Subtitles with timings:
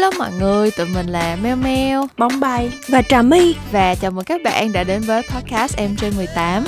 [0.00, 4.10] Hello mọi người, tụi mình là Meo Meo, Bóng bay và Trà My và chào
[4.10, 6.64] mừng các bạn đã đến với podcast Em trên 18.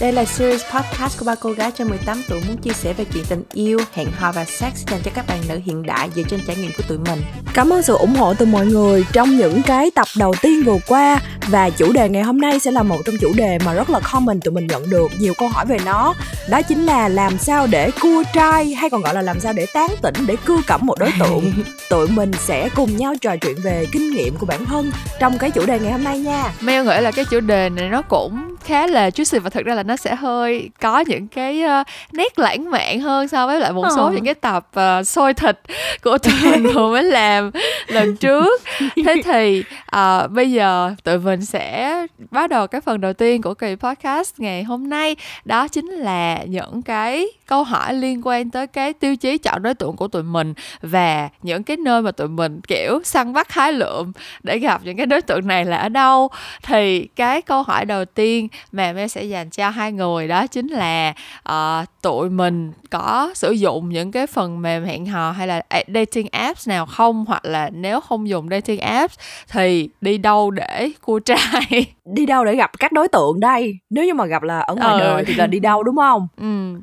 [0.00, 3.04] Đây là series podcast của ba cô gái trên 18 tuổi muốn chia sẻ về
[3.04, 6.22] chuyện tình yêu, hẹn hò và sex dành cho các bạn nữ hiện đại dựa
[6.22, 7.22] trên trải nghiệm của tụi mình.
[7.54, 10.78] Cảm ơn sự ủng hộ từ mọi người trong những cái tập đầu tiên vừa
[10.88, 13.90] qua và chủ đề ngày hôm nay sẽ là một trong chủ đề mà rất
[13.90, 16.14] là common tụi mình nhận được nhiều câu hỏi về nó.
[16.48, 19.66] Đó chính là làm sao để cua trai hay còn gọi là làm sao để
[19.74, 21.52] tán tỉnh để cưa cẩm một đối tượng.
[21.90, 24.90] tụi mình sẽ cùng nhau trò chuyện về kinh nghiệm của bản thân
[25.20, 26.52] trong cái chủ đề ngày hôm nay nha.
[26.60, 29.74] Mel nghĩ là cái chủ đề này nó cũng khá là juicy và thật ra
[29.74, 33.72] là nó sẽ hơi có những cái uh, nét lãng mạn hơn so với lại
[33.72, 34.12] một số ờ.
[34.12, 35.60] những cái tập uh, sôi thịt
[36.02, 37.50] của tụi mình vừa mới làm
[37.86, 38.62] lần trước.
[39.04, 39.64] Thế thì
[39.96, 41.96] uh, bây giờ tụi mình sẽ
[42.30, 45.16] bắt đầu cái phần đầu tiên của kỳ podcast ngày hôm nay.
[45.44, 49.74] Đó chính là những cái câu hỏi liên quan tới cái tiêu chí chọn đối
[49.74, 53.72] tượng của tụi mình và những cái nơi mà tụi mình kiểu săn bắt hái
[53.72, 56.28] lượm để gặp những cái đối tượng này là ở đâu.
[56.62, 60.28] Thì cái câu hỏi đầu tiên mà em sẽ dành cho hai người.
[60.28, 61.14] Đó chính là
[61.48, 65.62] uh, tụi mình có sử dụng những cái phần mềm hẹn hò hay là
[65.94, 67.24] dating apps nào không?
[67.28, 71.86] Hoặc là nếu không dùng dating apps thì đi đâu để cua trai?
[72.04, 73.78] Đi đâu để gặp các đối tượng đây?
[73.90, 74.98] Nếu như mà gặp là ở ngoài ừ.
[74.98, 76.28] đời thì là đi đâu đúng không?
[76.36, 76.80] Ừ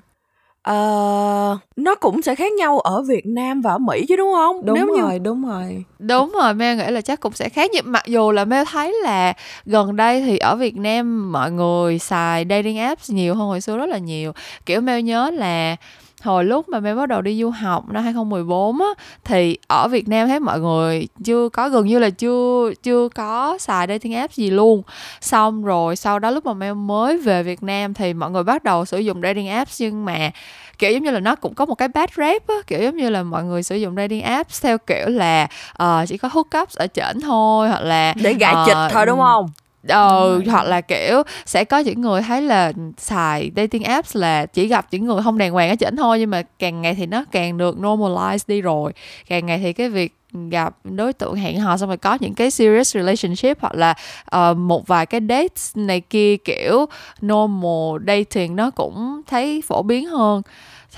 [0.64, 4.66] Ờ, nó cũng sẽ khác nhau ở Việt Nam và ở Mỹ chứ đúng không?
[4.66, 5.20] Đúng Nếu rồi, như...
[5.20, 5.84] đúng rồi.
[6.00, 8.96] Đúng rồi, Mel nghĩ là chắc cũng sẽ khác nhưng mặc dù là Mel thấy
[9.04, 9.34] là
[9.66, 13.78] gần đây thì ở Việt Nam mọi người xài dating apps nhiều hơn hồi xưa
[13.78, 14.32] rất là nhiều.
[14.66, 15.76] Kiểu Mel nhớ là
[16.24, 18.88] hồi lúc mà Mel bắt đầu đi du học năm 2014 á
[19.24, 23.58] thì ở Việt Nam thấy mọi người chưa có gần như là chưa chưa có
[23.60, 24.82] xài dating app gì luôn.
[25.22, 28.64] Xong rồi sau đó lúc mà Mel mới về Việt Nam thì mọi người bắt
[28.64, 30.32] đầu sử dụng dating apps nhưng mà
[30.78, 33.10] kiểu giống như là nó cũng có một cái bad rap á kiểu giống như
[33.10, 35.48] là mọi người sử dụng dating apps theo kiểu là
[35.84, 39.20] uh, chỉ có hookups ở trển thôi hoặc là để gãi uh, chịch thôi đúng
[39.20, 39.50] không
[39.88, 44.68] ờ hoặc là kiểu sẽ có những người thấy là xài dating apps là chỉ
[44.68, 47.26] gặp những người không đàng hoàng ở chỉnh thôi nhưng mà càng ngày thì nó
[47.32, 48.94] càng được normalize đi rồi.
[49.28, 50.16] Càng ngày thì cái việc
[50.50, 53.94] gặp đối tượng hẹn hò xong rồi có những cái serious relationship hoặc là
[54.36, 56.86] uh, một vài cái dates này kia kiểu
[57.26, 60.42] normal dating nó cũng thấy phổ biến hơn.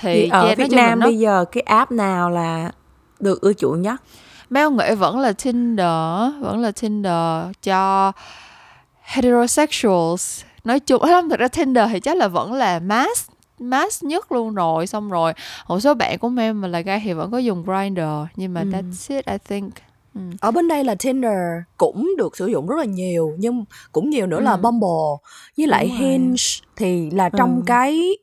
[0.00, 1.06] Thì, thì ở Việt Nam nó...
[1.06, 2.70] bây giờ cái app nào là
[3.20, 4.02] được ưa chuộng nhất?
[4.54, 5.86] Ông nghĩ vẫn là Tinder
[6.40, 8.12] vẫn là Tinder cho
[9.06, 13.28] heterosexuals nói chung không thật ra Tinder thì chắc là vẫn là mass
[13.58, 15.32] mass nhất luôn rồi xong rồi
[15.68, 18.00] một số bạn của em mà là gay thì vẫn có dùng Grindr
[18.36, 18.66] nhưng mà ừ.
[18.66, 19.70] that's it I think
[20.16, 20.22] Ừ.
[20.40, 21.38] ở bên đây là Tinder
[21.76, 24.42] cũng được sử dụng rất là nhiều nhưng cũng nhiều nữa ừ.
[24.42, 26.42] là Bumble với lại Hinge
[26.76, 27.62] thì là trong ừ.
[27.66, 28.18] cái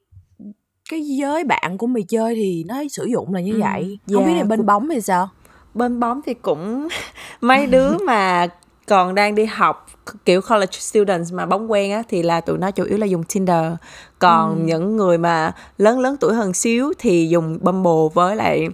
[0.89, 3.59] cái giới bạn của mày chơi thì nó sử dụng là như ừ.
[3.61, 3.99] vậy yeah.
[4.13, 5.29] không biết là bên bóng thì sao
[5.73, 6.87] bên bóng thì cũng
[7.41, 8.47] mấy đứa mà
[8.87, 9.87] còn đang đi học
[10.25, 13.23] kiểu college students mà bóng quen á thì là tụi nó chủ yếu là dùng
[13.23, 13.73] Tinder.
[14.19, 14.61] Còn ừ.
[14.65, 18.69] những người mà lớn lớn tuổi hơn xíu thì dùng Bumble với lại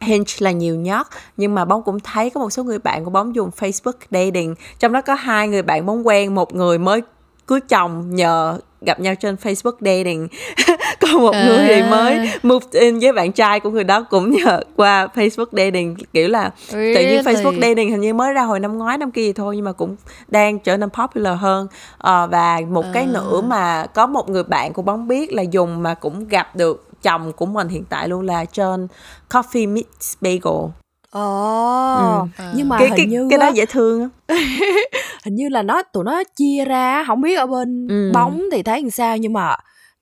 [0.00, 1.08] Hinge là nhiều nhất.
[1.36, 4.54] Nhưng mà bóng cũng thấy có một số người bạn của bóng dùng Facebook dating.
[4.78, 7.02] Trong đó có hai người bạn bóng quen một người mới
[7.46, 10.28] cưới chồng nhờ gặp nhau trên Facebook dating
[11.00, 11.46] còn một à.
[11.46, 15.46] người thì mới move in với bạn trai của người đó cũng nhờ qua Facebook
[15.52, 16.94] dating kiểu là really?
[16.94, 19.56] tự nhiên Facebook dating hình như mới ra hồi năm ngoái năm kia gì thôi
[19.56, 19.96] nhưng mà cũng
[20.28, 21.66] đang trở nên popular hơn
[21.98, 22.90] à, và một à.
[22.94, 26.56] cái nữa mà có một người bạn của bóng biết là dùng mà cũng gặp
[26.56, 28.88] được chồng của mình hiện tại luôn là trên
[29.30, 30.79] Coffee Meets Bagel
[31.10, 32.44] Ồ, ừ.
[32.54, 34.08] nhưng mà cái, hình cái, như cái đó dễ thương
[35.24, 38.10] hình như là nó tụi nó chia ra không biết ở bên ừ.
[38.14, 39.56] bóng thì thấy làm sao nhưng mà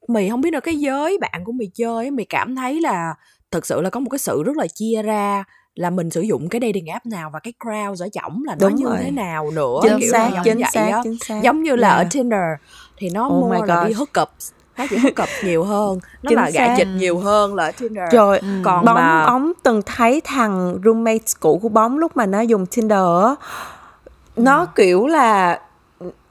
[0.08, 3.14] mày không biết đâu cái giới bạn của mày chơi mày cảm thấy là
[3.50, 6.48] thực sự là có một cái sự rất là chia ra là mình sử dụng
[6.48, 8.96] cái dating app nào và cái crowd ở chổng là nó Đúng như rồi.
[9.02, 12.06] thế nào nữa chính kiểu xác chính xác, chính xác giống như là yeah.
[12.06, 12.40] ở Tinder
[12.96, 14.28] thì nó oh mua là đi hook up
[14.78, 18.38] nó chỉ hookup nhiều hơn nó Chính là gạ chịch nhiều hơn là Tinder rồi
[18.38, 18.48] ừ.
[18.64, 19.26] còn bóng mà...
[19.26, 22.98] bóng từng thấy thằng roommate cũ của bóng lúc mà nó dùng Tinder
[24.36, 24.66] nó ừ.
[24.76, 25.60] kiểu là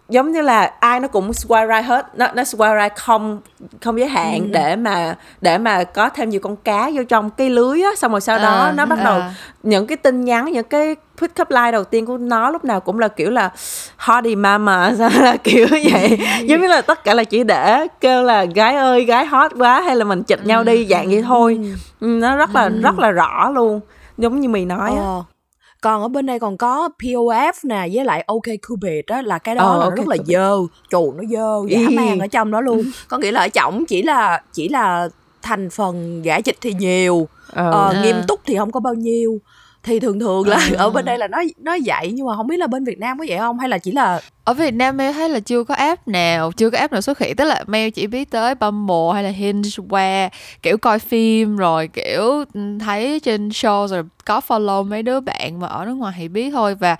[0.09, 2.17] giống như là ai nó cũng swipe right hết.
[2.17, 3.39] Nó nó swipe right không
[3.81, 4.49] không giới hạn ừ.
[4.51, 7.89] để mà để mà có thêm nhiều con cá vô trong cái lưới á.
[7.97, 9.03] Xong rồi sau đó à, nó bắt à.
[9.05, 9.21] đầu
[9.63, 12.79] những cái tin nhắn những cái pick up line đầu tiên của nó lúc nào
[12.79, 13.49] cũng là kiểu là
[13.97, 16.19] hottie mama sao là kiểu vậy.
[16.45, 19.81] Giống như là tất cả là chỉ để kêu là gái ơi gái hot quá
[19.81, 21.59] hay là mình chịch nhau đi dạng vậy thôi.
[21.99, 22.81] ừ, nó rất là ừ.
[22.81, 23.79] rất là rõ luôn.
[24.17, 25.01] Giống như mì nói á.
[25.01, 25.23] Ờ
[25.81, 29.55] còn ở bên đây còn có POF nè với lại OK Cupid đó là cái
[29.55, 30.57] đó ờ, là okay rất là dơ.
[30.89, 32.83] Chù nó dơ dã man ở trong đó luôn.
[33.07, 35.09] Có nghĩa là ở trọng chỉ là chỉ là
[35.41, 37.27] thành phần giả trịch thì nhiều.
[37.47, 39.39] Ờ, ờ, nghiêm túc thì không có bao nhiêu
[39.83, 40.69] thì thường thường là À.
[40.77, 43.17] ở bên đây là nó nó vậy nhưng mà không biết là bên Việt Nam
[43.19, 43.59] có vậy không?
[43.59, 46.69] Hay là chỉ là ở Việt Nam Mel thấy là chưa có app nào chưa
[46.69, 47.35] có app nào xuất hiện.
[47.35, 50.29] Tức là Mel chỉ biết tới Bumble hay là Hinge qua
[50.63, 55.59] kiểu coi phim rồi kiểu ừ, thấy trên show rồi có follow mấy đứa bạn
[55.59, 56.75] mà ở nước ngoài thì biết thôi.
[56.75, 56.95] Và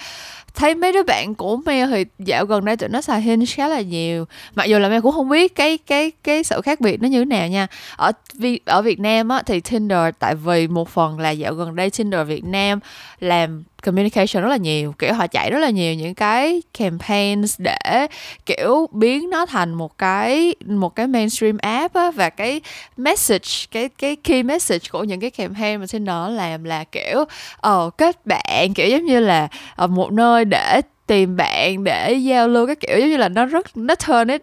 [0.57, 3.67] thấy mấy đứa bạn của Mel thì dạo gần đây tụi nó xài Hinge khá
[3.67, 4.25] là nhiều.
[4.55, 7.19] Mặc dù là Mel cũng không biết cái cái cái sự khác biệt nó như
[7.19, 7.67] thế nào nha.
[7.95, 11.75] Ở Vi- ở Việt Nam á thì Tinder, tại vì một phần là dạo gần
[11.75, 12.79] đây Tinder Việt Nam
[13.19, 18.07] làm communication rất là nhiều kiểu họ chạy rất là nhiều những cái campaigns để
[18.45, 22.11] kiểu biến nó thành một cái một cái mainstream app á.
[22.11, 22.61] Và cái
[22.97, 27.23] message cái cái key message của những cái campaign mà Tinder nó làm là kiểu
[27.61, 32.47] ờ kết bạn kiểu giống như là ờ, một nơi để tìm bạn để giao
[32.47, 34.41] lưu cái kiểu giống như là nó rất nó turn it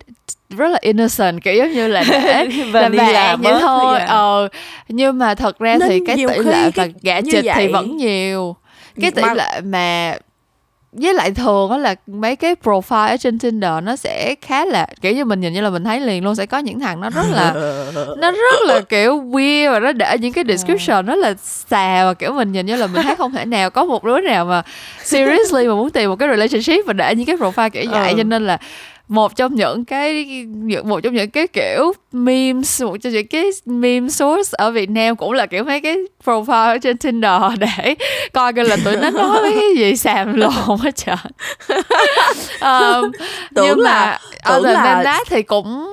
[0.51, 3.97] rất là innocent kiểu giống như là để Và là đi bạn làm vậy thôi.
[3.99, 4.05] dạ.
[4.07, 4.49] ờ
[4.89, 6.85] nhưng mà thật ra Nên thì cái tỷ lệ và
[7.21, 8.57] như chịch thì vậy- vẫn nhiều
[9.01, 10.17] cái tỷ Mà- lệ mà
[10.93, 14.87] với lại thường á là mấy cái profile ở trên Tinder nó sẽ khá là
[15.01, 17.11] kiểu như mình nhìn như là mình thấy liền luôn sẽ có những thằng nó
[17.11, 17.53] rất là
[18.19, 22.15] nó rất là kiểu weird và nó để những cái description rất là xà và
[22.15, 24.63] kiểu mình nhìn như là mình thấy không thể nào có một đứa nào mà
[25.05, 28.15] seriously mà muốn tìm một cái relationship và để những cái profile kiểu vậy Ừ.
[28.19, 28.59] cho nên là
[29.09, 30.27] một trong những cái
[30.85, 35.17] một trong những cái kiểu memes một trong những cái meme source ở Việt Nam
[35.17, 37.95] cũng là kiểu mấy cái profile ở trên Tinder để
[38.33, 41.17] coi coi là tụi nó nói mấy cái gì xàm lộn hết trời
[42.61, 43.11] um,
[43.55, 45.93] Tưởng nhưng là- mà tưởng là- that thì cũng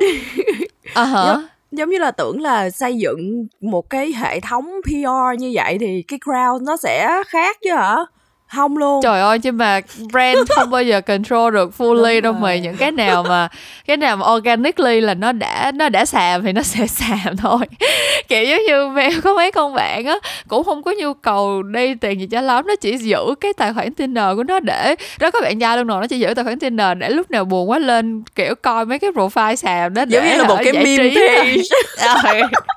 [0.96, 5.78] Giống- giống như là tưởng là xây dựng một cái hệ thống PR như vậy
[5.80, 7.96] thì cái crowd nó sẽ khác chứ hả
[8.56, 9.02] không luôn.
[9.04, 9.82] Trời ơi nhưng mà
[10.12, 13.48] brand không bao giờ control được fully đâu mày những cái nào mà
[13.88, 17.60] cái nào mà organically là nó đã nó đã xàm thì nó sẽ xàm thôi.
[18.28, 20.16] Kiểu giống như mẹ có mấy con bạn á
[20.48, 23.74] cũng không có nhu cầu đi tiền gì cho lắm nó chỉ giữ cái tài
[23.74, 26.46] khoản Tinder của nó để đó có bạn trai luôn rồi nó chỉ giữ tài
[26.46, 30.04] khoản Tinder để lúc nào buồn quá lên kiểu coi mấy cái profile xàm đó
[30.08, 32.48] giống như là một cái meme page.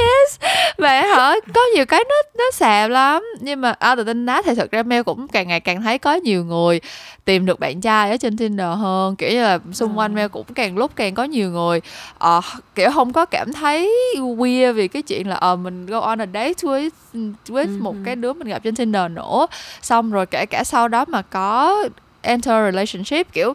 [0.00, 0.40] yes.
[0.78, 1.34] Vậy hả?
[1.54, 3.22] Có nhiều cái nó nó xàm lắm.
[3.40, 6.14] Nhưng mà other than that thì thật ra Mel cũng càng ngày càng thấy có
[6.14, 6.80] nhiều người
[7.24, 9.16] tìm được bạn trai ở trên Tinder hơn.
[9.16, 11.80] Kiểu như là xung quanh Mel cũng càng lúc càng có nhiều người
[12.18, 12.40] ờ,
[12.74, 16.26] kiểu không có cảm thấy weird vì cái chuyện là ờ mình go on a
[16.34, 16.90] date with
[17.48, 19.46] with một cái đứa mình gặp trên Tinder nữa.
[19.82, 21.84] Xong rồi kể cả sau đó mà có
[22.22, 23.54] enter relationship kiểu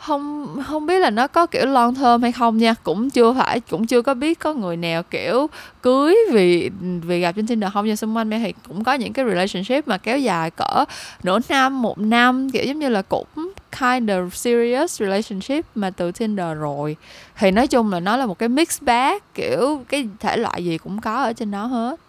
[0.00, 2.74] không không biết là nó có, kiểu, long thơm hay không nha.
[2.82, 5.46] Cũng chưa phải, cũng chưa có biết có người nào, kiểu,
[5.82, 6.70] cưới vì
[7.02, 7.96] vì gặp trên Tinder không nha.
[7.96, 10.84] Xung quanh mẹ thì cũng có những cái relationship mà kéo dài cỡ
[11.22, 12.50] nửa năm, một năm.
[12.50, 16.96] Kiểu, giống như là cũng kind of serious relationship mà từ Tinder rồi.
[17.38, 20.78] Thì nói chung là nó là một cái mix bag, kiểu, cái thể loại gì
[20.78, 22.00] cũng có ở trên đó hết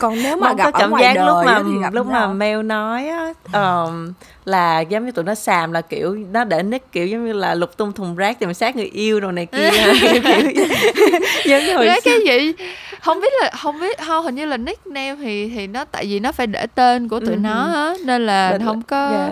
[0.00, 1.92] còn nếu mà Mong gặp có ở cảm ngoài giác đời lúc mà thì gặp
[1.92, 2.34] lúc mà sao?
[2.34, 4.12] mail nói á ờm,
[4.44, 7.54] là giống như tụi nó xàm là kiểu nó để nick kiểu giống như là
[7.54, 9.70] lục tung thùng rác tìm sát người yêu đồ này kia
[10.12, 10.66] kiểu,
[11.44, 12.00] giống như hồi xưa.
[12.04, 12.52] cái gì
[13.00, 16.20] không biết là không biết không hình như là nickname thì thì nó tại vì
[16.20, 17.36] nó phải để tên của tụi Ừ.
[17.36, 19.28] nó á nên là Định- không có dạ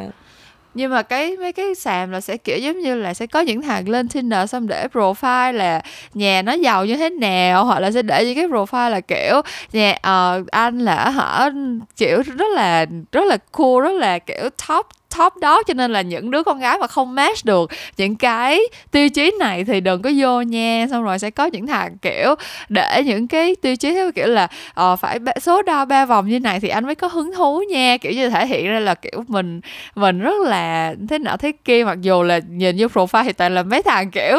[0.74, 3.62] nhưng mà cái mấy cái sàn là sẽ kiểu giống như là sẽ có những
[3.62, 5.82] thằng lên Tinder xong để profile là
[6.14, 9.40] nhà nó giàu như thế nào hoặc là sẽ để những cái profile là kiểu
[9.72, 11.50] nhà uh, anh là hả
[11.96, 14.86] kiểu rất là rất là cool rất là kiểu top
[15.18, 18.60] top đó cho nên là những đứa con gái mà không match được những cái
[18.90, 20.86] tiêu chí này thì đừng có vô nha.
[20.90, 22.34] Xong rồi sẽ có những thằng kiểu
[22.68, 26.40] để những cái tiêu chí theo kiểu là ờ, phải số đo ba vòng như
[26.40, 27.96] này thì anh mới có hứng thú nha.
[27.96, 29.60] Kiểu như thể hiện ra là kiểu mình
[29.94, 31.84] mình rất là thế nọ thế kia.
[31.84, 34.38] Mặc dù là nhìn vô profile thì toàn là mấy thằng kiểu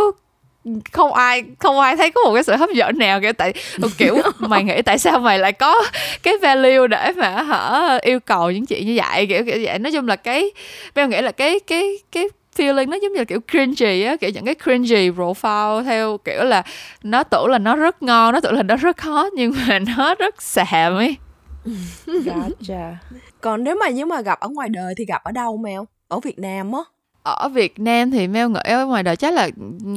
[0.91, 3.53] không ai không ai thấy có một cái sự hấp dẫn nào kiểu tại
[3.97, 5.75] kiểu mày nghĩ tại sao mày lại có
[6.23, 9.25] cái value để mà hả yêu cầu những chuyện như vậy?
[9.25, 9.79] Kiểu kiểu vậy.
[9.79, 10.51] Nói chung là cái
[10.93, 14.29] em nghĩ là cái cái cái feeling nó giống như là kiểu cringy á kiểu
[14.29, 16.63] những cái cringy profile theo kiểu là
[17.03, 20.15] nó tưởng là nó rất ngon nó tưởng là nó rất hot nhưng mà nó
[20.15, 21.15] rất xàm ấy.
[22.05, 22.97] Gotcha.
[23.41, 26.19] còn nếu mà nếu mà gặp ở ngoài đời thì gặp ở đâu mèo ở
[26.19, 26.79] Việt Nam á
[27.23, 29.49] ở Việt Nam thì Mel nghĩ ở ngoài đời chắc là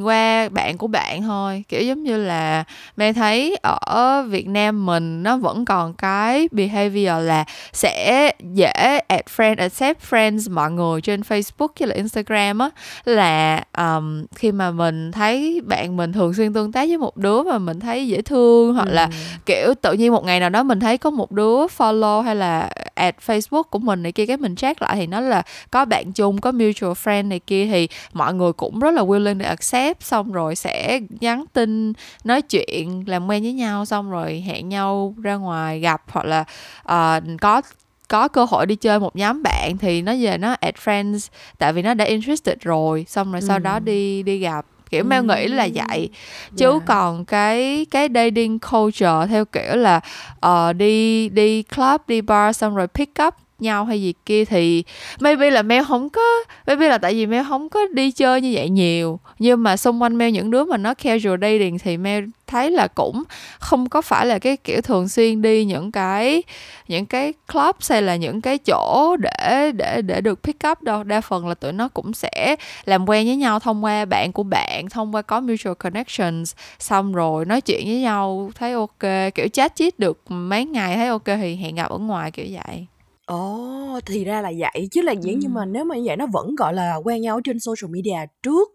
[0.02, 1.64] qua bạn của bạn thôi.
[1.68, 2.64] Kiểu giống như là
[2.96, 9.28] Mel thấy ở Việt Nam mình nó vẫn còn cái behavior là sẽ dễ add
[9.36, 12.70] friend accept friends mọi người trên Facebook với là Instagram á.
[13.04, 17.42] Là um, khi mà mình thấy bạn mình thường xuyên tương tác với một đứa
[17.42, 19.08] mà mình thấy dễ thương hoặc là
[19.46, 22.70] kiểu tự nhiên một ngày nào đó mình thấy có một đứa follow hay là
[22.94, 26.12] add Facebook của mình này kia cái mình check lại thì nó là có bạn
[26.12, 30.02] chung có mutual friend này kia thì mọi người cũng rất là willing để accept
[30.02, 31.92] xong rồi sẽ nhắn tin
[32.24, 36.44] nói chuyện làm quen với nhau xong rồi hẹn nhau ra ngoài gặp hoặc là
[36.82, 37.62] uh, có
[38.08, 41.28] có cơ hội đi chơi một nhóm bạn thì nó về nó add friends
[41.58, 44.66] tại vì nó đã interested rồi xong rồi sau đó đi đi gặp.
[44.90, 46.10] Kiểu Mel nghĩ là vậy.
[46.56, 46.82] Chứ Yeah.
[46.86, 50.00] còn cái cái dating culture theo kiểu là
[50.40, 54.84] ờ, đi đi club đi bar xong rồi pick up nhau hay gì kia thì
[55.20, 58.52] maybe là Mel không có, maybe là tại vì Mel không có đi chơi như
[58.54, 59.20] vậy nhiều.
[59.38, 62.86] Nhưng mà xung quanh Mel những đứa mà nó casual dating thì Mel thấy là
[62.86, 63.22] cũng
[63.58, 66.42] không có phải là cái kiểu thường xuyên đi những cái
[66.88, 71.04] những cái club hay là những cái chỗ để để để được pick up đâu.
[71.04, 74.42] Đa phần là tụi nó cũng sẽ làm quen với nhau thông qua bạn của
[74.42, 76.54] bạn, thông qua có mutual connections.
[76.78, 81.08] Xong rồi nói chuyện với nhau thấy ok, kiểu chat chít được mấy ngày thấy
[81.08, 82.86] ok thì hẹn gặp ở ngoài kiểu vậy.
[83.32, 84.88] Ồ, thì ra là vậy.
[84.90, 87.36] Chứ là vậy nhưng mà nếu mà như vậy nó vẫn gọi là quen nhau
[87.36, 88.68] ở trên social media trước.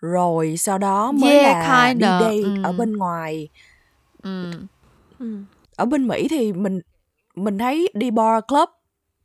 [0.00, 3.48] Rồi sau đó mới Yeah, là đi kinda, date ở bên ngoài.
[4.22, 4.50] Ừ.
[5.76, 6.80] ở bên Mỹ thì mình
[7.34, 8.68] mình thấy đi bar club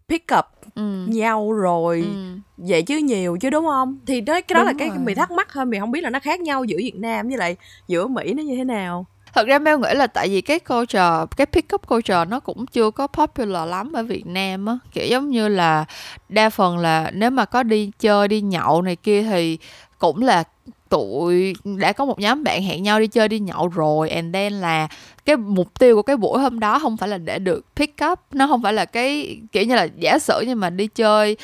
[0.10, 0.46] pick up
[0.76, 1.06] Ừ.
[1.08, 2.40] nhau rồi Ừ.
[2.58, 4.00] vậy chứ nhiều chứ đúng không?
[4.08, 4.98] Thì đó cái đó là Đúng cái rồi.
[4.98, 7.38] mình thắc mắc thôi mình không biết là nó khác nhau giữa Việt Nam với
[7.38, 7.56] lại
[7.88, 11.26] giữa Mỹ nó như thế nào thật ra Mel nghĩ là tại vì cái culture
[11.38, 14.78] cái pick up culture nó cũng chưa có popular lắm ở Việt Nam á.
[14.92, 15.86] Kiểu giống như là
[16.30, 19.58] đa phần là nếu mà có đi chơi, đi nhậu này kia thì
[19.98, 20.44] cũng là
[20.90, 24.10] tụi, đã có một nhóm bạn hẹn nhau đi chơi, đi nhậu rồi.
[24.10, 24.88] And then là
[25.26, 28.20] cái mục tiêu của cái buổi hôm đó không phải là để được pick up
[28.32, 31.38] nó không phải là cái, kiểu như là giả sử nhưng mà đi chơi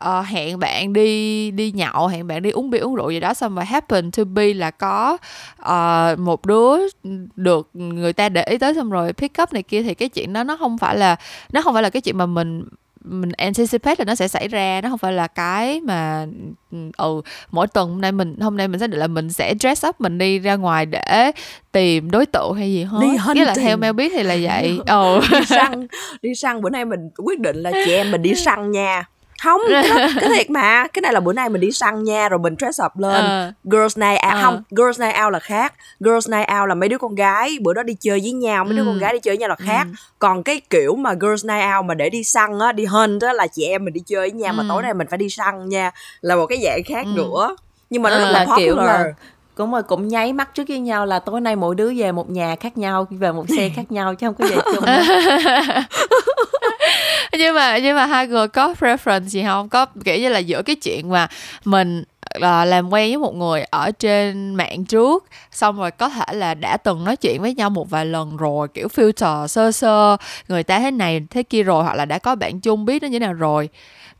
[0.00, 3.34] ờ, hẹn bạn đi đi nhậu hẹn bạn đi uống bia uống rượu gì đó
[3.34, 5.18] xong rồi happen to be là có
[5.56, 6.76] ờ, một đứa
[7.36, 10.32] được người ta để ý tới xong rồi pick up này kia thì cái chuyện
[10.32, 11.16] đó nó không phải là
[11.52, 12.64] nó không phải là cái chuyện mà mình
[13.04, 14.80] mình anticipate là nó sẽ xảy ra.
[14.82, 16.26] Nó không phải là cái mà
[16.96, 19.86] ừ mỗi tuần hôm nay mình hôm nay mình xác định là mình sẽ dress
[19.86, 21.32] up mình đi ra ngoài để
[21.72, 23.16] tìm đối tượng hay gì hết.
[23.34, 24.78] Nghĩa là theo Mel biết thì là vậy.
[24.86, 25.20] Ừ.
[25.32, 25.86] Đi săn
[26.22, 26.60] đi săn.
[26.62, 29.04] Bữa nay mình quyết định là chị em mình đi săn nha
[29.42, 32.28] không cái, đó, cái thiệt mà cái này là bữa nay mình đi săn nha
[32.28, 33.52] rồi mình dress up lên Ờ.
[33.64, 34.42] girls night out Ờ.
[34.42, 37.72] không girls night out là khác girls night out là mấy đứa con gái bữa
[37.74, 38.86] đó đi chơi với nhau mấy đứa Ừ.
[38.86, 39.86] con gái đi chơi với nhau là khác
[40.18, 43.32] còn cái kiểu mà girls night out mà để đi săn á đi hunt á
[43.32, 44.66] là chị em mình đi chơi với nhau mà Ừ.
[44.68, 47.10] tối nay mình phải đi săn nha là một cái dạng khác Ừ.
[47.16, 47.56] nữa
[47.90, 49.04] nhưng mà nó Ờ, rất là là kiểu là
[49.54, 52.30] cũng mà cũng nháy mắt trước với nhau là tối nay mỗi đứa về một
[52.30, 54.84] nhà khác nhau về một xe khác nhau chứ không có về chung.
[57.32, 59.68] nhưng mà nhưng mà hai người có preference gì không?
[59.68, 61.28] Có kiểu như là giữa cái chuyện mà
[61.64, 66.34] mình là làm quen với một người ở trên mạng trước, xong rồi có thể
[66.34, 70.16] là đã từng nói chuyện với nhau một vài lần rồi, kiểu filter sơ sơ,
[70.48, 73.08] người ta thế này, thế kia rồi, hoặc là đã có bạn chung biết nó
[73.08, 73.68] như thế nào rồi.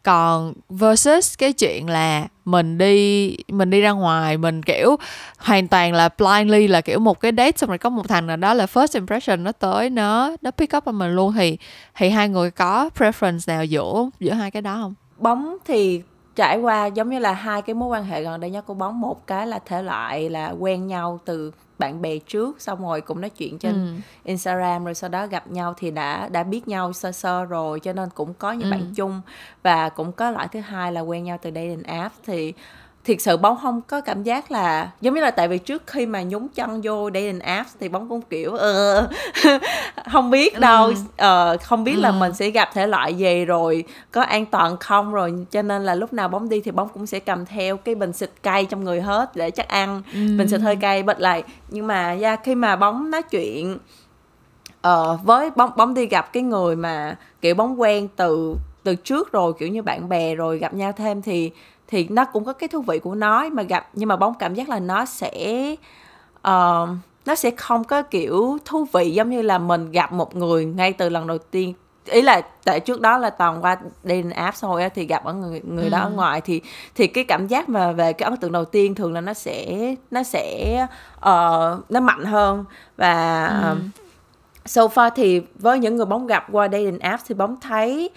[0.03, 4.97] Còn versus cái chuyện là mình đi mình đi ra ngoài, mình, kiểu,
[5.39, 8.37] hoàn toàn là blindly là, kiểu, một cái date xong rồi có một thằng nào
[8.37, 11.33] đó là first impression nó tới, nó nó pick up on mình luôn.
[11.33, 11.59] Thì
[11.95, 14.95] thì hai người có preference nào giữa giữa hai cái đó không?
[15.19, 16.03] Bóng thì
[16.37, 19.01] trải qua giống như là hai cái mối quan hệ gần đây nhất của bóng.
[19.01, 23.21] Một cái là thể loại là quen nhau từ bạn bè trước xong rồi cũng
[23.21, 24.01] nói chuyện trên Ừ.
[24.25, 27.93] Instagram rồi sau đó gặp nhau thì đã đã biết nhau sơ sơ rồi cho
[27.93, 28.71] nên cũng có những Ừ.
[28.71, 29.21] bạn chung
[29.63, 32.53] và cũng có loại thứ hai là quen nhau từ dating app thì
[33.11, 36.07] thiệt sự bóng không có cảm giác là giống như là tại vì trước khi
[36.07, 39.09] mà nhúng chân vô dating apps thì bóng cũng kiểu ờ,
[40.13, 40.95] không biết đâu Ừ.
[41.17, 42.13] ờ, không biết là Ừ.
[42.13, 45.95] mình sẽ gặp thể loại gì rồi có an toàn không rồi cho nên là
[45.95, 48.85] lúc nào bóng đi thì bóng cũng sẽ cầm theo cái bình xịt cay trong
[48.85, 50.03] người hết để chắc ăn
[50.39, 53.79] bình xịt hơi cay bật lại nhưng mà yeah, khi mà bóng nói chuyện
[54.81, 59.33] ờ, với bóng bóng đi gặp cái người mà kiểu bóng quen từ từ trước
[59.33, 61.51] rồi kiểu như bạn bè rồi gặp nhau thêm thì
[61.91, 64.55] thì nó cũng có cái thú vị của nó mà gặp nhưng mà bóng cảm
[64.55, 65.75] giác là nó sẽ
[66.43, 66.89] ờ,
[67.27, 70.93] nó sẽ không có kiểu thú vị giống như là mình gặp một người ngay
[70.93, 71.75] từ lần đầu tiên.
[72.05, 75.61] Ý là tại trước đó là toàn qua dating app thôi thì gặp ở người
[75.65, 76.61] người đó ở ngoài thì
[76.95, 79.95] thì cái cảm giác mà về cái ấn tượng đầu tiên thường là nó sẽ
[80.11, 80.87] nó sẽ
[81.21, 82.65] ờ, nó mạnh hơn.
[82.97, 83.77] Và ờ,
[84.67, 88.11] so far thì với những người bóng gặp qua dating app thì bóng thấy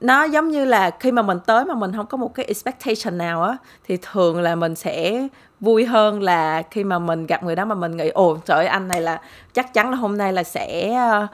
[0.00, 3.18] nó giống như là khi mà mình tới mà mình không có một cái expectation
[3.18, 3.56] nào á,
[3.88, 5.28] thì thường là mình sẽ
[5.60, 8.66] vui hơn là khi mà mình gặp người đó mà mình nghĩ, ồ, trời ơi,
[8.66, 9.20] anh này là,
[9.54, 11.26] chắc chắn là hôm nay là sẽ ờ,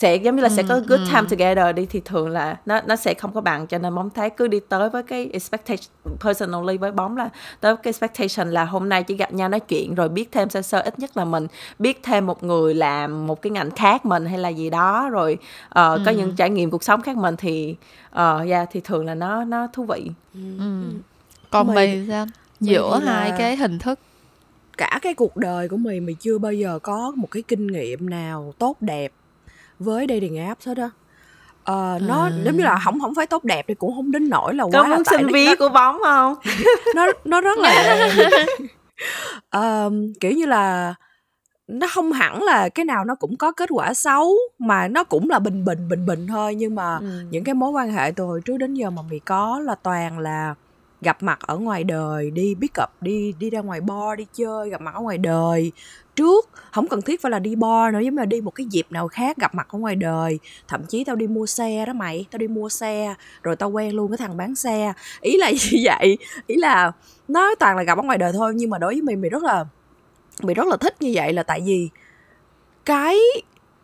[0.00, 2.96] sẽ giống như là sẽ có good time together đi thì thường là nó nó
[2.96, 5.86] sẽ không có bằng cho nên bóng thấy cứ đi tới với cái expectation
[6.20, 7.28] personally với bóng là
[7.60, 10.62] tới cái expectation là hôm nay chỉ gặp nhau nói chuyện rồi biết thêm sơ
[10.62, 11.46] sơ ít nhất là mình
[11.78, 15.38] biết thêm một người làm một cái ngành khác mình hay là gì đó rồi
[15.66, 17.76] uh, có những trải nghiệm cuộc sống khác mình thì
[18.10, 20.10] uh, yeah, thì thường là nó nó thú vị.
[21.50, 22.26] Còn Mày- mày sao?
[22.60, 23.98] giữa thì là- hai cái hình thức.
[24.76, 28.10] cả cái cuộc đời của mày mày chưa bao giờ có một cái kinh nghiệm
[28.10, 29.12] nào tốt đẹp
[29.80, 30.90] với dating apps hết á.
[31.64, 34.54] Ờ, nó giống như là không không phải tốt đẹp thì cũng không đến nỗi
[34.54, 36.34] là có quá là muốn xin ví của bóng không?
[36.94, 37.74] Nó nó rất là
[39.50, 40.94] Ờm, kiểu như là
[41.68, 45.30] nó không hẳn là cái nào nó cũng có kết quả xấu mà nó cũng
[45.30, 46.54] là bình bình bình bình thôi.
[46.54, 47.06] Nhưng mà Ừ.
[47.30, 50.18] những cái mối quan hệ từ hồi trước đến giờ mà mày có là toàn
[50.18, 50.54] là
[51.00, 54.70] gặp mặt ở ngoài đời, đi pick up, đi đi ra ngoài bar, đi chơi,
[54.70, 55.72] gặp mặt ở ngoài đời.
[56.16, 58.66] Trước không cần thiết phải là đi bar nữa, giống như là đi một cái
[58.70, 60.38] dịp nào khác gặp mặt ở ngoài đời.
[60.68, 63.94] Thậm chí tao đi mua xe đó mày, tao đi mua xe, rồi tao quen
[63.94, 64.92] luôn cái thằng bán xe.
[65.20, 66.92] Ý là như vậy, ý là
[67.28, 69.42] nó toàn là gặp ở ngoài đời thôi, nhưng mà đối với mình mình rất
[69.42, 69.64] là,
[70.42, 71.88] mình rất là thích như vậy là tại vì
[72.84, 73.18] cái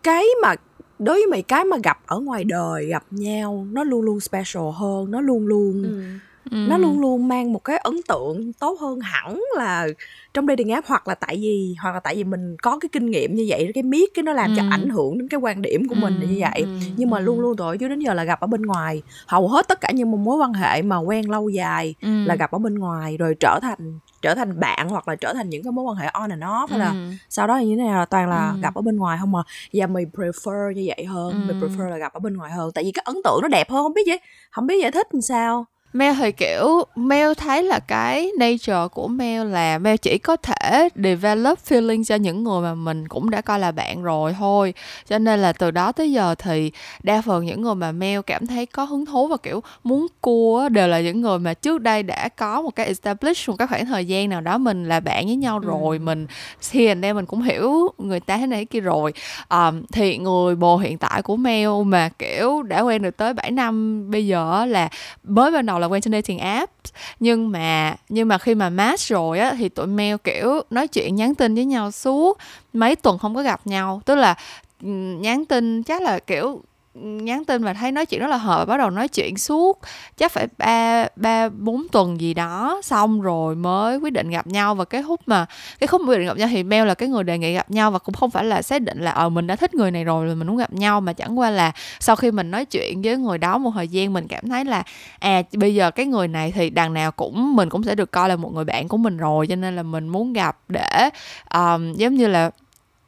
[0.02, 0.54] cái mà,
[0.98, 4.62] đối với mày, cái mà gặp ở ngoài đời, gặp nhau, nó luôn luôn special
[4.74, 6.02] hơn, nó luôn luôn Ừ
[6.50, 9.88] nó luôn luôn mang một cái ấn tượng tốt hơn hẳn là
[10.34, 13.10] trong dating app hoặc là tại vì hoặc là tại vì mình có cái kinh
[13.10, 14.66] nghiệm như vậy cái miết cái nó làm cho Ừ.
[14.70, 17.22] ảnh hưởng đến cái quan điểm của mình là như vậy Ừ, nhưng mà ừ.
[17.24, 19.90] luôn luôn hồi trước đến giờ là gặp ở bên ngoài hầu hết tất cả
[19.94, 22.08] những mối quan hệ mà quen lâu dài Ừ.
[22.24, 25.48] là gặp ở bên ngoài rồi trở thành trở thành bạn hoặc là trở thành
[25.50, 27.10] những cái mối quan hệ on and off hay là Ừ.
[27.28, 28.58] sau đó như thế nào là toàn là Ừ.
[28.62, 31.66] gặp ở bên ngoài không mà và mình prefer như vậy hơn mình Ừ.
[31.68, 33.82] prefer là gặp ở bên ngoài hơn tại vì cái ấn tượng nó đẹp hơn
[33.84, 37.78] không biết vậy không biết giải thích làm sao Mel thì kiểu Mel thấy là
[37.78, 42.74] cái nature của Mel là Mel chỉ có thể develop feeling cho những người mà
[42.74, 44.74] mình cũng đã coi là bạn rồi thôi.
[45.08, 46.72] Cho nên là từ đó tới giờ thì
[47.02, 50.68] đa phần những người mà Mel cảm thấy có hứng thú và kiểu muốn cua
[50.68, 53.86] đều là những người mà trước đây đã có một cái establish một cái khoảng
[53.86, 56.26] thời gian nào đó mình là bạn với nhau rồi mình
[56.60, 59.12] khi anh em mình cũng hiểu người ta thế này thế kia rồi.
[59.48, 63.50] Um, thì người bồ hiện tại của Mel mà kiểu đã quen được tới 7
[63.50, 64.88] năm bây giờ là
[65.24, 66.72] mới ban đầu là quen trên dating app
[67.20, 71.14] nhưng mà nhưng mà khi mà match rồi á, thì tụi Mel kiểu, nói chuyện,
[71.16, 72.38] nhắn tin với nhau suốt.
[72.72, 74.02] Mấy tuần không có gặp nhau.
[74.04, 74.34] Tức là
[74.82, 74.88] ừ,
[75.20, 76.60] nhắn tin chắc là, kiểu
[77.02, 79.80] nhắn tin và thấy nói chuyện rất là hợp và bắt đầu nói chuyện suốt
[80.16, 84.74] chắc phải ba ba bốn tuần gì đó xong rồi mới quyết định gặp nhau.
[84.74, 85.46] Và cái khúc mà
[85.78, 87.90] cái khúc quyết định gặp nhau thì mail là cái người đề nghị gặp nhau
[87.90, 90.34] và cũng không phải là xác định là ờ mình đã thích người này rồi
[90.34, 93.38] mình muốn gặp nhau mà chẳng qua là sau khi mình nói chuyện với người
[93.38, 94.82] đó một thời gian mình cảm thấy là
[95.18, 98.28] à bây giờ cái người này thì đằng nào cũng mình cũng sẽ được coi
[98.28, 101.10] là một người bạn của mình rồi cho nên là mình muốn gặp để
[101.54, 102.50] um, giống như là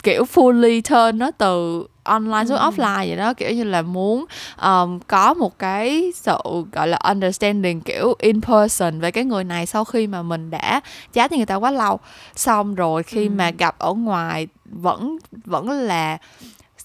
[0.03, 3.35] kiểu fully turn nó từ online xuống offline vậy đó.
[3.35, 4.25] Kiểu như là muốn
[4.63, 6.39] um, có một cái sự
[6.73, 10.81] gọi là understanding kiểu in person về cái người này sau khi mà mình đã
[11.13, 11.99] chat với người ta quá lâu.
[12.37, 16.19] Xong rồi khi mà gặp ở ngoài vẫn vẫn là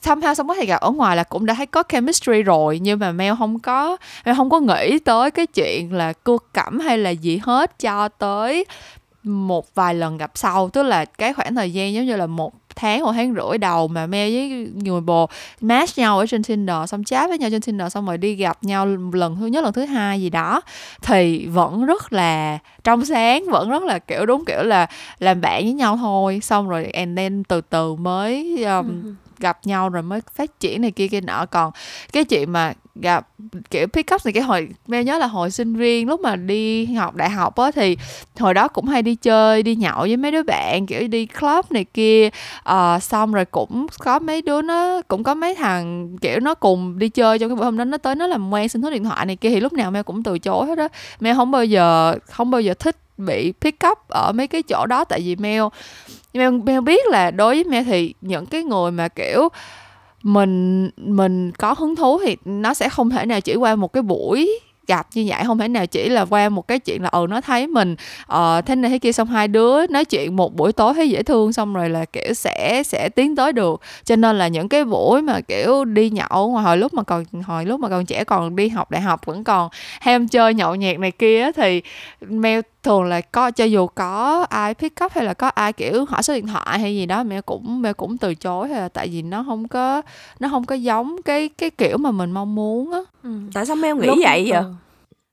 [0.04, 3.00] somehow xong có thể gặp ở ngoài là cũng đã thấy có chemistry rồi nhưng
[3.00, 6.98] mà Mel không có Mel không có nghĩ tới cái chuyện là cua cẩm hay
[6.98, 8.66] là gì hết cho tới
[9.24, 10.70] một vài lần gặp sau.
[10.70, 13.88] Tức là cái khoảng thời gian giống như là một tháng một tháng rưỡi đầu
[13.88, 15.30] mà Mel với người bồ
[15.62, 18.58] match nhau ở trên Tinder xong chat với nhau trên Tinder xong rồi đi gặp
[18.64, 20.62] nhau lần thứ nhất lần thứ hai gì đó
[21.02, 24.88] thì vẫn rất là trong sáng vẫn rất là kiểu đúng kiểu là
[25.20, 26.40] làm bạn với nhau thôi.
[26.44, 30.92] Xong rồi and then từ từ mới um, gặp nhau rồi mới phát triển này
[30.92, 31.46] kia kia nọ.
[31.46, 31.72] Còn
[32.14, 33.28] cái chuyện mà gặp
[33.70, 36.86] kiểu pick up thì cái hồi me nhớ là hồi sinh viên lúc mà đi
[36.86, 37.98] học đại học á thì
[38.40, 41.66] hồi đó cũng hay đi chơi đi nhậu với mấy đứa bạn kiểu đi club
[41.70, 42.30] này kia.
[42.64, 47.00] Ờ, xong rồi cũng có mấy đứa nó cũng có mấy thằng kiểu nó cùng
[47.00, 49.04] đi chơi trong cái buổi hôm đó nó tới nó làm quen xin số điện
[49.04, 50.88] thoại này kia thì lúc nào me cũng từ chối hết á.
[51.20, 54.86] Me không bao giờ không bao giờ thích bị pick up ở mấy cái chỗ
[54.86, 55.64] đó tại vì Mel
[56.34, 59.50] Mel, Mel biết là đối với mẹ thì những cái người mà kiểu
[60.24, 64.04] mình mình có hứng thú thì nó sẽ không thể nào chỉ qua một cái
[64.04, 67.26] buổi gặp như vậy, không thể nào chỉ là qua một cái chuyện là ừ
[67.30, 67.96] nó thấy mình
[68.28, 71.24] ờ thế này thế kia, xong hai đứa nói chuyện một buổi tối thấy dễ
[71.24, 73.82] thương, xong rồi là, kiểu, sẽ sẽ tiến tới được.
[74.06, 77.24] Cho nên là những cái buổi mà, kiểu, đi nhậu ngoài hồi lúc mà còn,
[77.46, 79.70] hồi lúc mà còn trẻ, còn đi học đại học, vẫn còn
[80.02, 81.82] ham chơi nhậu nhẹt này kia thì
[82.22, 86.06] mèo thường là có cho dù có ai pick up hay là có ai kiểu
[86.06, 88.90] hỏi số điện thoại hay gì đó mẹ cũng mẹ cũng từ chối hay là
[88.90, 90.02] tại vì nó không có
[90.40, 93.00] nó không có giống cái cái kiểu mà mình mong muốn á
[93.54, 94.74] tại sao Mel nghĩ Lúc- vậy vậy ừ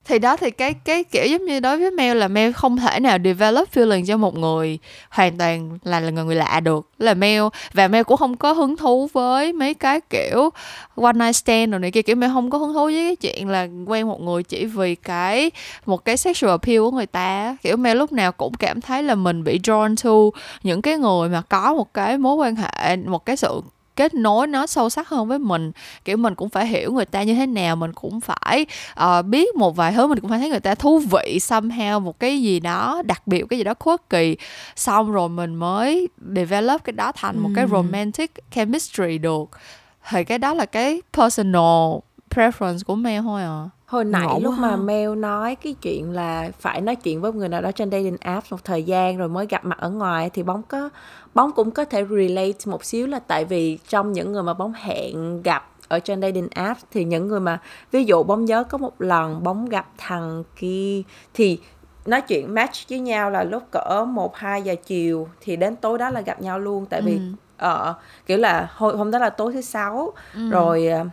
[0.04, 3.00] thì đó, thì cái cái kiểu giống như đối với Mel là Mel không thể
[3.00, 4.78] nào develop feeling cho một người
[5.10, 6.88] hoàn toàn là là người người lạ được.
[6.98, 10.50] Là Mel, và Mel cũng không có hứng thú với mấy cái kiểu
[10.96, 12.02] one night stand rồi này kia.
[12.02, 14.94] Kiểu Mel không có hứng thú với cái chuyện là quen một người chỉ vì
[14.94, 15.50] cái,
[15.86, 17.56] một cái sexual appeal của người ta.
[17.62, 21.28] Kiểu Mel lúc nào cũng cảm thấy là mình bị drawn to những cái người
[21.28, 23.60] mà có một cái mối quan hệ, một cái sự
[24.00, 25.72] kết nối nó sâu sắc hơn với mình.
[26.04, 28.66] Kiểu mình cũng phải hiểu người ta như thế nào mình cũng phải
[29.02, 32.20] uh, biết một vài thứ mình cũng phải thấy người ta thú vị somehow một
[32.20, 34.36] cái gì đó đặc biệt cái gì đó quirky.
[34.76, 39.50] Xong rồi mình mới develop cái đó thành một cái romantic chemistry được.
[40.10, 41.98] Thì cái đó là cái personal
[42.30, 44.76] preference của Mel thôi à hồi nãy Ngộ lúc mà ha.
[44.76, 48.16] Mel nói cái chuyện là phải nói chuyện với một người nào đó trên dating
[48.20, 50.90] app một thời gian rồi mới gặp mặt ở ngoài thì bóng có
[51.34, 54.72] bóng cũng có thể relate một xíu là tại vì trong những người mà bóng
[54.72, 57.58] hẹn gặp ở trên dating app thì những người mà
[57.92, 61.02] ví dụ bóng nhớ có một lần bóng gặp thằng kia
[61.34, 61.60] thì
[62.06, 65.98] nói chuyện match với nhau là lúc cỡ một hai giờ chiều thì đến tối
[65.98, 66.86] đó là gặp nhau luôn.
[66.86, 67.20] Tại vì
[67.56, 67.94] ờ
[68.26, 70.12] kiểu là hôm hôm đó là tối thứ sáu
[70.50, 71.04] rồi ờ,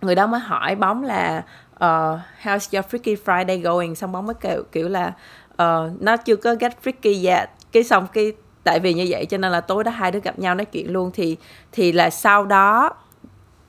[0.00, 1.44] người đó mới hỏi bóng là
[1.82, 3.94] uh, how's your freaky Friday going?
[3.94, 5.12] Xong bóng mới kiểu kiểu là
[5.56, 7.48] ờ, nó chưa có get freaky yet.
[7.72, 8.32] Cái xong cái
[8.64, 10.92] tại vì như vậy cho nên là tối đó hai đứa gặp nhau nói chuyện
[10.92, 11.10] luôn.
[11.14, 11.36] Thì
[11.72, 12.90] thì là sau đó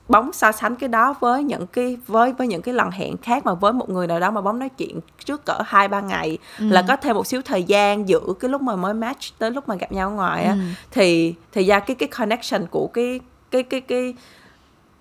[0.08, 3.46] bóng so sánh cái đó với những cái với với những cái lần hẹn khác
[3.46, 6.38] mà với một người nào đó mà bóng nói chuyện trước cỡ hai ba ngày.
[6.58, 9.68] Là có thêm một xíu thời gian giữa cái lúc mà mới match tới lúc
[9.68, 10.56] mà gặp nhau ngoài á.
[10.90, 14.14] Thì thì ra cái cái connection của cái cái cái cái cái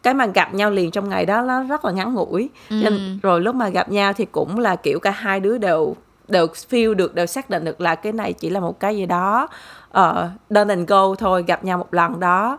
[0.03, 2.49] mà gặp nhau liền trong ngày đó nó rất là ngắn ngủi.
[2.69, 5.95] Nên, rồi lúc mà gặp nhau thì cũng là kiểu cả hai đứa đều
[6.27, 9.05] đều feel được đều xác định được là cái này chỉ là một cái gì
[9.05, 9.47] đó
[9.99, 10.15] uh,
[10.49, 12.57] done and go thôi gặp nhau một lần đó.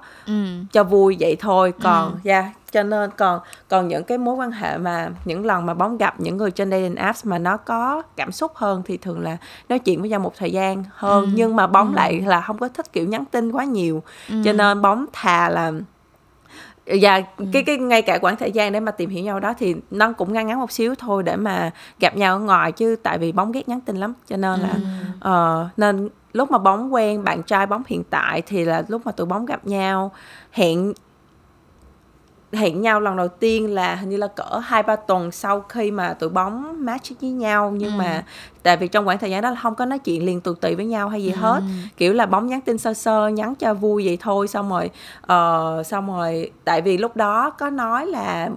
[0.72, 1.72] Cho vui vậy thôi.
[1.82, 5.74] Còn yeah, cho nên còn còn những cái mối quan hệ mà những lần mà
[5.74, 9.20] bóng gặp những người trên dating apps mà nó có cảm xúc hơn thì thường
[9.20, 9.36] là
[9.68, 11.32] nói chuyện với nhau một thời gian hơn.
[11.34, 14.02] Nhưng mà bóng lại là không có thích kiểu nhắn tin quá nhiều.
[14.44, 15.72] Cho nên bóng thà là
[16.86, 17.20] và
[17.52, 20.12] cái cái ngay cả khoảng thời gian để mà tìm hiểu nhau đó thì nó
[20.12, 21.70] cũng ngắn ngắn một xíu thôi để mà
[22.00, 24.74] gặp nhau ở ngoài chứ tại vì bóng ghét nhắn tin lắm cho nên là
[25.20, 29.12] ờ, nên lúc mà bóng quen bạn trai bóng hiện tại thì là lúc mà
[29.12, 30.12] tụi bóng gặp nhau
[30.52, 30.92] hẹn
[32.54, 35.90] hẹn nhau lần đầu tiên là hình như là cỡ hai ba tuần sau khi
[35.90, 37.70] mà tụi bóng match với nhau.
[37.76, 38.24] Nhưng mà
[38.62, 40.74] tại vì trong khoảng thời gian đó là không có nói chuyện liền tù tì
[40.74, 41.62] với nhau hay gì hết.
[41.96, 44.48] Kiểu là bóng nhắn tin sơ sơ nhắn cho vui vậy thôi.
[44.48, 44.90] Xong rồi
[45.20, 48.50] ờ, xong rồi tại vì lúc đó có nói là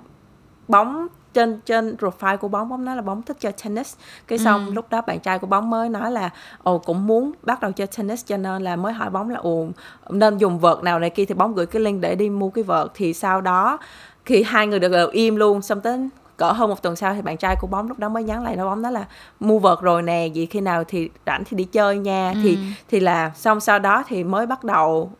[0.67, 3.95] bóng trên trên profile của bóng bóng nói là bóng thích chơi tennis.
[4.27, 6.29] Cái xong lúc đó bạn trai của bóng mới nói là
[6.63, 9.67] ồ cũng muốn bắt đầu chơi tennis cho nên là mới hỏi bóng là ồ
[10.09, 11.25] nên dùng vợt nào này kia?
[11.25, 12.87] Thì bóng gửi cái link để đi mua cái vợt.
[12.93, 13.77] Thì sau đó
[14.25, 17.21] khi hai người được đều im luôn xong tới cỡ hơn một tuần sau thì
[17.21, 19.05] bạn trai của bóng lúc đó mới nhắn lại nó bóng nói là
[19.39, 22.33] mua vợt rồi nè vậy khi nào thì rảnh thì đi chơi nha.
[22.43, 22.57] Thì
[22.89, 25.11] thì là xong sau đó thì mới bắt đầu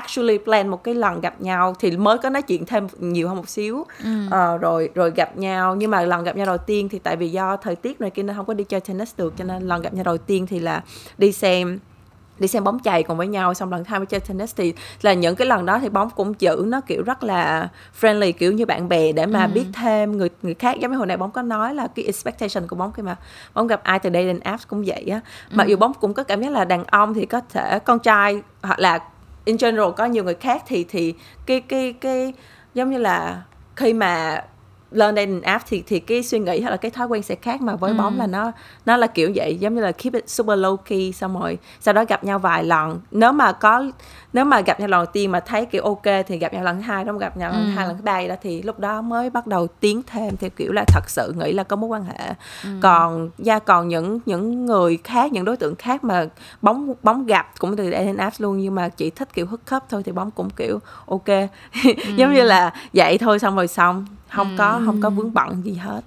[0.00, 3.36] actually plan một cái lần gặp nhau thì mới có nói chuyện thêm nhiều hơn
[3.36, 3.86] một xíu.
[4.30, 5.76] Ờ, rồi rồi gặp nhau.
[5.76, 8.22] Nhưng mà lần gặp nhau đầu tiên thì tại vì do thời tiết này kia
[8.22, 10.60] nên không có đi chơi tennis được cho nên lần gặp nhau đầu tiên thì
[10.60, 10.82] là
[11.18, 11.78] đi xem
[12.38, 13.54] đi xem bóng chày cùng với nhau.
[13.54, 16.34] Xong lần hai mới chơi tennis thì là những cái lần đó thì bóng cũng
[16.38, 17.68] giữ nó kiểu rất là
[18.00, 20.76] friendly kiểu như bạn bè để mà biết thêm người người khác.
[20.80, 23.16] Giống như hồi nãy bóng có nói là cái expectation của bóng khi mà
[23.54, 25.20] bóng gặp ai từ dating apps cũng vậy á.
[25.50, 28.42] Mặc dù bóng cũng có cảm giác là đàn ông thì có thể con trai
[28.62, 28.98] hoặc là
[29.44, 31.14] in general có nhiều người khác thì thì
[31.46, 32.32] cái cái cái
[32.74, 33.42] giống như là
[33.76, 34.44] khi mà
[34.90, 37.60] lên dating app thì thì cái suy nghĩ hay là cái thói quen sẽ khác
[37.60, 38.52] mà với bóng là nó
[38.86, 41.94] nó là kiểu vậy giống như là keep it super low key xong rồi sau
[41.94, 43.00] đó gặp nhau vài lần.
[43.10, 43.84] Nếu mà có
[44.32, 46.76] nếu mà gặp nhau lần đầu tiên mà thấy kiểu ok thì gặp nhau lần
[46.76, 48.78] thứ hai nếu mà gặp nhau lần thứ hai lần thứ ba đó thì lúc
[48.78, 51.88] đó mới bắt đầu tiến thêm theo kiểu là thật sự nghĩ là có mối
[51.88, 52.34] quan hệ.
[52.80, 56.26] Còn gia còn những những người khác những đối tượng khác mà
[56.62, 59.82] bóng bóng gặp cũng từ dating apps luôn nhưng mà chỉ thích kiểu hook up
[59.88, 61.28] thôi thì bóng cũng kiểu ok.
[62.16, 65.74] Giống như là vậy thôi xong rồi xong không có không có vướng bận gì
[65.74, 66.00] hết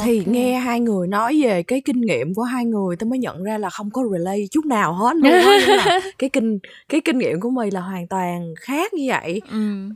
[0.00, 3.42] thì nghe hai người nói về cái kinh nghiệm của hai người tôi mới nhận
[3.42, 5.32] ra là không có relate chút nào hết luôn
[5.76, 9.40] là cái kinh cái kinh nghiệm của mì là hoàn toàn khác như vậy.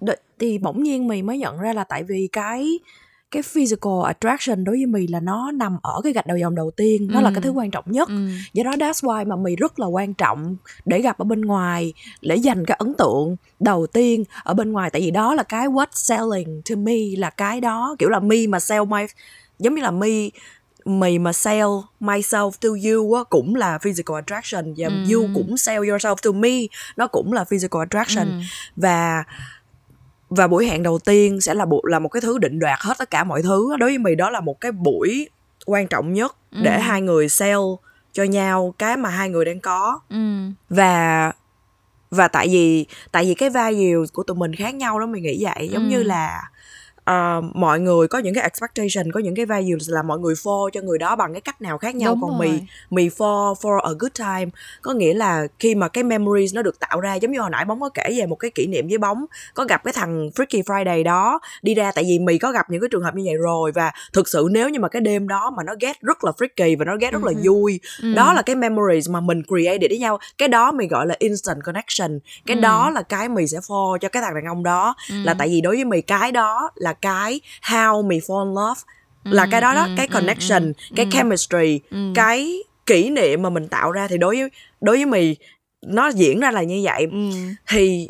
[0.01, 2.79] Đ- thì bỗng nhiên mì mới nhận ra là tại vì cái
[3.31, 6.71] cái physical attraction đối với mì là nó nằm ở cái gạch đầu dòng đầu
[6.71, 8.09] tiên nó là cái thứ quan trọng nhất.
[8.53, 11.93] Do đó that's why mà mì rất là quan trọng để gặp ở bên ngoài
[12.23, 14.91] để dành cái ấn tượng đầu tiên ở bên ngoài.
[14.91, 18.47] Tại vì đó là cái what selling to me là cái đó kiểu là me
[18.49, 19.03] mà sell my
[19.59, 20.09] giống như là me
[20.85, 21.67] mì mà sell
[22.01, 26.51] myself to you á, cũng là physical attraction và you cũng sell yourself to me
[26.97, 28.41] nó cũng là physical attraction.
[28.77, 29.25] Và
[30.29, 32.99] và buổi hẹn đầu tiên sẽ là bộ là một cái thứ định đoạt hết
[32.99, 35.29] tất cả mọi thứ đối với mì đó là một cái buổi
[35.67, 36.81] quan trọng nhất để Ừ.
[36.81, 37.61] hai người sell
[38.13, 40.01] cho nhau cái mà hai người đang có.
[40.11, 40.17] Ừ.
[40.69, 41.33] Và
[42.11, 45.45] và tại vì tại vì cái values của tụi mình khác nhau đó mình nghĩ
[45.45, 45.69] vậy.
[45.73, 45.89] Giống Ừ.
[45.89, 46.43] như là
[47.05, 50.71] ờ, mọi người có những cái expectation có những cái values là mọi người for
[50.71, 52.13] cho người đó bằng cái cách nào khác nhau.
[52.13, 52.49] Đúng còn rồi.
[52.49, 54.51] mì mì for for a good time.
[54.83, 57.65] Có nghĩa là khi mà cái memories nó được tạo ra giống như hồi nãy
[57.65, 60.63] bóng có kể về một cái kỷ niệm với bóng có gặp cái thằng Freaky
[60.63, 63.35] Friday đó đi ra tại vì mì có gặp những cái trường hợp như vậy
[63.37, 63.73] rồi.
[63.73, 66.79] Và thực sự nếu như mà cái đêm đó mà nó get rất là freaky
[66.79, 68.15] và nó get rất là vui Ừ.
[68.15, 70.19] đó là cái memories mà mình created với nhau.
[70.39, 72.19] Cái đó mình gọi là instant connection.
[72.47, 72.61] Cái Ừ.
[72.61, 74.95] đó là cái mì sẽ for cho cái thằng đàn ông đó.
[75.11, 78.81] Là tại vì đối với mì cái đó là cái how mì fall in love
[79.25, 81.11] là cái đó đó ừ, cái ừ, connection ừ, cái ừ.
[81.13, 82.13] chemistry Ừ.
[82.15, 85.37] cái kỷ niệm mà mình tạo ra thì đối với đối với mì
[85.87, 87.31] nó diễn ra là như vậy ừ
[87.69, 88.09] thì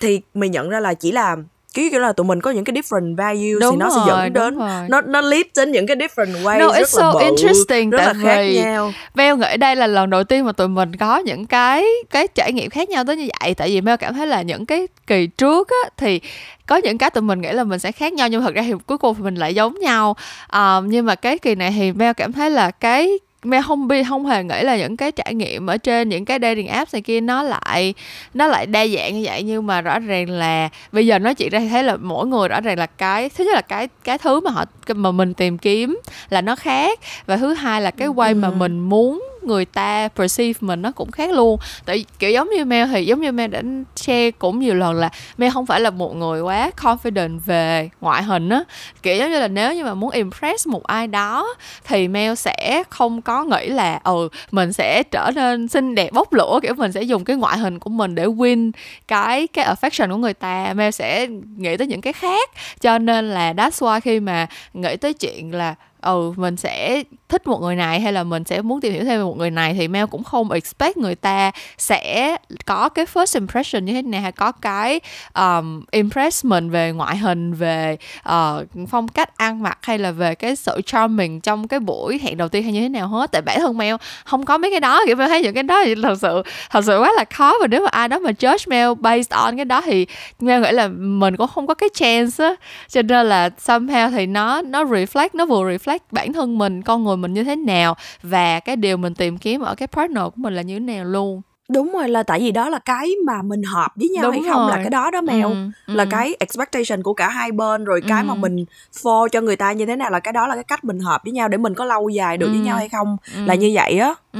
[0.00, 1.36] thì mì nhận ra là chỉ là
[1.74, 4.06] kiểu kiểu là tụi mình có những cái different values Đúng thì nó sẽ rồi,
[4.06, 4.86] dẫn đúng đến rồi.
[4.88, 7.90] nó nó lead đến những cái different ways No, it's rất là so bự, interesting
[7.90, 8.92] rất tại là khác vì nhau.
[9.14, 12.52] Mel nghĩ đây là lần đầu tiên mà tụi mình có những cái cái trải
[12.52, 13.54] nghiệm khác nhau tới như vậy.
[13.54, 16.20] Tại vì Mel cảm thấy là những cái kỳ trước á thì
[16.66, 18.72] có những cái tụi mình nghĩ là mình sẽ khác nhau nhưng thật ra thì
[18.86, 20.16] cuối cùng thì mình lại giống nhau.
[20.46, 24.02] Ờ, nhưng mà cái kỳ này thì Mel cảm thấy là cái Mel không bi
[24.08, 27.02] không hề nghĩ là những cái trải nghiệm ở trên những cái dating apps này
[27.02, 27.94] kia nó lại
[28.34, 29.42] nó lại đa dạng như vậy.
[29.42, 32.60] Nhưng mà rõ ràng là bây giờ nói chuyện ra thấy là mỗi người rõ
[32.60, 36.00] ràng là cái thứ nhất là cái cái thứ mà họ mà mình tìm kiếm
[36.30, 37.00] là nó khác.
[37.26, 41.10] Và thứ hai là cái way mà mình muốn người ta perceive mình nó cũng
[41.10, 41.60] khác luôn.
[41.84, 43.62] Tại kiểu giống như Mel thì giống như Mel đã
[43.96, 48.22] share cũng nhiều lần là Mel không phải là một người quá confident về ngoại
[48.22, 48.62] hình á.
[49.02, 52.82] Kiểu giống như là nếu như mà muốn impress một ai đó thì Mel sẽ
[52.90, 56.92] không có nghĩ là ừ mình sẽ trở nên xinh đẹp bốc lửa, kiểu mình
[56.92, 58.70] sẽ dùng cái ngoại hình của mình để win
[59.08, 60.72] cái cái affection của người ta.
[60.74, 61.26] Mel sẽ
[61.56, 62.50] nghĩ tới những cái khác.
[62.80, 67.46] Cho nên là that's why khi mà nghĩ tới chuyện là ừ mình sẽ thích
[67.46, 69.74] một người này hay là mình sẽ muốn tìm hiểu thêm về một người này
[69.74, 74.20] thì Mel cũng không expect người ta sẽ có cái first impression như thế này
[74.20, 75.00] hay có cái
[75.34, 77.96] um, impress mình về ngoại hình về
[78.28, 82.36] uh, phong cách ăn mặc hay là về cái sự charming trong cái buổi hẹn
[82.36, 83.32] đầu tiên hay như thế nào hết.
[83.32, 85.82] Tại bản thân Mel không có mấy cái đó kiểu Mel thấy những cái đó
[85.84, 88.64] thì thật sự thật sự quá là khó và nếu mà ai đó mà judge
[88.66, 90.06] Mel based on cái đó thì
[90.40, 92.54] Mel nghĩ là mình cũng không có cái chance á.
[92.88, 97.04] Cho nên là somehow thì nó nó reflect nó vừa reflect bản thân mình con
[97.04, 100.32] người mình như thế nào và cái điều mình tìm kiếm ở cái partner của
[100.36, 103.42] mình là như thế nào luôn đúng rồi là tại vì đó là cái mà
[103.44, 105.48] mình hợp với nhau Đúng hay không là cái đó đó mèo
[105.86, 106.08] Ừ, là ừ.
[106.10, 108.38] cái expectation của cả hai bên rồi cái mà Ừ.
[108.38, 108.64] mình
[109.02, 111.20] for cho người ta như thế nào là cái đó là cái cách mình hợp
[111.24, 112.62] với nhau để mình có lâu dài được với Ừ.
[112.64, 114.38] nhau hay không là như vậy á ừ.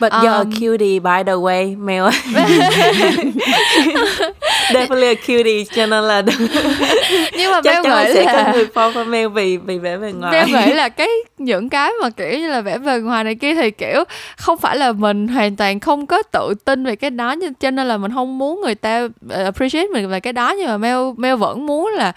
[0.00, 2.04] But you're a Um, cutie by the way, Mel.
[4.72, 6.22] Definitely a cutie cho nên là
[7.36, 10.12] nhưng mà chắc chắn sẽ là có người fall for Mel vì vì vẻ bề
[10.12, 10.46] ngoài.
[10.52, 13.54] Mel nghĩ là cái những cái mà kiểu như là vẻ bề ngoài này kia
[13.54, 14.04] thì kiểu
[14.36, 17.70] không phải là mình hoàn toàn không có tự tin về cái đó nhưng cho
[17.70, 20.54] nên là mình không muốn người ta ờ, appreciate mình về cái đó.
[20.58, 22.12] Nhưng mà Mel Mel vẫn muốn là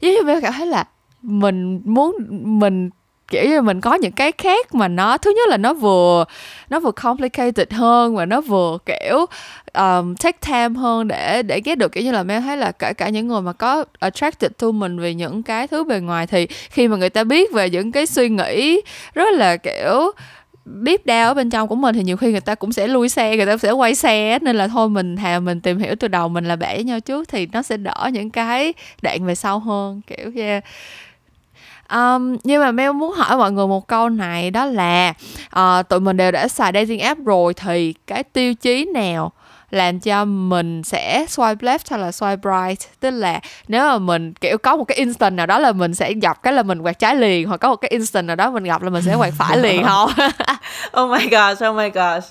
[0.00, 0.84] giống như Mel cảm thấy là
[1.22, 2.16] mình muốn
[2.60, 2.90] mình
[3.30, 6.24] kiểu như mình có những cái khác mà nó thứ nhất là nó vừa
[6.68, 9.26] nó vừa complicated hơn và nó vừa kiểu
[9.74, 11.92] um, take time hơn để để ghét được.
[11.92, 14.98] Kiểu như là Mel thấy là cả cả những người mà có attracted to mình
[14.98, 18.06] về những cái thứ bề ngoài thì khi mà người ta biết về những cái
[18.06, 18.80] suy nghĩ
[19.14, 20.12] rất là kiểu
[20.86, 23.08] deep down ở bên trong của mình thì nhiều khi người ta cũng sẽ lui
[23.08, 26.08] xe người ta sẽ quay xe nên là thôi mình thà mình tìm hiểu từ
[26.08, 29.34] đầu mình là bẻ với nhau trước thì nó sẽ đỡ những cái đoạn về
[29.34, 30.64] sau hơn kiểu yeah.
[31.92, 35.14] Um, nhưng mà Mel muốn hỏi mọi người một câu này đó là
[35.58, 39.32] uh, tụi mình đều đã xài dating app rồi thì cái tiêu chí nào
[39.70, 44.34] làm cho mình sẽ swipe left hay là swipe right tức là nếu mà mình
[44.34, 46.98] kiểu có một cái instant nào đó là mình sẽ gặp cái là mình quẹt
[46.98, 49.34] trái liền hoặc có một cái instant nào đó mình gặp là mình sẽ quẹt
[49.38, 50.10] phải liền không
[51.00, 52.24] Oh my gosh, oh my gosh.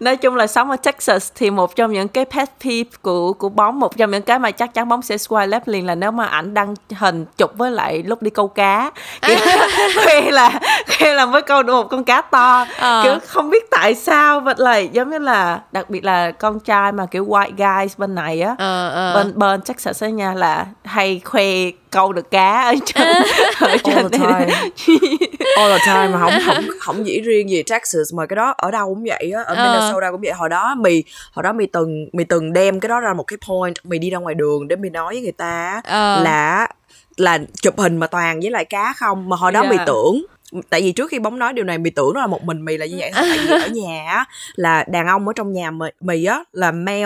[0.00, 3.48] Nói chung là sống ở Texas thì một trong những cái pet peeve của của
[3.48, 6.10] bóng một trong những cái mà chắc chắn bóng sẽ swipe left liền là nếu
[6.10, 8.90] mà ảnh đăng hình chụp với lại lúc đi câu cá.
[9.22, 9.36] Kiểu,
[10.06, 12.66] khi là khi là mới câu được một con cá to.
[12.78, 13.00] Ờ.
[13.04, 16.92] kiểu không biết tại sao but like giống như là đặc biệt là con trai
[16.92, 19.14] mà kiểu white guys bên này á ờ ờ.
[19.14, 21.44] bên bên Texas á nha là hay khoe
[21.90, 23.22] câu được cá ở trên
[23.60, 24.52] ở trên All the time.
[25.56, 28.70] all the time mà không không không chỉ riêng gì Texas mà cái đó ở
[28.70, 29.64] đâu cũng vậy á ở Ờ.
[29.72, 33.00] Minnesota cũng vậy hồi đó mì hồi đó mì từng mì từng đem cái đó
[33.00, 35.80] ra một cái point mì đi ra ngoài đường để mì nói với người ta
[35.84, 36.20] Ờ.
[36.24, 36.68] là
[37.16, 39.70] là chụp hình mà toàn với lại cá không mà hồi đó Yeah.
[39.72, 40.24] mì tưởng
[40.70, 42.76] tại vì trước khi bóng nói điều này mì tưởng nó là một mình mì
[42.76, 45.86] là như vậy tại vì ở nhà á là đàn ông ở trong nhà mì,
[46.00, 47.04] mì á là male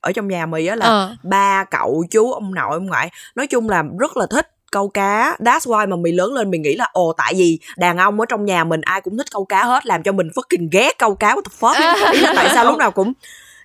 [0.00, 1.16] ở trong nhà mì á là Ờ.
[1.22, 5.36] ba cậu chú ông nội ông ngoại nói chung là rất là thích câu cá.
[5.38, 8.26] That's why mà mì lớn lên mình nghĩ là ồ tại vì đàn ông ở
[8.26, 11.14] trong nhà mình ai cũng thích câu cá hết làm cho mình fucking ghét câu
[11.14, 11.34] cá.
[11.34, 12.12] What the fuck?
[12.12, 13.12] Ý là tại sao lúc nào cũng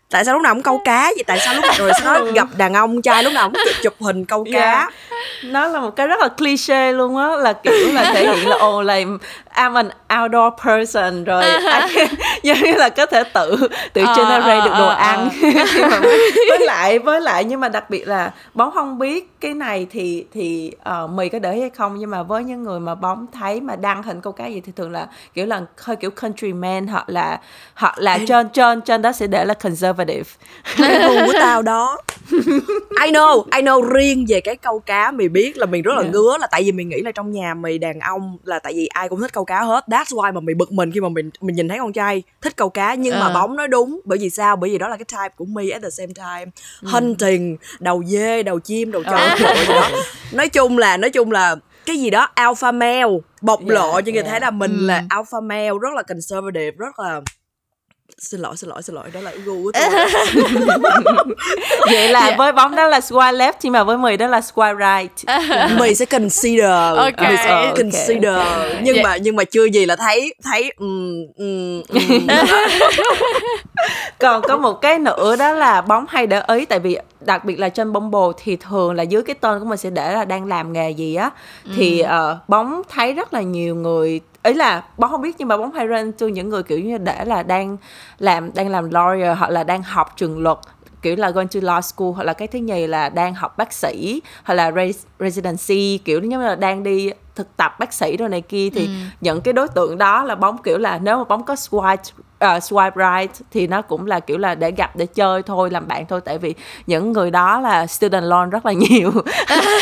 [0.10, 1.24] tại sao lúc nào cũng câu cá vậy?
[1.28, 3.76] Tại sao lúc nào rồi sau đó gặp đàn ông trai lúc nào cũng chụp,
[3.84, 4.60] chụp hình câu cá?
[4.60, 4.94] Yeah.
[5.44, 8.56] nó là một cái rất là cliché luôn á là kiểu là thể hiện là
[8.56, 9.00] ồ là
[9.56, 9.90] I'm an
[10.24, 11.44] outdoor person rồi
[12.44, 15.30] giống như là có thể tự tự Ờ, generate ờ, được đồ ờ, ăn.
[15.42, 16.00] Nhưng mà
[16.50, 20.26] với lại với lại nhưng mà đặc biệt là bóng không biết cái này thì
[20.34, 20.72] thì
[21.04, 21.96] uh, mì có để hay không?
[22.00, 24.72] Nhưng mà với những người mà bóng thấy mà đăng hình câu cá gì thì
[24.76, 27.40] thường là kiểu là hơi kiểu countryman hoặc là
[27.76, 30.30] hoặc là trên trên trên đó sẽ để là conservative.
[30.78, 31.98] Cái gu của tao đó.
[33.06, 36.02] I know I know riêng về cái câu cá mày biết là mình rất là
[36.02, 36.14] Yeah.
[36.14, 38.88] ngứa là tại vì mình nghĩ là trong nhà mày đàn ông là tại vì
[38.88, 39.84] ai cũng thích câu cá hết.
[39.88, 42.56] That's why mà mày bực mình khi mà mình mình nhìn thấy con trai thích
[42.56, 43.34] câu cá nhưng mà Ờ.
[43.34, 44.00] bóng nói đúng.
[44.06, 44.56] Bởi vì sao?
[44.56, 46.52] Bởi vì đó là cái type của me at the same time.
[46.92, 49.90] Hunting đầu dê đầu chim đầu trâu đồ gì đó.
[50.32, 53.04] Nói chung là nói chung là cái gì đó alpha male
[53.42, 54.28] bộc Yeah, lộ cho người yeah.
[54.28, 54.86] thấy là mình Ừ.
[54.86, 57.22] là alpha male rất là conservative rất là
[58.18, 61.24] xin lỗi xin lỗi xin lỗi đó là gu của tôi đó.
[61.92, 62.36] vậy là Dạ.
[62.38, 65.40] với bóng đó là square left nhưng mà với mì đó là square right
[65.80, 67.18] mày sẽ consider Ok.
[67.18, 68.36] mày sẽ consider
[68.84, 69.02] nhưng Dạ.
[69.04, 72.28] mà nhưng mà chưa gì là thấy thấy um, um, um.
[74.20, 77.60] còn có một cái nữa đó là bóng hay để ý tại vì đặc biệt
[77.60, 80.46] là trên Bumble thì thường là dưới cái tên của mình sẽ để là đang
[80.46, 81.30] làm nghề gì á
[81.76, 85.58] thì ờ, bóng thấy rất là nhiều người ý là bóng không biết nhưng mà
[85.58, 87.78] bóng hay rent cho những người kiểu như để là đang
[88.20, 90.58] làm đang làm lawyer hoặc là đang học trường luật,
[91.02, 93.74] kiểu là going to law school hoặc là cái thứ nhì là đang học bác
[93.74, 98.18] sĩ hoặc là res- residency kiểu giống như là đang đi thực tập bác sĩ
[98.18, 98.90] rồi này kia thì
[99.22, 102.64] những cái đối tượng đó là bóng kiểu là nếu mà bóng có swipe uh,
[102.64, 106.06] swipe right thì nó cũng là kiểu là để gặp để chơi thôi làm bạn
[106.10, 106.22] thôi.
[106.26, 106.54] Tại vì
[106.88, 109.12] những người đó là student loan rất là nhiều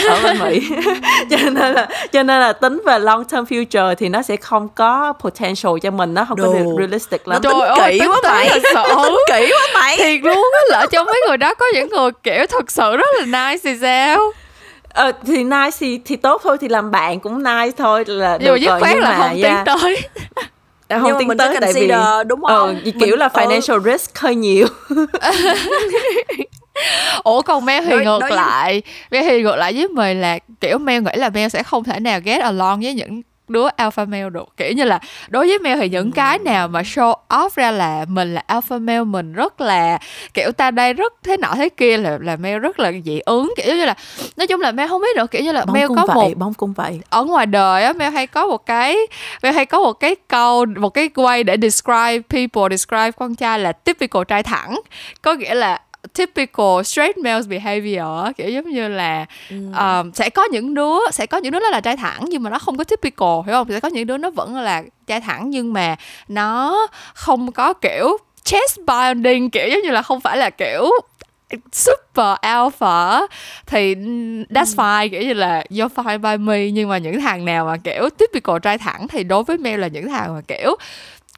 [0.09, 0.69] ở bên Mỹ.
[1.29, 4.69] Cho nên là cho nên là tính về long term future thì nó sẽ không
[4.75, 6.53] có potential cho mình nó không có Đồ.
[6.53, 7.41] được realistic lắm.
[7.43, 8.49] Nó tính Trời ơi, kỹ tính quá mày.
[8.49, 8.59] sự
[9.31, 9.97] kỹ quá mày.
[9.97, 13.07] Thiệt luôn á lỡ trong mấy người đó có những người kiểu thật sự rất
[13.19, 14.19] là nice thì sao
[14.99, 18.53] ờ, thì nice thì thì tốt thôi thì làm bạn cũng nice thôi là nhưng
[18.53, 18.79] mà được rồi.
[18.89, 19.97] Nhưng là mà, không tiến yeah, tới
[20.89, 21.87] không Nhưng mà tiến mình tới tại vì
[22.27, 22.79] đúng ờ, không?
[22.83, 23.39] kiểu Mình- là ừ.
[23.41, 24.67] financial risk hơi nhiều
[27.23, 28.81] ủa còn Mel thì Đối- ngược đối với- lại
[29.11, 31.99] Mel thì ngược lại với mình là kiểu Mel nghĩ là Mel sẽ không thể
[31.99, 35.79] nào get along với những đứa alpha male được kiểu như là đối với Mel
[35.79, 39.61] thì những cái nào mà show off ra là mình là alpha male mình rất
[39.61, 39.99] là
[40.33, 43.53] kiểu ta đây rất thế nọ thế kia là là Mel rất là dị ứng.
[43.57, 43.95] Kiểu như là
[44.37, 46.37] nói chung là Mel không biết nữa kiểu như là bóng cũng có vậy một
[46.37, 46.99] bóng cũng vậy.
[47.09, 48.97] Ở ngoài đời á Mel hay có một cái
[49.43, 53.59] Mel hay có một cái câu một cái way để describe people describe con trai
[53.59, 54.79] là typical trai thẳng.
[55.21, 55.79] Có nghĩa là
[56.13, 61.37] typical straight male behavior kiểu giống như là um, sẽ có những đứa sẽ có
[61.37, 63.67] những đứa nó là trai thẳng nhưng mà nó không có typical hiểu không?
[63.69, 65.95] Sẽ có những đứa nó vẫn là trai thẳng nhưng mà
[66.27, 70.89] nó không có kiểu chest bonding kiểu giống như là không phải là kiểu
[71.71, 73.21] super alpha
[73.65, 73.95] thì
[74.49, 76.71] that's fine kiểu như là you're fine by me.
[76.71, 79.87] Nhưng mà những thằng nào mà kiểu typical trai thẳng thì đối với Mel là
[79.87, 80.75] những thằng mà kiểu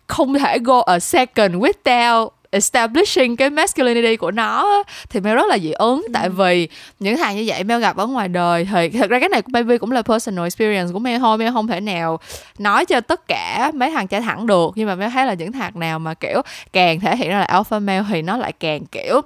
[0.08, 5.58] không thể go a second without establishing cái masculinity của nó thì Mel rất là
[5.58, 6.06] dị ứng.
[6.14, 6.68] Tại vì
[7.00, 9.78] những thằng như vậy Mel gặp ở ngoài đời thì thật ra cái này maybe
[9.78, 11.38] cũng là personal experience của Mel thôi.
[11.38, 12.20] Mel không thể nào
[12.58, 14.72] nói cho tất cả mấy thằng trai thẳng được.
[14.76, 16.42] Nhưng mà Mel thấy là những thằng nào mà kiểu
[16.74, 19.22] càng thể hiện ra là alpha male thì nó lại càng kiểu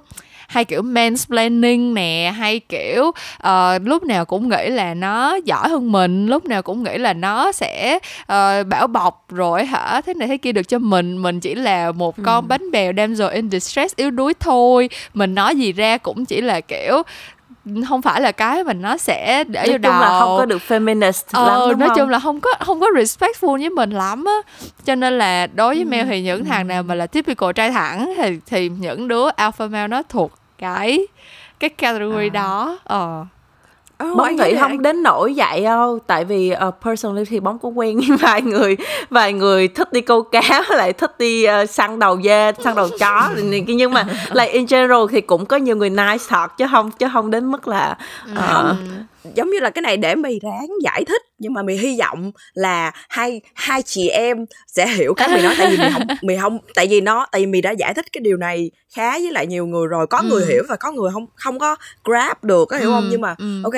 [0.48, 5.92] hay kiểu mansplaining nè hay kiểu ờ, lúc nào cũng nghĩ là nó giỏi hơn
[5.92, 10.00] mình lúc nào cũng nghĩ là nó sẽ ờ, bảo bọc rồi hả?
[10.06, 13.30] Thế này thế kia được cho mình mình chỉ là một con bánh bèo damsel
[13.30, 14.88] in distress yếu đuối thôi.
[15.14, 17.02] Mình nói gì ra cũng chỉ là kiểu
[17.88, 20.46] không phải là cái mình nó sẽ để nói vô chung đầu là không có
[20.46, 21.98] được feminist lắm ờ, đúng nói không?
[21.98, 24.52] chung là không có không có respectful với mình lắm á.
[24.84, 28.14] Cho nên là đối với Mel thì những thằng nào mà là typical trai thẳng
[28.16, 31.06] thì thì những đứa alpha male nó thuộc cái
[31.60, 32.78] cái category đó.
[32.84, 33.24] Ờ
[34.04, 35.98] Oh, bóng nghĩ không đến nỗi vậy đâu.
[36.06, 38.76] Tại vì uh, personally thì bóng cũng quen vài người
[39.10, 42.88] vài người thích đi câu cá lại thích đi uh, săn đầu dê săn đầu
[42.98, 43.28] chó
[43.66, 47.06] nhưng mà like in general thì cũng có nhiều người nice thật chứ không chứ
[47.12, 47.96] không đến mức là
[48.32, 48.76] uh,
[49.34, 52.32] giống như là cái này để mày ráng giải thích nhưng mà mày hy vọng
[52.54, 56.36] là hai hai chị em sẽ hiểu cái mày nói tại vì mày không mày
[56.36, 59.32] không tại vì nó tại vì mày đã giải thích cái điều này khá với
[59.32, 60.48] lại nhiều người rồi có người Ừ.
[60.48, 63.34] hiểu và có người không không có grab được có hiểu không Ừ, nhưng mà
[63.38, 63.62] ừ.
[63.64, 63.74] ok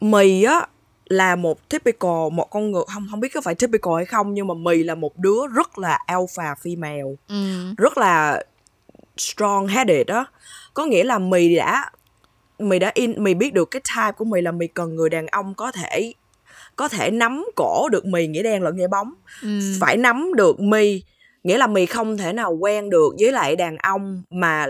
[0.00, 0.66] mì á
[1.04, 4.46] là một typical một con người không không biết có phải typical hay không nhưng
[4.46, 7.34] mà mì là một đứa rất là alpha female ừ.
[7.78, 8.42] rất là
[9.16, 10.26] strong headed đó
[10.74, 11.90] có nghĩa là mì đã
[12.58, 15.26] mì đã in mì biết được cái type của mì là mì cần người đàn
[15.26, 16.12] ông có thể
[16.76, 19.12] có thể nắm cổ được mì nghĩa đen lẫn nghĩa bóng
[19.42, 19.48] Ừ.
[19.80, 21.02] phải nắm được mì
[21.44, 24.66] nghĩa là mì không thể nào quen được với lại đàn ông mà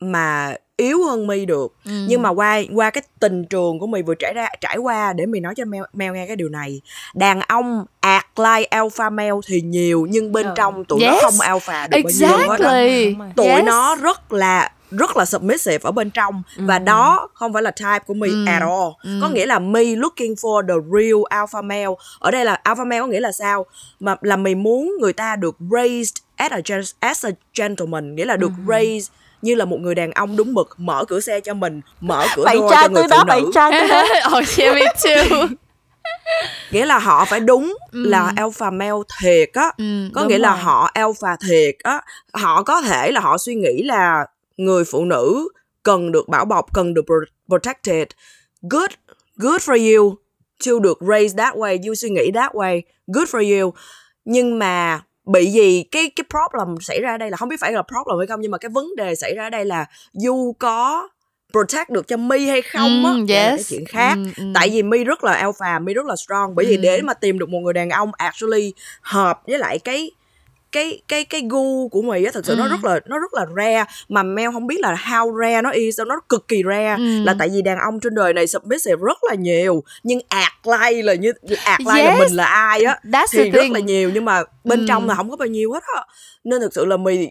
[0.00, 1.92] mà yếu hơn mi được Ừ.
[2.08, 5.26] nhưng mà qua qua cái tình trường của mì vừa trải ra trải qua để
[5.26, 6.80] mì nói cho Mel, Mel nghe cái điều này
[7.14, 10.52] đàn ông act like alpha male thì nhiều nhưng bên Ờ.
[10.56, 11.22] trong tụi nó Yes.
[11.22, 13.64] không alpha được bao nhiêu hết exactly tụi Yes.
[13.64, 16.42] nó rất là rất là submissive ở bên trong.
[16.56, 18.44] Và đó không phải là type của mi Ừ.
[18.46, 19.18] at all.
[19.22, 21.86] Có nghĩa là mi looking for the real alpha male.
[22.18, 23.66] Ở đây là alpha male có nghĩa là sao?
[24.00, 26.58] Mà là mì muốn người ta được raised as a,
[27.00, 28.14] as a gentleman.
[28.14, 29.10] Nghĩa là được raised
[29.42, 32.44] như là một người đàn ông đúng mực mở cửa xe cho mình mở cửa
[32.44, 33.28] bạn trai cho người tôi phụ đó nữ.
[33.28, 34.04] bạn trai tôi đó.
[34.38, 35.46] Oh yeah me too.
[36.70, 38.90] Nghĩa là họ phải đúng là alpha male
[39.22, 39.72] thiệt á.
[39.78, 39.84] Ừ,
[40.14, 40.58] có nghĩa là rồi.
[40.58, 42.00] họ alpha thiệt á.
[42.32, 44.26] Họ có thể là họ suy nghĩ là
[44.56, 45.48] người phụ nữ
[45.82, 48.08] cần được bảo bọc cần được pro- protected
[48.62, 48.90] good
[49.36, 50.14] good for you
[50.66, 53.72] to được raised that way you suy nghĩ that way good for you
[54.24, 57.82] nhưng mà bị gì cái cái problem xảy ra đây là không biết phải là
[57.82, 61.08] problem hay không nhưng mà cái vấn đề xảy ra đây là du có
[61.52, 63.56] protect được cho mi hay không á Ừ, đây là yes.
[63.56, 64.44] cái chuyện khác Ừ, ừ.
[64.54, 66.80] tại vì mi rất là alpha mi rất là strong bởi vì Ừ.
[66.82, 70.10] để mà tìm được một người đàn ông actually hợp với lại cái
[70.74, 72.70] cái cái cái gu của mì á thật sự nó Ừ.
[72.70, 76.00] rất là nó rất là rare mà Mel không biết là how rare nó is
[76.06, 77.24] nó cực kỳ rare Ừ.
[77.24, 81.02] là tại vì đàn ông trên đời này submissive rất là nhiều nhưng act like
[81.02, 81.32] là như
[81.64, 82.18] act like là Yes.
[82.18, 84.84] mình là ai á That's thì rất là nhiều nhưng mà bên Ừ.
[84.88, 86.04] trong là không có bao nhiêu hết á
[86.44, 87.28] nên thực sự là mì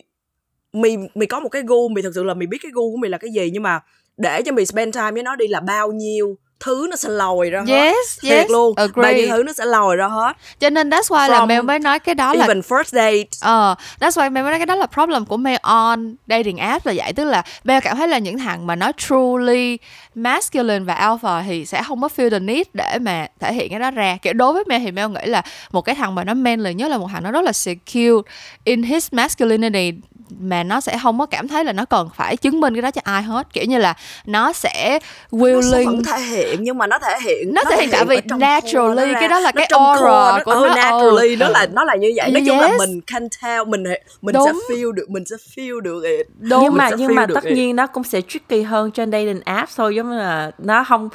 [0.74, 2.98] mì mì có một cái gu mì thực sự là mì biết cái gu của
[2.98, 3.80] mì là cái gì nhưng mà
[4.18, 7.50] để cho mì spend time với nó đi là bao nhiêu thứ nó sẽ lòi
[7.50, 7.74] ra hết.
[7.74, 8.52] Yes thiệt yes.
[8.52, 8.76] luôn.
[8.76, 9.14] Bao agree.
[9.14, 10.34] nhiêu thứ nó sẽ lòi ra hết.
[10.60, 13.28] Cho nên that's why là From Mel mới nói cái đó là even first date.
[13.42, 16.86] Ờ, that's why Mel mới nói cái đó là problem của Mel on dating app
[16.86, 17.14] là vậy.
[17.14, 19.78] Tức là Mel cảm thấy là những thằng mà nó truly
[20.16, 23.80] masculine và alpha thì sẽ không có feel the need để mà thể hiện cái
[23.80, 24.18] đó ra.
[24.22, 25.42] Kiểu đối với Mel thì Mel nghĩ là
[25.72, 28.32] một cái thằng mà nó manly nhất là một thằng nó rất là secure
[28.64, 29.92] in his masculinity
[30.40, 32.92] mà nó sẽ không có cảm thấy là nó cần phải chứng minh cái đó
[32.92, 33.94] cho ai hết kiểu như là
[34.26, 35.00] nó sẽ
[35.32, 38.06] nó sẽ willing vẫn thể hiện nhưng mà nó thể hiện Nó thể hiện tại
[38.06, 39.20] vì naturally, nó ra.
[39.20, 41.36] cái đó là Nó cái aura core của ừ, nó, naturally ừ.
[41.40, 42.80] nó là nó là như vậy nói chung là Yes.
[42.80, 43.84] mình can tell mình
[44.22, 44.46] mình Đúng.
[44.46, 46.64] sẽ feel được mình sẽ feel được it Đúng.
[46.64, 47.54] nhưng mà nhưng mà tất it.
[47.58, 51.10] nhiên nó cũng sẽ tricky hơn trên dating app thôi giống như là nó không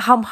[0.00, 0.22] không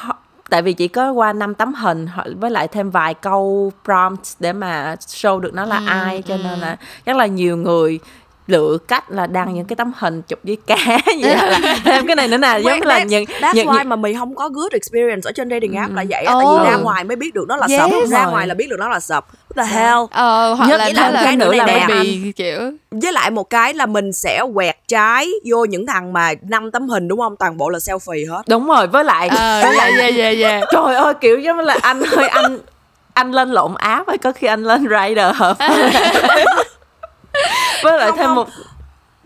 [0.50, 2.06] tại vì chỉ có qua năm tấm hình
[2.40, 6.34] với lại thêm vài câu prompt để mà show được nó là Ừ, ai cho
[6.34, 6.40] ừ.
[6.44, 6.76] nên là
[7.06, 8.00] chắc là nhiều người
[8.50, 10.76] lựa cách là đăng những cái tấm hình chụp với cá
[11.22, 13.96] vậy là thêm cái này nữa nè giống là những That's những, why những mà
[13.96, 16.60] mình không có good experience ở trên dating app là vậy á, tại Oh.
[16.60, 17.78] vì ra ngoài mới biết được nó là Yes.
[17.80, 19.26] sập, ra ngoài là biết được nó là sập.
[19.54, 19.98] What the hell?
[20.10, 22.58] Ờ, hoặc Nhất là là là cái nữa là baby bạn- kiểu
[22.90, 26.88] Với lại một cái là mình sẽ quẹt trái vô những thằng mà năm tấm
[26.88, 27.36] hình đúng không?
[27.36, 28.42] Toàn bộ là selfie hết.
[28.48, 31.62] đúng rồi với lại Ờ, với lại yeah, yeah, yeah, trời ơi kiểu giống như
[31.62, 32.58] là anh ơi anh
[33.14, 35.56] anh lên lộn app hay có khi anh lên rider hợp
[37.82, 38.34] với lại Không, thêm không.
[38.34, 38.48] một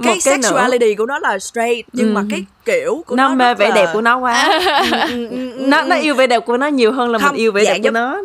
[0.02, 2.26] Cái một cái nữa sexuality của nó là straight nhưng mà Ừ.
[2.30, 4.48] cái kiểu của nó nó mê vẻ là- đẹp của nó quá
[5.10, 7.40] Ừ, ừ, ừ, nó nó yêu vẻ đẹp của nó nhiều hơn là Không, mình
[7.40, 8.16] yêu vẻ đẹp của nó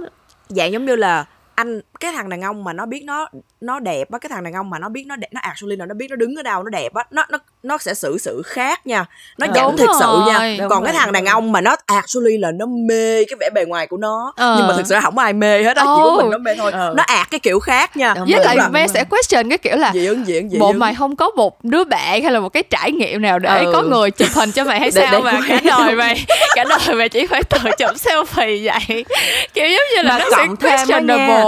[0.50, 1.26] dạng giống như là
[1.60, 3.30] anh cái thằng đàn ông mà nó biết nó
[3.62, 5.86] nó đẹp á cái thằng đàn ông mà nó biết nó đẹp nó actually là
[5.86, 8.42] nó biết nó đứng ở đâu nó đẹp á nó nó nó sẽ xử sự
[8.46, 9.06] khác nha
[9.38, 9.52] nó Ờ.
[9.56, 12.52] chẳng thực sự nha Đúng còn cái rồi, thằng đàn ông mà nó actually là
[12.52, 14.56] nó mê cái vẻ bề ngoài của nó Ờ.
[14.58, 16.18] nhưng mà thực sự là không ai mê hết á chỉ có Oh.
[16.18, 16.94] mình nó mê thôi Ờ.
[16.98, 18.94] nó ạt cái kiểu khác nha Đúng với lại Mel rồi.
[18.94, 22.24] sẽ question cái kiểu là diễn diễn diễn bộ mày không có một đứa bạn
[22.24, 23.72] hay là một cái trải nghiệm nào để Ừ.
[23.74, 26.64] có người chụp hình cho mày hay Để- sao để mà cả đời mày cả
[26.70, 29.06] đời mày chỉ phải tự chụp selfie vậy
[29.54, 31.44] kiểu giống như là Mà nó sẽ questionable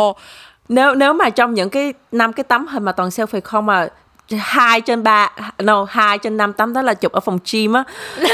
[0.70, 3.88] nếu nếu mà trong những cái năm cái tấm hình mà toàn selfie không mà
[4.40, 5.30] hai trên ba
[5.60, 7.84] no hai trên năm tấm đó là chụp ở phòng gym á.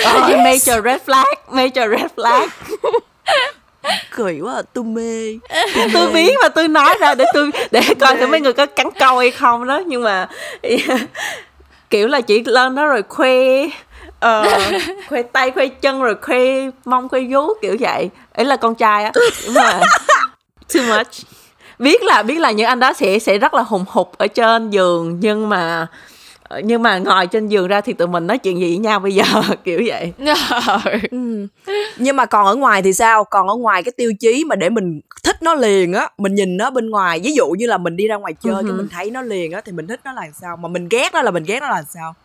[0.06, 2.48] Ờ, major red flag major red flag.
[4.12, 5.38] Cười quá à, tôi mê
[5.94, 8.88] tôi biết mà tôi nói ra để tôi để coi thử mấy người có cắn
[9.00, 10.28] câu hay không đó nhưng mà
[11.90, 13.36] kiểu là chỉ lên đó rồi khoe
[14.20, 14.62] ờ,
[15.10, 16.40] khoe tay khoe chân rồi khoe
[16.86, 18.10] mông khoe vú kiểu vậy.
[18.34, 19.12] Ấy là con trai á
[19.44, 19.80] nhưng mà
[20.74, 21.08] too much
[21.80, 24.70] biết là biết là những anh đó sẽ sẽ rất là hùng hục ở trên
[24.70, 25.88] giường nhưng mà
[26.64, 29.16] nhưng mà ngồi trên giường ra thì tụi mình nói chuyện gì với nhau bây
[29.16, 29.24] giờ?
[29.64, 30.14] Kiểu vậy.
[31.12, 31.48] Ừ.
[31.98, 33.24] nhưng mà còn ở ngoài thì sao?
[33.24, 36.58] Còn ở ngoài cái tiêu chí mà để mình thích nó liền á mình nhìn
[36.58, 39.12] nó bên ngoài ví dụ như là mình đi ra ngoài chơi cái mình thấy
[39.12, 40.58] nó liền á thì mình thích nó là sao?
[40.58, 42.16] Mà mình ghét nó là mình ghét nó là sao?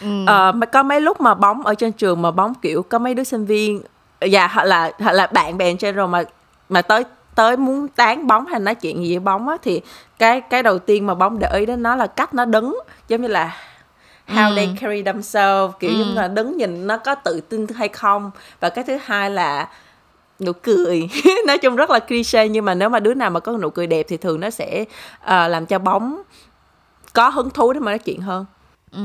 [0.00, 0.06] Ừ.
[0.26, 3.14] Ờ, mà có mấy lúc mà bóng ở trên trường mà bóng kiểu có mấy
[3.14, 3.82] đứa sinh viên
[4.30, 6.22] dạ hoặc là hoặc là bạn bè trên rồi mà
[6.68, 7.04] mà tới
[7.36, 9.80] tới muốn tán bóng hay nói chuyện gì với bóng á thì
[10.18, 12.78] cái cái đầu tiên mà bóng để ý đến nó là cách nó đứng
[13.08, 13.56] giống như là
[14.28, 14.56] how Ừ.
[14.56, 15.96] they carry themselves kiểu Ừ.
[15.98, 18.30] giống là đứng nhìn nó có tự tin hay không
[18.60, 19.68] và cái thứ hai là
[20.40, 21.08] nụ cười
[21.46, 23.86] nói chung rất là cliché nhưng mà nếu mà đứa nào mà có nụ cười
[23.86, 24.84] đẹp thì thường nó sẽ
[25.20, 26.22] ờ, làm cho bóng
[27.12, 28.44] có hứng thú để mà nói chuyện hơn
[28.92, 29.00] ừ.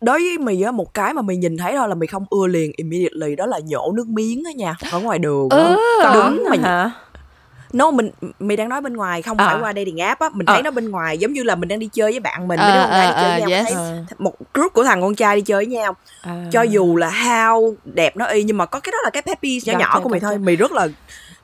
[0.00, 2.46] đối với mì á một cái mà mì nhìn thấy thôi là mì không ưa
[2.46, 5.58] liền immediately đó là nhổ nước miếng á nha ở ngoài đường á.
[5.58, 5.76] Ừ.
[6.02, 6.90] có Đúng mà hả
[7.72, 8.10] no mình
[8.40, 9.46] mì đang nói bên ngoài không À.
[9.46, 10.62] phải qua dating app á mình thấy Ờ.
[10.62, 12.74] nó bên ngoài giống như là mình đang đi chơi với bạn mình Ờ, mấy
[12.74, 13.66] đứa con gái đi chơi với ờ, nhau yes.
[14.08, 16.32] thấy một group của thằng con trai đi chơi với nhau À.
[16.52, 19.38] cho dù là how đẹp nó y nhưng mà có cái đó là cái pet
[19.42, 20.88] peeve nhỏ Gotcha, nhỏ của mì thôi mì rất là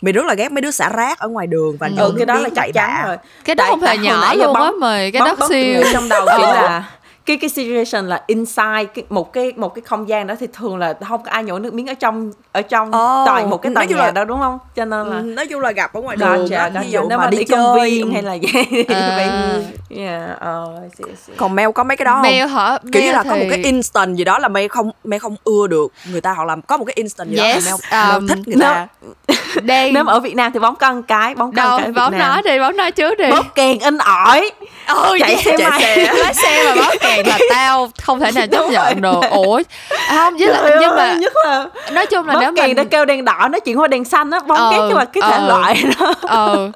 [0.02, 2.26] mì rất là ghét mấy đứa xả rác ở ngoài đường và Ừ, ừ cái
[2.26, 5.36] đó là bậy chắn rồi cái đó không hề nhỏ luôn á mày cái đó
[5.48, 6.54] siêu trong đầu kiểu Ờ.
[6.54, 6.84] là
[7.26, 10.76] cái cái situation là inside cái, một cái một cái không gian đó thì thường
[10.78, 13.72] là không có ai nhổ nước miếng ở trong ở trong Ồ, toàn một cái
[13.74, 14.58] tòa nhà là- đó đúng không?
[14.76, 16.68] Cho nên là Ừ, nói chung là gặp ở ngoài đường gotcha.
[16.68, 18.48] ví dụ nếu mà, mà đi, đi chơi công viên hay là gì.
[18.72, 19.60] Thì À.
[19.96, 20.40] yeah
[20.82, 21.36] I see, I see.
[21.36, 22.22] còn mail có mấy cái đó không?
[22.22, 22.78] Mail hả?
[22.92, 25.36] Kiểu như là có một thì- cái instant gì đó là mày không mày không
[25.44, 25.92] ưa được.
[26.10, 28.38] Người ta hoặc là có một cái instant gì Yes, đó mà mày um, thích
[28.46, 28.86] người nếu- ta
[29.62, 32.42] đang nếu mà ở Việt Nam thì bóng một cái bóng đâu cái bóng nói
[32.44, 33.30] đi bóng nói trước đi.
[33.30, 34.50] Bóp kèn in ỏi.
[34.88, 35.80] Ừ, chạy xe chạy máy.
[35.80, 36.12] xe.
[36.14, 38.94] lái xe mà bóp kèn là tao không thể nào chấp Đúng nhận rồi.
[38.94, 39.62] được ủa
[40.08, 42.84] à, không với lại nhưng mà nhất là nói chung là nếu kèn mình đã
[42.84, 45.22] kêu đèn đỏ nói chuyện qua đèn xanh á bóng Ờ, ghét nhưng mà cái
[45.22, 45.48] thể ờ.
[45.48, 46.70] loại đó ờ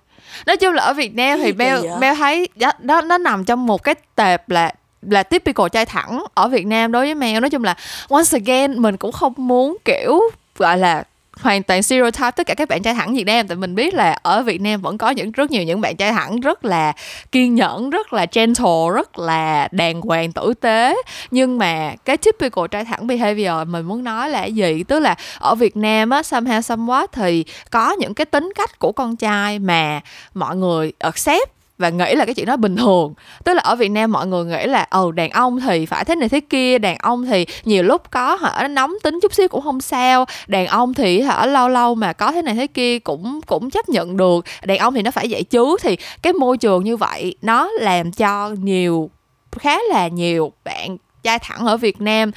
[0.46, 1.76] nói chung là ở Việt Nam thì vậy?
[2.00, 4.72] Bell thấy đó, đó nó nằm trong một cái tệp là
[5.10, 7.74] là typical trai thẳng ở Việt Nam đối với Mel nói chung là
[8.08, 10.20] once again mình cũng không muốn kiểu
[10.58, 11.02] gọi là
[11.42, 13.48] hoàn toàn stereotype tất cả các bạn trai thẳng Việt Nam.
[13.48, 16.12] Tại mình biết là ở Việt Nam vẫn có những, rất nhiều những bạn trai
[16.12, 16.92] thẳng rất là
[17.32, 20.96] kiên nhẫn, rất là gentle, rất là đàng hoàng, tử tế.
[21.30, 24.84] Nhưng mà cái typical trai thẳng behavior mình muốn nói là gì?
[24.88, 28.92] Tức là ở Việt Nam á, somehow, somewhat thì có những cái tính cách của
[28.92, 30.00] con trai mà
[30.34, 33.14] mọi người accept và nghĩ là cái chuyện đó bình thường.
[33.44, 36.14] Tức là ở Việt Nam mọi người nghĩ là, ồ, đàn ông thì phải thế
[36.14, 39.62] này thế kia, đàn ông thì nhiều lúc có hả nóng tính chút xíu cũng
[39.62, 43.40] không sao, đàn ông thì hả, lâu lâu mà có thế này thế kia cũng
[43.46, 46.84] cũng chấp nhận được, đàn ông thì nó phải vậy chứ thì cái môi trường
[46.84, 49.10] như vậy nó làm cho nhiều,
[49.58, 52.30] khá là nhiều bạn trai thẳng ở Việt Nam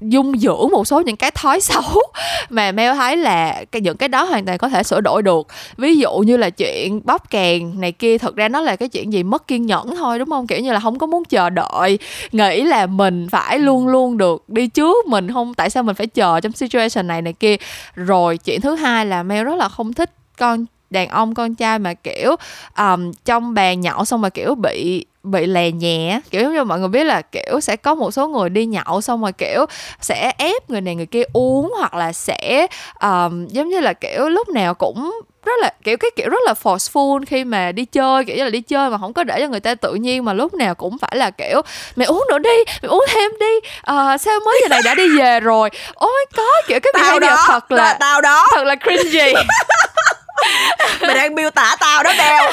[0.00, 1.82] dung dưỡng một số những cái thói xấu
[2.50, 5.46] mà Mel thấy là cái những cái đó hoàn toàn có thể sửa đổi được.
[5.76, 9.12] Ví dụ như là chuyện bóp kèn này kia thật ra nó là cái chuyện
[9.12, 10.46] gì mất kiên nhẫn thôi đúng không?
[10.46, 11.98] Kiểu như là không có muốn chờ đợi
[12.32, 16.06] nghĩ là mình phải luôn luôn được đi trước mình không tại sao mình phải
[16.06, 17.56] chờ trong situation này này kia?
[17.94, 21.78] Rồi chuyện thứ hai là Mel rất là không thích con đàn ông con trai
[21.78, 22.36] mà kiểu
[22.78, 26.78] um, trong bàn nhậu xong mà kiểu bị bị lè nhẹ kiểu giống như mọi
[26.78, 29.66] người biết là kiểu sẽ có một số người đi nhậu xong rồi kiểu
[30.00, 32.66] sẽ ép người này người kia uống hoặc là sẽ
[33.00, 36.54] um, giống như là kiểu lúc nào cũng rất là kiểu cái kiểu rất là
[36.62, 39.46] forceful khi mà đi chơi kiểu như là đi chơi mà không có để cho
[39.48, 41.62] người ta tự nhiên mà lúc nào cũng phải là kiểu
[41.96, 45.18] mày uống nữa đi mày uống thêm đi Ờ, sao mới giờ này đã đi
[45.18, 45.70] về rồi?
[45.94, 48.46] Ôi có kiểu cái tao đó thật là tao đó.
[48.54, 49.32] thật là cringy.
[51.00, 52.52] Mày đang miêu tả tao đó đeo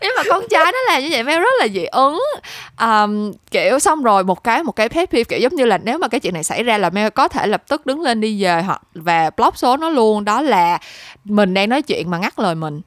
[0.00, 2.22] nhưng mà con trai nó làm như vậy Mel rất là dị ứng.
[2.80, 5.98] Um, kiểu xong rồi một cái một cái pet peeve kiểu giống như là nếu
[5.98, 8.44] mà cái chuyện này xảy ra là Mel có thể lập tức đứng lên đi
[8.44, 10.24] về hoặc và block số nó luôn.
[10.24, 10.78] Đó là
[11.24, 12.80] mình đang nói chuyện mà ngắt lời mình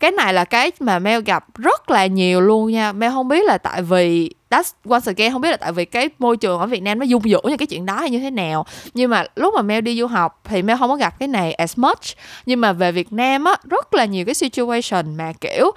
[0.00, 2.92] cái này là cái mà Mel gặp rất là nhiều luôn nha.
[2.92, 6.08] Mel không biết là tại vì, that's, once again, không biết là tại vì cái
[6.18, 8.30] môi trường ở Việt Nam nó dung dưỡng như cái chuyện đó hay như thế
[8.30, 8.66] nào.
[8.94, 11.52] Nhưng mà lúc mà Mel đi du học thì Mel không có gặp cái này
[11.52, 12.00] as much.
[12.46, 15.70] Nhưng mà về Việt Nam á, rất là nhiều cái situation mà, kiểu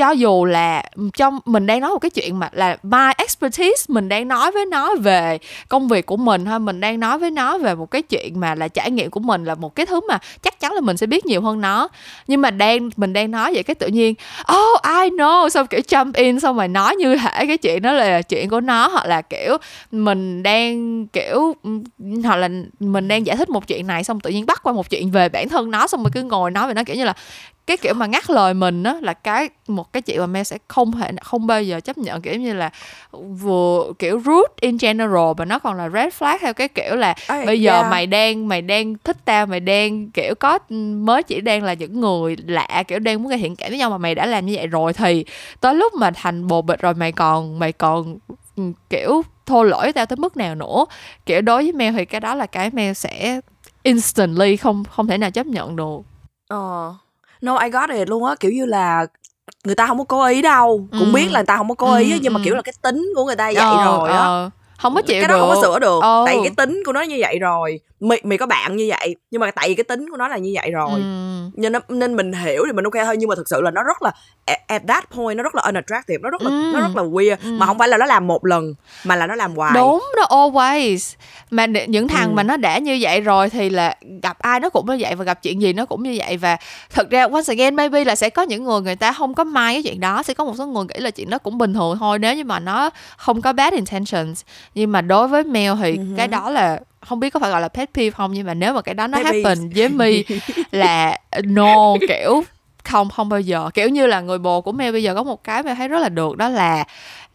[0.00, 0.82] cho dù là
[1.16, 4.66] trong, mình đang nói một cái chuyện mà là my expertise, mình đang nói với
[4.66, 5.38] nó về
[5.68, 8.54] công việc của mình thôi, mình đang nói với nó về một cái chuyện mà
[8.54, 11.06] là trải nghiệm của mình là một cái thứ mà chắc chắn là mình sẽ
[11.06, 11.88] biết nhiều hơn nó.
[12.26, 14.14] Nhưng mà đang, mình đang nói vậy cái tự nhiên
[14.52, 15.48] oh I know.
[15.48, 18.60] Xong kiểu jump in, xong rồi nói như thể cái chuyện đó là chuyện của
[18.60, 19.56] nó, hoặc là kiểu
[19.90, 21.54] mình đang kiểu
[22.24, 22.48] hoặc là
[22.80, 25.28] mình đang giải thích một chuyện này, xong tự nhiên bắt qua một chuyện về
[25.28, 27.14] bản thân nó, xong rồi cứ ngồi nói về nó, kiểu như là
[27.66, 30.58] cái kiểu mà ngắt lời mình á là cái một cái chuyện mà Mel sẽ
[30.68, 32.70] không thể không bao giờ chấp nhận kiểu như là
[33.12, 37.14] vừa kiểu rude in general mà nó còn là red flag theo cái kiểu là
[37.28, 37.90] Ê, bây giờ yeah.
[37.90, 40.58] mày đang mày đang thích tao mày đang kiểu có
[40.94, 43.90] mới chỉ đang là những người lạ kiểu đang muốn gây thiện cảm với nhau
[43.90, 45.24] mà mày đã làm như vậy rồi thì
[45.60, 48.18] tới lúc mà thành bồ bịch rồi mày còn mày còn
[48.56, 50.84] ừ, kiểu thô lỗi tao tới mức nào nữa
[51.26, 53.40] kiểu đối với Mel thì cái đó là cái Mel sẽ
[53.82, 55.98] instantly không không thể nào chấp nhận được
[56.48, 56.94] Ờ.
[57.40, 59.06] No, I got it luôn á, kiểu như là
[59.64, 61.12] người ta không có cố ý đâu, cũng Ừ.
[61.14, 62.44] biết là người ta không có cố ý Ừ, nhưng mà ừ.
[62.44, 64.18] kiểu là cái tính của người ta vậy Ờ, rồi á.
[64.18, 64.50] ờ.
[64.78, 66.22] không có chịu cái được đó không có sửa được ừ.
[66.26, 69.16] tại vì cái tính của nó như vậy rồi mì mì có bạn như vậy
[69.30, 71.06] nhưng mà tại vì cái tính của nó là như vậy rồi ừ.
[71.56, 73.82] nên nó, nên mình hiểu thì mình ok thôi nhưng mà thực sự là nó
[73.82, 74.12] rất là
[74.46, 76.70] at, at that point nó rất là unattractive nó rất là Ừ.
[76.74, 77.50] nó rất là weird Ừ.
[77.58, 78.74] mà không phải là nó làm một lần
[79.04, 81.14] mà là nó làm hoài đúng nó always
[81.50, 82.34] mà những thằng Ừ.
[82.34, 85.24] mà nó đã như vậy rồi thì là gặp ai nó cũng như vậy và
[85.24, 86.56] gặp chuyện gì nó cũng như vậy và
[86.90, 89.74] thực ra once again maybe là sẽ có những người người ta không có mai
[89.74, 91.96] cái chuyện đó sẽ có một số người nghĩ là chuyện đó cũng bình thường
[92.00, 94.42] thôi nếu như mà nó không có bad intentions
[94.74, 96.04] nhưng mà đối với male thì hứ.
[96.16, 98.74] cái đó là không biết có phải gọi là pet peeve không nhưng mà nếu
[98.74, 99.42] mà cái đó nó peeve.
[99.42, 100.24] happen với mi
[100.70, 102.44] là no kiểu
[102.84, 105.44] không không bao giờ kiểu như là người bồ của Mel bây giờ có một
[105.44, 106.84] cái mà thấy rất là được đó là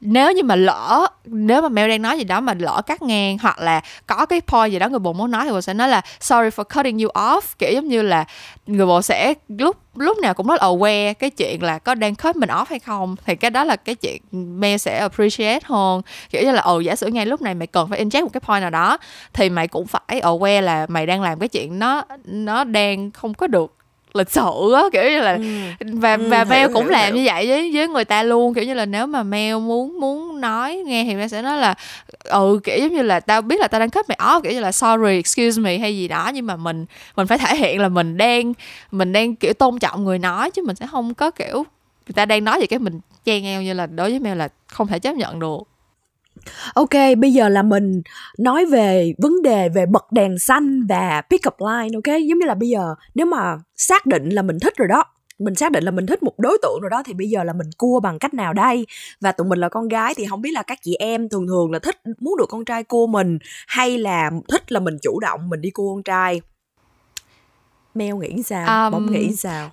[0.06, 3.38] nếu như mà lỡ, nếu mà Mel đang nói gì đó mà lỡ cắt ngang
[3.42, 5.90] hoặc là có cái point gì đó người bồ muốn nói thì bồ sẽ nói
[5.90, 7.42] là, sorry for cutting you off.
[7.60, 8.26] Kiểu giống như là
[8.66, 12.16] người bồ sẽ lúc lúc nào cũng rất là aware cái chuyện là có đang
[12.16, 13.16] cut mình off hay không.
[13.26, 16.02] Thì cái đó là cái chuyện Mel sẽ appreciate hơn.
[16.30, 18.42] Kiểu như là, ồ, giả sử ngay lúc này mày cần phải inject một cái
[18.42, 18.98] point nào đó,
[19.34, 23.34] thì mày cũng phải aware là mày đang làm cái chuyện nó nó đang không
[23.34, 23.72] có được
[24.16, 25.38] lịch sự á kiểu như là
[25.80, 27.16] và Ừ, và hiểu, Mel cũng hiểu, làm hiểu.
[27.16, 28.54] như vậy với với người ta luôn.
[28.54, 31.76] Kiểu như là nếu mà Mel muốn muốn nói nghe thì Mel sẽ nói là
[32.24, 34.60] ừ kiểu giống như là tao biết là tao đang cut mày off kiểu như
[34.60, 36.32] là sorry excuse me hay gì đó.
[36.34, 36.86] Nhưng mà mình
[37.16, 38.54] mình phải thể hiện là mình đang
[38.92, 41.56] mình đang kiểu tôn trọng người nói chứ mình sẽ không có kiểu
[42.08, 44.48] người ta đang nói gì cái mình chen eo như là đối với Mel là
[44.68, 45.60] không thể chấp nhận được
[46.74, 48.02] Ok, bây giờ là mình
[48.38, 52.20] nói về vấn đề về bật đèn xanh và pick up line, ok?
[52.28, 55.04] Giống như là bây giờ nếu mà xác định là mình thích rồi đó,
[55.40, 57.54] mình xác định là mình thích một đối tượng rồi đó thì bây giờ là
[57.54, 58.86] mình cua bằng cách nào đây?
[59.22, 61.72] Và tụi mình là con gái thì không biết là các chị em thường thường
[61.72, 65.50] là thích muốn được con trai cua mình hay là thích là mình chủ động
[65.50, 66.42] mình đi cua con trai?
[67.96, 68.86] Mel nghĩ sao?
[68.86, 69.72] Um, Bóng nghĩ sao?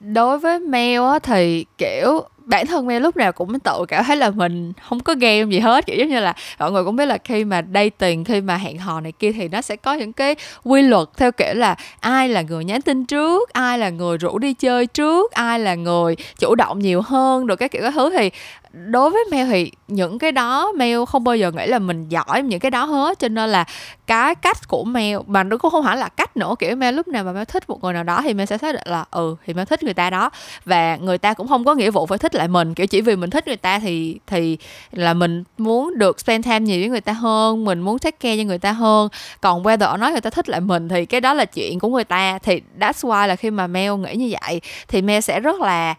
[0.00, 2.22] đối với Mel á thì kiểu
[2.52, 5.58] bản thân me lúc nào cũng tự cảm thấy là mình không có game gì
[5.58, 8.56] hết, kiểu giống như là mọi người cũng biết là khi mà dating, khi mà
[8.56, 11.76] hẹn hò này kia thì nó sẽ có những cái quy luật theo kiểu là
[12.00, 15.74] ai là người nhắn tin trước, ai là người rủ đi chơi trước, ai là
[15.74, 18.10] người chủ động nhiều hơn, rồi cái kiểu các thứ.
[18.16, 18.30] Thì
[18.72, 22.42] đối với Mel thì những cái đó Mel không bao giờ nghĩ là mình giỏi
[22.42, 23.64] những cái đó hết, cho nên là
[24.06, 27.08] cái cách của Mel, mà nó cũng không hẳn là cách nữa, kiểu Mel lúc
[27.08, 29.36] nào mà Mel thích một người nào đó thì Mel sẽ xác định là ừ
[29.46, 30.30] thì Mel thích người ta đó.
[30.64, 33.00] Và người ta cũng không có nghĩa vụ phải thích là lại mình, kiểu, chỉ
[33.00, 34.58] vì mình thích người ta thì thì
[34.92, 38.36] là mình muốn được spend time nhiều với người ta hơn, mình muốn take care
[38.36, 39.08] cho người ta hơn.
[39.40, 42.04] Còn whether nói người ta thích lại mình thì cái đó là chuyện của người
[42.04, 42.38] ta.
[42.38, 45.94] Thì that's why là khi mà Mel nghĩ như vậy thì Mel sẽ rất là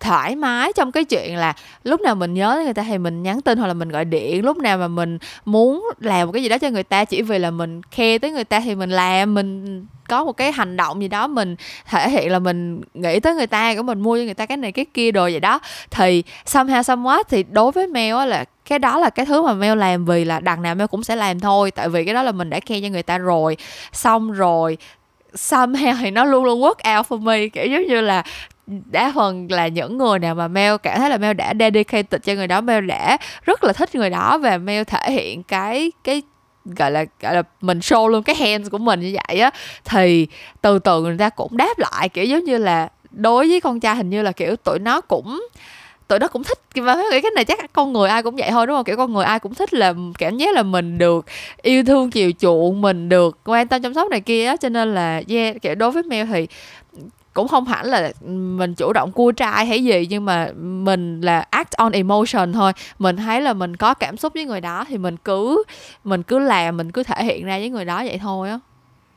[0.00, 3.40] thoải mái trong cái chuyện là lúc nào mình nhớ người ta thì mình nhắn
[3.40, 4.44] tin hoặc là mình gọi điện.
[4.44, 7.38] Lúc nào mà mình muốn làm một cái gì đó cho người ta, chỉ vì
[7.38, 11.02] là mình khe tới người ta thì mình làm, mình có một cái hành động
[11.02, 14.22] gì đó mình thể hiện là mình nghĩ tới người ta của mình mua cho
[14.22, 15.60] người ta cái này, cái kia đồ vậy đó.
[15.90, 19.52] Thì somehow, somewhat thì đối với mail á là cái đó là cái thứ mà
[19.52, 21.70] mail làm vì là đằng nào mail cũng sẽ làm thôi.
[21.70, 23.56] Tại vì cái đó là mình đã khe cho người ta rồi.
[23.92, 24.76] Xong rồi,
[25.34, 28.22] somehow thì nó luôn luôn work out for me, kiểu giống như là
[28.90, 32.34] đa phần là những người nào mà Mel cảm thấy là Mel đã dedicated cho
[32.34, 32.60] người đó.
[32.60, 36.22] Mel đã rất là thích người đó và Mel thể hiện cái cái
[36.64, 39.50] gọi là gọi là mình show luôn cái hands của mình như vậy á.
[39.84, 40.26] Thì
[40.60, 43.96] từ từ người ta cũng đáp lại, kiểu giống như là đối với con trai
[43.96, 45.48] hình như là, kiểu, tụi nó cũng,
[46.08, 48.66] tụi nó cũng thích và nghĩ cái này chắc con người ai cũng vậy thôi,
[48.66, 48.84] đúng không?
[48.84, 51.26] Kiểu, con người ai cũng thích là cảm giác là mình được
[51.62, 54.56] yêu thương, chiều chuộng, mình được quan tâm chăm sóc này kia á.
[54.56, 56.46] Cho nên là, yeah, kiểu, đối với mèo thì
[57.38, 58.12] cũng không hẳn là
[58.56, 62.72] mình chủ động cua trai hay gì, nhưng mà mình là act on emotion thôi.
[62.98, 65.62] Mình thấy là mình có cảm xúc với người đó thì mình cứ
[66.04, 68.58] mình cứ làm, mình cứ thể hiện ra với người đó vậy thôi á.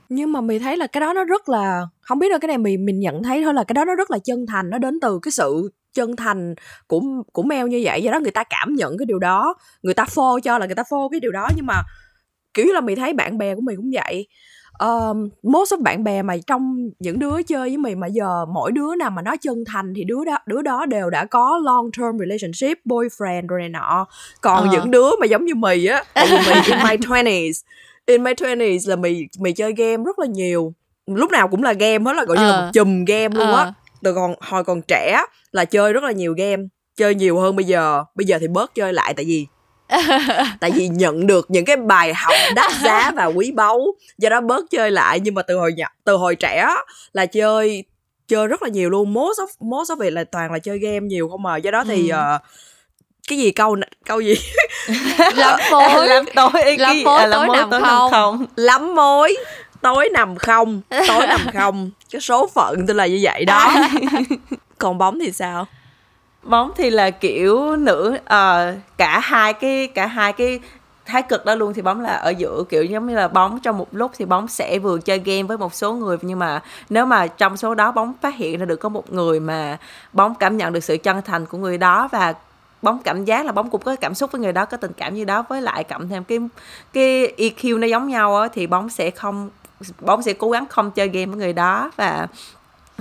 [0.09, 2.57] Nhưng mà mình thấy là cái đó nó rất là, không biết đâu, cái này
[2.57, 4.99] mình mình nhận thấy thôi là cái đó nó rất là chân thành, nó đến
[5.01, 6.55] từ cái sự chân thành
[6.87, 7.01] của
[7.33, 8.03] của mèo như vậy.
[8.03, 10.75] Do đó người ta cảm nhận cái điều đó, người ta phô cho là người
[10.75, 11.47] ta phô cái điều đó.
[11.55, 11.83] Nhưng mà
[12.53, 14.27] kiểu như là mình thấy bạn bè của mình cũng vậy
[14.81, 18.71] um, most of bạn bè mà trong những đứa chơi với mình mà giờ mỗi
[18.71, 21.89] đứa nào mà nó chân thành thì đứa đó đứa đó đều đã có long
[21.97, 24.07] term relationship boyfriend rồi này nọ
[24.41, 24.69] còn Ờ.
[24.71, 27.51] những đứa mà giống như mì á tại vì mì in my 20s
[28.05, 30.73] in my 20s là mì mì chơi game rất là nhiều
[31.07, 32.61] lúc nào cũng là game hết là gọi như là Ờ.
[32.65, 33.73] một chùm game luôn á Ờ.
[34.03, 35.21] từ còn hồi còn trẻ
[35.51, 36.63] là chơi rất là nhiều game
[36.97, 39.47] chơi nhiều hơn bây giờ bây giờ thì bớt chơi lại tại vì
[40.59, 43.81] tại vì nhận được những cái bài học đắt giá và quý báu
[44.17, 45.19] do đó bớt chơi lại.
[45.19, 46.67] Nhưng mà từ hồi nhỏ từ hồi trẻ
[47.13, 47.83] là chơi
[48.27, 49.13] chơi rất là nhiều luôn.
[49.13, 51.83] Most of most of it là toàn là chơi game nhiều không mà do đó
[51.83, 52.13] thì Ừ.
[52.15, 52.39] ờ,
[53.29, 54.35] cái gì câu câu gì?
[55.35, 56.07] Lắm mối.
[56.07, 58.11] Làm tối Lắm mối à, lắm tối mối nằm tối không.
[58.11, 58.45] không.
[58.55, 59.35] Lắm mối
[59.81, 61.91] tối nằm không tối nằm không.
[62.11, 63.73] Cái số phận tôi là như vậy đó.
[64.77, 65.67] Còn bóng thì sao
[66.43, 70.59] bóng thì là kiểu nữ ờ, cả hai cái cả hai cái
[71.05, 73.77] thái cực đó luôn thì bóng là ở giữa kiểu giống như là bóng trong
[73.77, 76.17] một lúc thì bóng sẽ vừa chơi game với một số người.
[76.21, 79.39] Nhưng mà nếu mà trong số đó bóng phát hiện ra được có một người
[79.39, 79.77] mà
[80.13, 82.33] bóng cảm nhận được sự chân thành của người đó và
[82.81, 85.13] bóng cảm giác là bóng cũng có cảm xúc với người đó có tình cảm
[85.13, 86.39] như đó với lại cộng thêm cái
[86.93, 89.49] cái EQ nó giống nhau á thì bóng sẽ không
[89.99, 91.91] bóng sẽ cố gắng không chơi game với người đó.
[91.95, 92.27] Và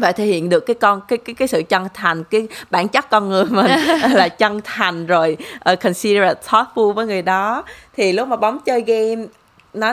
[0.00, 3.10] và thể hiện được cái con cái cái cái sự chân thành cái bản chất
[3.10, 3.70] con người mình
[4.12, 5.36] là chân thành rồi
[5.72, 7.64] uh, considerate thoughtful với người đó.
[7.96, 9.26] Thì lúc mà bóng chơi game
[9.74, 9.92] nó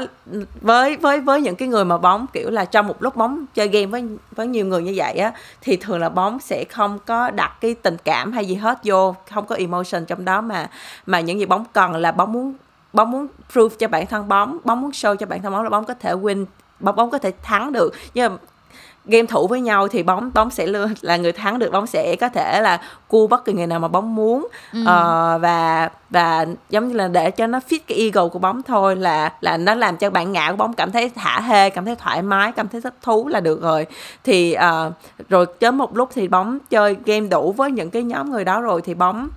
[0.62, 3.68] với với với những cái người mà bóng kiểu là trong một lúc bóng chơi
[3.68, 5.32] game với với nhiều người như vậy á
[5.62, 9.16] thì thường là bóng sẽ không có đặt cái tình cảm hay gì hết vô
[9.32, 10.70] không có emotion trong đó mà
[11.06, 12.54] mà những gì bóng cần là bóng muốn
[12.94, 15.70] bóng muốn prove cho bản thân bóng bóng muốn show cho bản thân bóng là
[15.70, 16.46] bóng có thể win
[16.80, 17.94] bóng bóng có thể thắng được.
[18.14, 18.38] Nhưng mà
[19.08, 20.68] game thủ với nhau thì bóng bóng sẽ
[21.02, 23.88] là người thắng được bóng sẽ có thể là cua bất kỳ người nào mà
[23.88, 24.48] bóng muốn.
[24.74, 24.82] Ừ.
[24.82, 28.96] uh, và và giống như là để cho nó fit cái ego của bóng thôi
[28.96, 31.96] là là nó làm cho bạn ngạo của bóng cảm thấy thả hê cảm thấy
[31.96, 33.86] thoải mái cảm thấy thích thú là được rồi.
[34.24, 34.94] Thì uh,
[35.30, 38.62] rồi tới một lúc thì bóng chơi game đủ với những cái nhóm người đó
[38.62, 39.30] rồi thì bóng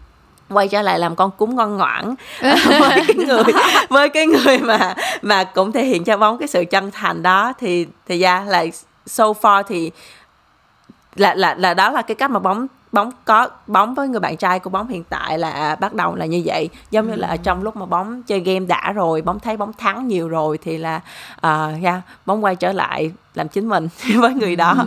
[0.49, 2.15] quay trở lại làm con cúng ngoan ngoãn.
[2.81, 3.45] Với cái người
[3.89, 7.53] với cái người mà mà cũng thể hiện cho bóng cái sự chân thành đó
[7.59, 8.65] thì thì ra là
[9.07, 9.91] so far thì
[11.15, 14.37] là là là đó là cái cách mà bóng bóng có bóng với người bạn
[14.37, 16.69] trai của bóng hiện tại là bắt đầu là như vậy.
[16.91, 17.37] Giống như là ừ.
[17.43, 20.79] trong lúc mà bóng chơi game đã rồi bóng thấy bóng thắng nhiều rồi thì
[20.79, 21.01] là
[21.37, 24.75] uh, yeah, bóng quay trở lại làm chính mình với người đó.
[24.79, 24.87] Ừ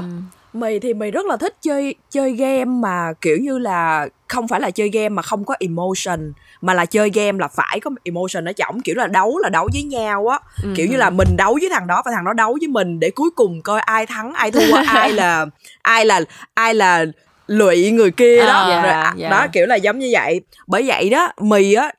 [0.54, 4.62] mày thì mày rất là thích chơi chơi game mà kiểu như là không phải
[4.62, 8.46] là chơi game mà không có emotion mà là chơi game là phải có emotion
[8.46, 10.74] ở trọng kiểu là đấu là đấu với nhau á ừ.
[10.76, 13.10] kiểu như là mình đấu với thằng đó và thằng đó đấu với mình để
[13.10, 15.46] cuối cùng coi ai thắng ai thua ai là
[15.82, 16.22] ai là
[16.54, 17.06] ai là
[17.48, 19.32] lụy người kia đó à, yeah, rồi, yeah.
[19.32, 21.92] đó kiểu là giống như vậy bởi vậy đó mì á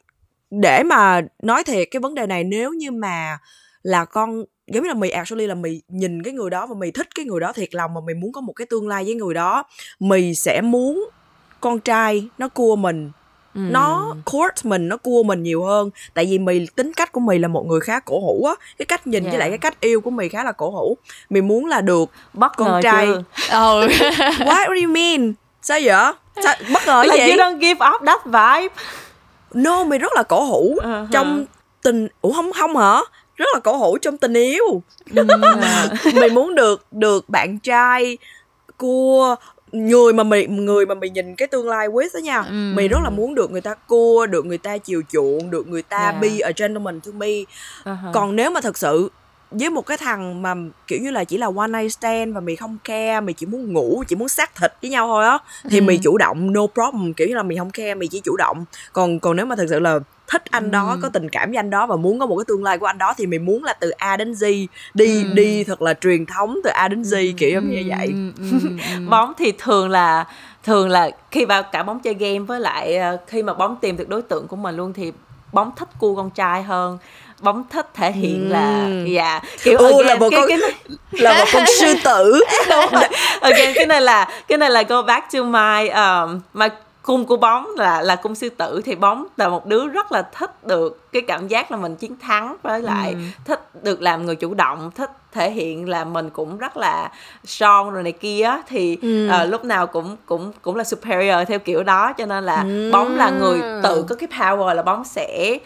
[0.50, 3.38] để mà nói thiệt cái vấn đề này nếu như mà
[3.82, 6.90] là con giống như là mày actually là mày nhìn cái người đó và mày
[6.90, 9.14] thích cái người đó thiệt lòng mà mày muốn có một cái tương lai với
[9.14, 9.62] người đó
[10.00, 11.08] mày sẽ muốn
[11.60, 13.10] con trai nó cua mình
[13.54, 13.60] ừ.
[13.70, 17.38] nó court mình nó cua mình nhiều hơn tại vì mày tính cách của mày
[17.38, 19.32] là một người khá cổ hủ á cái cách nhìn yeah.
[19.32, 20.96] với lại cái cách yêu của mày khá là cổ hủ
[21.30, 23.18] mày muốn là được bất con trai chưa?
[23.46, 23.90] oh.
[24.38, 26.12] what do you mean sao vậy
[26.44, 28.74] sao, bất ngờ là gì you don't give up that vibe
[29.54, 31.06] no mày rất là cổ hủ uh-huh.
[31.12, 31.44] trong
[31.82, 33.00] tình ủa không không hả
[33.36, 34.82] rất là cổ hủ trong tình yêu
[35.14, 35.24] ừ.
[36.14, 38.18] mình muốn được được bạn trai
[38.76, 39.36] cua
[39.72, 42.72] người mà mình người mà mình nhìn cái tương lai with đó nha ừ.
[42.74, 45.82] mình rất là muốn được người ta cua được người ta chiều chuộng được người
[45.82, 46.20] ta yeah.
[46.20, 47.28] be a gentleman to me
[47.84, 48.12] uh-huh.
[48.12, 49.10] còn nếu mà thật sự
[49.50, 50.54] với một cái thằng mà
[50.86, 53.72] kiểu như là chỉ là one night stand và mày không care mày chỉ muốn
[53.72, 55.38] ngủ chỉ muốn xác thịt với nhau thôi á
[55.70, 55.82] thì ừ.
[55.82, 58.64] mày chủ động no problem kiểu như là mày không care mày chỉ chủ động
[58.92, 59.98] còn còn nếu mà thật sự là
[60.28, 60.98] thích anh đó ừ.
[61.02, 62.98] có tình cảm với anh đó và muốn có một cái tương lai của anh
[62.98, 65.28] đó thì mày muốn là từ A đến Z đi ừ.
[65.34, 68.06] đi thật là truyền thống từ A đến Z kiểu giống như vậy.
[68.06, 70.24] ừ, ừ, ừ, bóng thì thường là
[70.64, 73.96] thường là khi vào cả bóng chơi game với lại ờ, khi mà bóng tìm
[73.96, 75.12] được đối tượng của mình luôn thì
[75.52, 76.98] bóng thích cua con trai hơn
[77.40, 80.72] bóng thích thể hiện là dạ kiểu Ồ, again, là một cái, con, cái này...
[81.10, 82.40] là một con sư tử.
[82.70, 83.08] Đúng rồi.
[83.40, 86.66] Again cái này là cái này là go back to my um, my
[87.04, 90.22] cung của bóng là là cung sư tử thì bóng là một đứa rất là
[90.22, 93.18] thích được cái cảm giác là mình chiến thắng với lại ừ.
[93.44, 97.10] thích được làm người chủ động thích thể hiện là mình cũng rất là
[97.44, 99.28] strong rồi này kia thì ừ.
[99.28, 102.90] uh, lúc nào cũng cũng cũng là superior theo kiểu đó cho nên là ừ.
[102.92, 105.58] bóng là người tự có cái power là bóng sẽ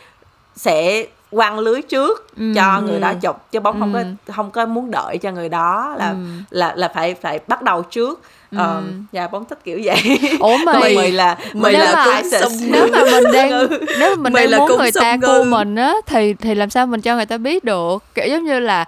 [0.57, 2.53] sẽ quăng lưới trước ừ.
[2.55, 3.81] cho người đó chụp chứ bóng ừ.
[3.81, 6.17] không có không có muốn đợi cho người đó là ừ.
[6.51, 8.21] là là phải phải bắt đầu trước
[8.51, 8.59] Ừ.
[8.59, 10.19] Um, dạ bóng thích kiểu vậy.
[10.41, 12.23] Ủa mày mày là mày là mà,
[12.61, 13.51] nếu mà mình đang
[13.99, 16.87] nếu mà mình mày đang muốn người ta cua mình á thì thì làm sao
[16.87, 18.03] mình cho người ta biết được?
[18.15, 18.85] Kiểu giống như là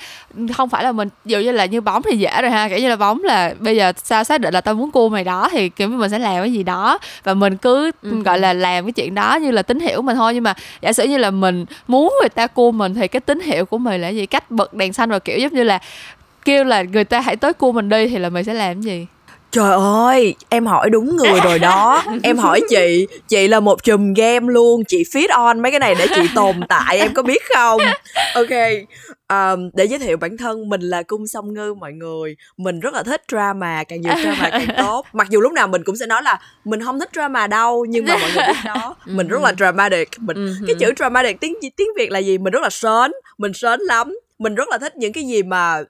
[0.56, 2.68] không phải là mình dụ như là như bóng thì dễ rồi ha.
[2.68, 5.24] Kiểu như là bóng là bây giờ sao xác định là tao muốn cua mày
[5.24, 6.98] đó thì kiểu mình sẽ làm cái gì đó.
[7.24, 8.22] Và mình cứ ừ.
[8.24, 10.34] gọi là làm cái chuyện đó như là tín hiệu mình thôi.
[10.34, 13.40] Nhưng mà giả sử như là mình muốn người ta cua mình thì cái tín
[13.40, 14.26] hiệu của mình là gì?
[14.26, 15.78] Cách bật đèn xanh rồi kiểu giống như là
[16.44, 18.82] kêu là người ta hãy tới cua mình đi thì là mình sẽ làm cái
[18.82, 19.06] gì
[19.52, 19.72] Trời
[20.04, 22.02] ơi, em hỏi đúng người rồi đó.
[22.22, 24.84] Em hỏi chị, chị là một chùm game luôn.
[24.84, 27.80] Chị fit on mấy cái này để chị tồn tại, em có biết không?
[28.34, 28.50] Ok,
[29.28, 32.36] um, để giới thiệu bản thân Mình là Cung Song Ngư mọi người.
[32.56, 35.06] Mình rất là thích drama, càng nhiều drama càng tốt.
[35.12, 38.04] Mặc dù lúc nào mình cũng sẽ nói là Mình không thích drama đâu, nhưng
[38.04, 41.88] mà mọi người biết đó Mình rất là dramatic mình, Cái chữ dramatic tiếng tiếng
[41.96, 42.38] Việt là gì?
[42.38, 44.14] Mình rất là sến, mình sến lắm.
[44.38, 45.82] Mình rất là thích những cái gì mà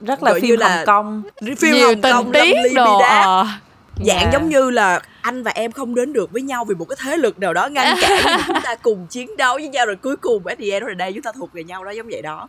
[0.00, 1.22] rất là phim là Hồng Kông.
[1.58, 2.98] Phim Nhiều Hồng Kông tiết đồ.
[2.98, 3.60] À.
[4.06, 4.32] dạng Yeah.
[4.32, 7.16] giống như là anh và em không đến được với nhau vì một cái thế
[7.16, 10.16] lực nào đó ngăn cản nhưng chúng ta cùng chiến đấu với nhau rồi cuối
[10.16, 12.48] cùng at the end the day chúng ta thuộc về nhau đó giống vậy đó.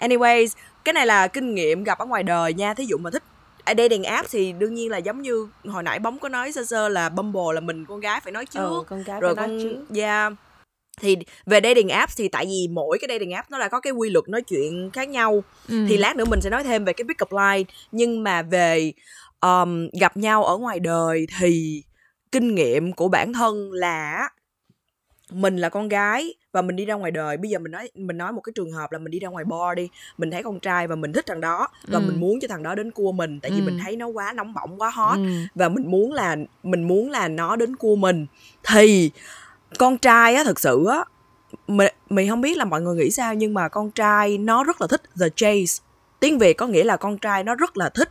[0.00, 0.46] Anyways
[0.84, 2.74] cái này là kinh nghiệm gặp ở ngoài đời nha.
[2.74, 3.22] Thí dụ mà thích
[3.64, 6.64] à, dating app thì đương nhiên là giống như hồi nãy bóng có nói sơ
[6.64, 8.60] sơ là Bumble là mình con gái phải nói trước.
[8.60, 10.00] Ừ, con gái rồi phải con nói trước.
[10.00, 10.32] Yeah
[11.00, 13.92] thì về dating apps thì tại vì mỗi cái dating app nó là có cái
[13.92, 15.84] quy luật nói chuyện khác nhau Ừ.
[15.88, 18.92] thì lát nữa mình sẽ nói thêm về cái pick up line nhưng mà về
[19.40, 21.82] um, gặp nhau ở ngoài đời thì
[22.32, 24.28] kinh nghiệm của bản thân là
[25.32, 28.18] mình là con gái và mình đi ra ngoài đời bây giờ mình nói mình
[28.18, 29.88] nói một cái trường hợp là mình đi ra ngoài bar đi
[30.18, 32.02] mình thấy con trai và mình thích thằng đó và Ừ.
[32.06, 33.62] mình muốn cho thằng đó đến cua mình tại vì Ừ.
[33.64, 35.24] mình thấy nó quá nóng bỏng quá hot Ừ.
[35.54, 38.26] và mình muốn là mình muốn là nó đến cua mình
[38.68, 39.10] thì
[39.78, 41.04] con trai á thực sự á
[41.68, 44.80] mình, mình không biết là mọi người nghĩ sao nhưng mà con trai nó rất
[44.80, 45.82] là thích the chase
[46.20, 48.10] tiếng việt có nghĩa là con trai nó rất là thích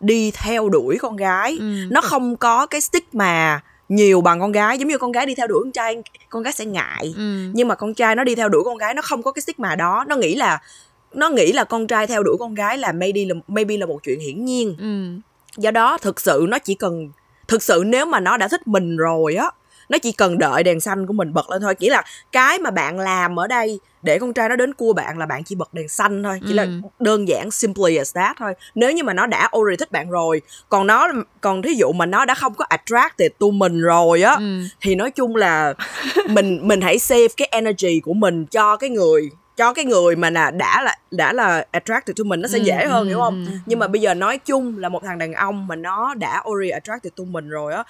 [0.00, 1.64] đi theo đuổi con gái Ừ.
[1.90, 5.46] nó không có cái stigma nhiều bằng con gái giống như con gái đi theo
[5.46, 5.96] đuổi con trai
[6.28, 7.50] con gái sẽ ngại Ừ.
[7.54, 9.76] nhưng mà con trai nó đi theo đuổi con gái nó không có cái stigma
[9.76, 10.60] đó nó nghĩ là
[11.12, 14.00] nó nghĩ là con trai theo đuổi con gái là maybe là maybe là một
[14.02, 15.20] chuyện hiển nhiên Ừ.
[15.62, 17.08] do đó thực sự nó chỉ cần
[17.48, 19.50] thực sự nếu mà nó đã thích mình rồi á
[19.90, 22.70] nó chỉ cần đợi đèn xanh của mình bật lên thôi chỉ là cái mà
[22.70, 25.74] bạn làm ở đây để con trai nó đến cua bạn là bạn chỉ bật
[25.74, 26.70] đèn xanh thôi chỉ là Ừ.
[27.00, 30.40] đơn giản simply as that thôi nếu như mà nó đã already thích bạn rồi
[30.68, 31.08] còn nó
[31.40, 34.60] còn thí dụ mà nó đã không có attracted to mình rồi á Ừ.
[34.80, 35.74] thì nói chung là
[36.28, 40.30] mình mình hãy save cái energy của mình cho cái người cho cái người mà
[40.30, 43.18] là đã là đã là attracted to mình nó sẽ Ừ, dễ hơn ừ, hiểu
[43.18, 43.52] không ừ.
[43.66, 46.70] nhưng mà bây giờ nói chung là một thằng đàn ông mà nó đã already
[46.70, 47.84] attracted to mình rồi á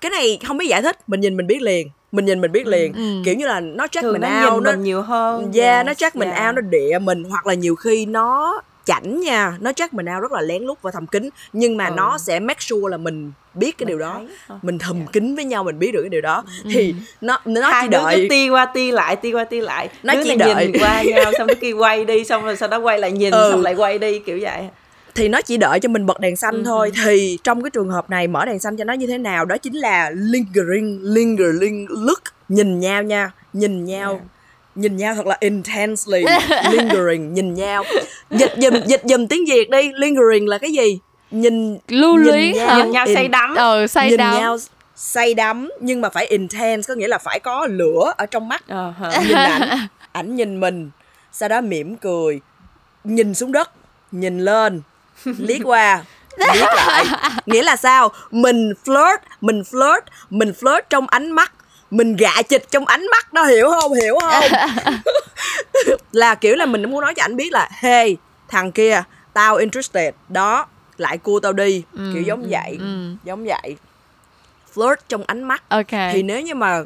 [0.00, 2.66] cái này không biết giải thích mình nhìn mình biết liền mình nhìn mình biết
[2.66, 3.22] liền Ừ.
[3.24, 5.90] kiểu như là nó check thường mình nó out nó mình nhiều hơn yeah, nó
[5.90, 6.46] Yes, check mình yeah.
[6.46, 10.22] out nó địa mình hoặc là nhiều khi nó chảnh nha nó check mình out
[10.22, 11.92] rất là lén lút và thầm kín nhưng mà Ừ.
[11.96, 14.58] nó sẽ make sure là mình biết cái Mình điều đó thôi.
[14.62, 17.82] mình thầm kín với nhau mình biết được cái điều đó thì nó nó hai
[17.82, 20.54] chỉ đứa đợi ti qua ti lại ti qua ti lại Nó đứa chỉ đợi.
[20.66, 23.30] nhìn qua nhau xong đứa kia quay đi xong rồi sau đó quay lại nhìn
[23.32, 23.48] Ừ.
[23.52, 24.68] xong lại quay đi kiểu vậy
[25.16, 26.92] thì nó chỉ đợi cho mình bật đèn xanh Ừ, thôi.
[27.04, 29.56] thì trong cái trường hợp này mở đèn xanh cho nó như thế nào đó
[29.56, 32.22] chính là lingering lingering look.
[32.48, 34.22] Nhìn nhau nha nhìn nhau Yeah.
[34.74, 36.24] nhìn nhau thật là intensely.
[36.72, 37.84] Lingering nhìn nhau.
[38.30, 39.90] Dịch dùm dịch dùm tiếng việt đi.
[39.94, 40.98] Lingering là cái gì?
[41.30, 42.76] Nhìn lưu nhìn luyến nhau, hả?
[42.82, 43.54] Nhìn nhau say đắm.
[43.54, 44.34] Ờ say nhìn đắm.
[44.40, 44.56] nhau
[44.96, 48.64] say đắm nhưng mà phải intense có nghĩa là phải có lửa ở trong mắt.
[48.68, 49.20] Hả.
[49.22, 49.78] nhìn ảnh
[50.12, 50.90] ảnh nhìn mình
[51.32, 52.40] sau đó mỉm cười
[53.04, 53.70] nhìn xuống đất
[54.12, 54.82] nhìn lên
[55.38, 56.04] liếc qua.
[56.54, 57.04] Liếc lại.
[57.46, 58.12] Nghĩa là sao?
[58.30, 60.00] Mình flirt mình flirt
[60.30, 61.52] mình flirt trong ánh mắt.
[61.90, 63.94] Mình gạ chịch trong ánh mắt đó hiểu không?
[63.94, 64.44] Hiểu không?
[66.12, 68.16] Là kiểu là mình muốn nói cho ảnh biết là hey
[68.48, 69.02] thằng kia
[69.32, 70.14] tao interested.
[70.28, 70.66] Đó
[70.96, 71.82] lại cua tao đi.
[72.12, 73.14] Kiểu giống vậy ừ.
[73.24, 73.76] giống vậy.
[74.74, 75.62] Flirt trong ánh mắt.
[75.68, 75.90] Ok.
[76.12, 76.82] Thì nếu như mà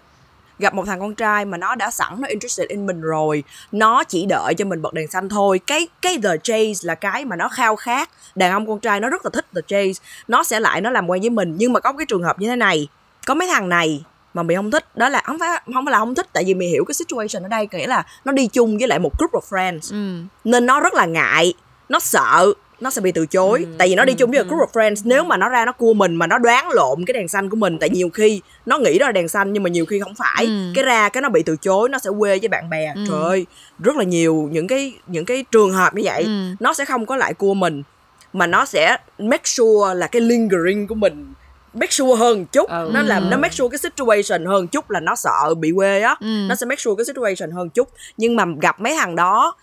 [0.61, 3.43] gặp một thằng con trai mà nó đã sẵn nó interested in mình rồi
[3.73, 5.61] nó chỉ đợi cho mình bật đèn xanh thôi.
[5.67, 8.11] Cái cái the chase là cái mà nó khao khát.
[8.35, 10.05] Đàn ông con trai nó rất là thích the chase.
[10.29, 11.55] Nó sẽ lại nó làm quen với mình.
[11.59, 12.89] Nhưng mà có cái trường hợp như thế này
[13.27, 14.05] có mấy thằng này
[14.35, 16.55] mà mày không thích đó là không phải không phải là không thích tại vì
[16.55, 19.33] mày hiểu cái situation ở đây nghĩa là nó đi chung với lại một group
[19.33, 19.93] of friends.
[19.93, 20.25] Ừ.
[20.45, 21.55] nên nó rất là ngại
[21.89, 24.71] nó sợ nó sẽ bị từ chối tại vì nó đi chung với một group
[24.71, 27.29] of friends nếu mà nó ra nó cua mình mà nó đoán lộn cái đèn
[27.29, 29.87] xanh của mình tại nhiều khi nó nghĩ đó là đèn xanh nhưng mà nhiều
[29.87, 30.73] khi không phải Ừ.
[30.75, 33.01] cái ra cái nó bị từ chối nó sẽ quê với bạn bè Ừ.
[33.09, 33.47] trời ơi
[33.79, 36.31] rất là nhiều những cái những cái trường hợp như vậy Ừ.
[36.61, 37.83] nó sẽ không có lại cua mình
[38.33, 41.33] mà nó sẽ make sure là cái lingering của mình
[41.75, 42.91] make sure hơn chút Ừ.
[42.95, 46.17] nó làm nó make sure cái situation hơn chút là nó sợ bị quê á
[46.21, 46.27] Ừ.
[46.49, 49.55] nó sẽ make sure cái situation hơn chút nhưng mà gặp mấy thằng đó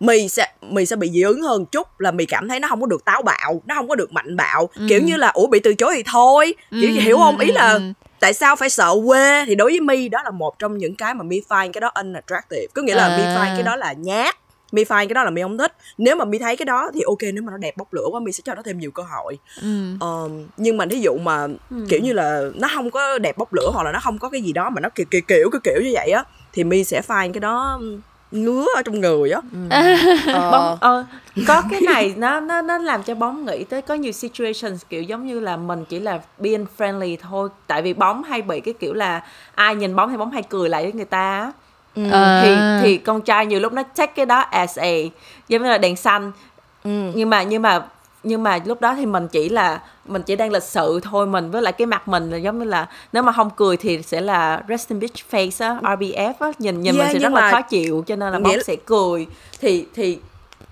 [0.00, 2.80] mì sẽ mì sẽ bị dị ứng hơn chút là mì cảm thấy nó không
[2.80, 4.68] có được táo bạo nó không có được mạnh bạo.
[4.88, 6.54] Kiểu như là ủa bị từ chối thì thôi.
[6.70, 7.38] Kiểu Ừ, hiểu không?
[7.38, 7.80] Ừ, ý là ừ.
[8.20, 9.44] tại sao phải sợ quê?
[9.46, 11.90] Thì đối với mi đó là một trong những cái mà mi find cái đó
[11.94, 12.66] unattractive.
[12.74, 13.34] Có nghĩa là mi À.
[13.34, 14.36] find cái đó là nhát.
[14.72, 15.72] Mi find cái đó là mi không thích.
[15.98, 18.20] Nếu mà mi thấy cái đó thì ok nếu mà nó đẹp bốc lửa quá
[18.20, 19.38] mi sẽ cho nó thêm nhiều cơ hội.
[19.62, 19.96] Ừ.
[20.00, 21.46] Ờm, nhưng mà thí dụ mà
[21.88, 24.40] kiểu như là nó không có đẹp bốc lửa hoặc là nó không có cái
[24.42, 27.00] gì đó mà nó kiểu kiểu kiểu kiểu, kiểu như vậy á thì mi sẽ
[27.08, 27.80] find cái đó
[28.30, 29.40] ngứa ở trong người á
[30.32, 31.04] Ờ, bóng ờ,
[31.48, 35.02] có cái này nó nó nó làm cho bóng nghĩ tới có nhiều situations kiểu
[35.02, 38.74] giống như là mình chỉ là being friendly thôi tại vì bóng hay bị cái
[38.74, 39.20] kiểu là
[39.54, 41.52] ai nhìn bóng thì bóng hay cười lại với người ta á.
[42.12, 42.38] À.
[42.42, 44.88] thì thì con trai nhiều lúc nó take cái đó as a
[45.48, 46.32] giống như là đèn xanh
[46.84, 46.90] Ừ.
[47.14, 47.82] nhưng mà nhưng mà
[48.26, 51.50] nhưng mà lúc đó thì mình chỉ là mình chỉ đang lịch sự thôi mình
[51.50, 54.20] với lại cái mặt mình là giống như là nếu mà không cười thì sẽ
[54.20, 57.50] là resting bitch face á RBF á nhìn nhìn Yeah, mình sẽ rất là mà
[57.50, 59.26] khó chịu cho nên là bóng là- sẽ cười.
[59.60, 60.18] Thì thì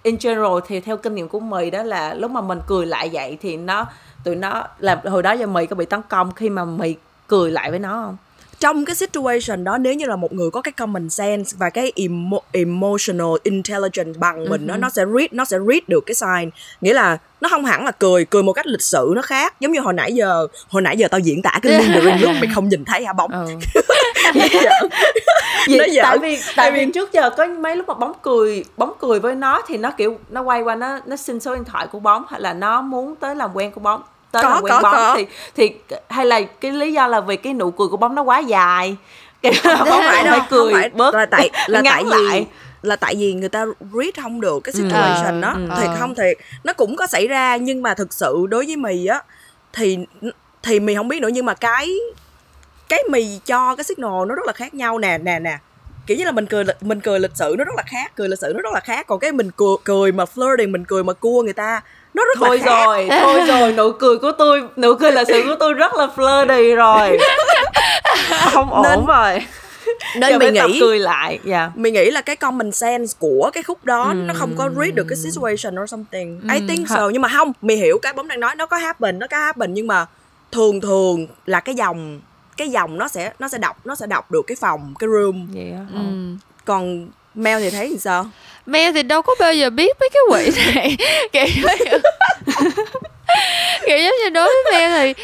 [0.02, 3.10] in general thì theo kinh nghiệm của mì đó là lúc mà mình cười lại
[3.12, 3.86] vậy thì nó
[4.24, 6.94] tụi nó là hồi đó giờ mì có bị tấn công khi mà mì
[7.26, 8.16] cười lại với nó không
[8.64, 11.92] trong cái situation đó nếu như là một người có cái common sense và cái
[11.96, 16.50] emo, emotional intelligence bằng mình nó nó sẽ read nó sẽ read được cái sign
[16.80, 19.72] nghĩa là nó không hẳn là cười cười một cách lịch sự nó khác giống
[19.72, 22.68] như hồi nãy giờ hồi nãy giờ tao diễn tả cái lingering lúc mày không
[22.68, 23.46] nhìn thấy hả bóng ừ.
[25.68, 26.02] Nó giỡn.
[26.02, 29.34] tại vì tại vì trước giờ có mấy lúc mà bóng cười bóng cười với
[29.34, 32.24] nó thì nó kiểu nó quay qua nó nó xin số điện thoại của bóng
[32.28, 34.02] hay là nó muốn tới làm quen của bóng
[34.34, 35.14] tới Có, làm quen có, bóng có.
[35.16, 35.26] thì
[35.56, 38.38] thì hay là cái lý do là vì cái nụ cười của bóng nó quá
[38.38, 38.96] dài
[39.42, 42.46] cái bóng không phải đâu cười không phải bớt là tại là tại vì lại.
[42.82, 45.80] là tại vì người ta read không được cái situation Ừ, đó ừ.
[45.80, 45.96] thiệt Ờ.
[45.98, 49.22] không thiệt nó cũng có xảy ra nhưng mà thực sự đối với mì á
[49.72, 49.98] thì
[50.62, 51.88] thì mì không biết nữa nhưng mà cái
[52.88, 55.58] cái mì cho cái signal nó rất là khác nhau nè nè nè
[56.06, 58.38] kiểu như là mình cười mình cười lịch sự nó rất là khác cười lịch
[58.38, 61.12] sự nó rất là khác còn cái mình cười, cười mà flirting mình cười mà
[61.12, 61.80] cua người ta
[62.14, 62.84] nó rất thôi là khác.
[62.86, 66.08] rồi thôi rồi nụ cười của tôi nụ cười là sự của tôi rất là
[66.16, 67.18] flirty rồi.
[68.52, 69.38] Không ổn Nên- rồi.
[70.16, 71.70] Nên Giờ mì phải tập nghĩ cười lại dạ.
[71.74, 75.06] mình nghĩ là cái common sense của cái khúc đó nó không có read được
[75.08, 76.40] cái situation or something.
[76.54, 77.08] I think so.
[77.12, 79.74] Nhưng mà không mày hiểu cái bóng đang nói nó có happen nó có happen
[79.74, 80.06] nhưng mà
[80.52, 82.20] thường thường là cái dòng
[82.56, 85.46] cái dòng nó sẽ nó sẽ đọc nó sẽ đọc được cái phòng cái room.
[85.54, 86.00] Vậy á Ừ.
[86.64, 88.26] còn Mel thì thấy thì sao
[88.66, 90.96] Mel thì đâu có bao giờ biết mấy cái quỷ này.
[91.32, 91.98] Kiểu như
[93.86, 95.22] kiểu giống như đối với Mel thì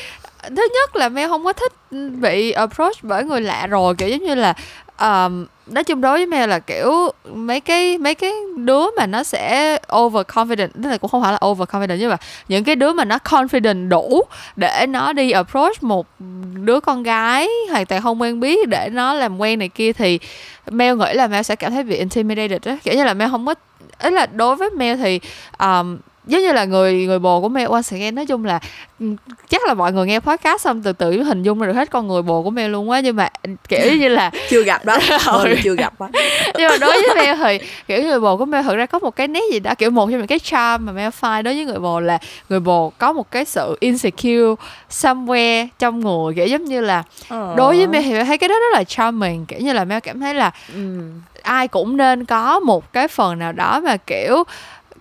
[0.56, 1.72] thứ nhất là Mel không có thích
[2.20, 3.94] bị approach bởi người lạ rồi.
[3.98, 4.54] Kiểu giống như là
[5.00, 9.22] um, nói chung đối với Mel là kiểu mấy cái mấy cái đứa mà nó
[9.22, 12.16] sẽ overconfident tức là cũng không phải là overconfident nhưng mà
[12.48, 14.22] những cái đứa mà nó confident đủ
[14.56, 16.06] để nó đi approach một
[16.54, 20.18] đứa con gái hoàn toàn không quen biết để nó làm quen này kia thì
[20.70, 22.76] Mel nghĩ là Mel sẽ cảm thấy bị intimidated á.
[22.82, 23.54] Kiểu như là Mel không có
[24.02, 25.20] ý là đối với Mel thì
[25.58, 25.98] um,
[26.30, 28.60] giống như là người người bồ của Mel once again nói chung là
[29.00, 29.06] ừ,
[29.48, 32.08] chắc là mọi người nghe podcast xong từ từ hình dung ra được hết con
[32.08, 33.28] người bồ của Mel luôn á nhưng mà
[33.68, 35.16] kiểu như là chưa gặp đó Ừ.
[35.24, 36.08] Thôi, chưa gặp đó
[36.58, 39.16] nhưng mà đối với Mel thì kiểu người bồ của Mel thực ra có một
[39.16, 41.64] cái nét gì đó kiểu một trong những cái charm mà Mel find đối với
[41.64, 42.18] người bồ là
[42.48, 44.54] người bồ có một cái sự insecure
[44.90, 48.54] somewhere trong người kiểu giống như là đối với Mel thì Mel thấy cái đó
[48.54, 51.00] rất là charming kiểu như là Mel cảm thấy là ừ.
[51.42, 54.44] ai cũng nên có một cái phần nào đó mà kiểu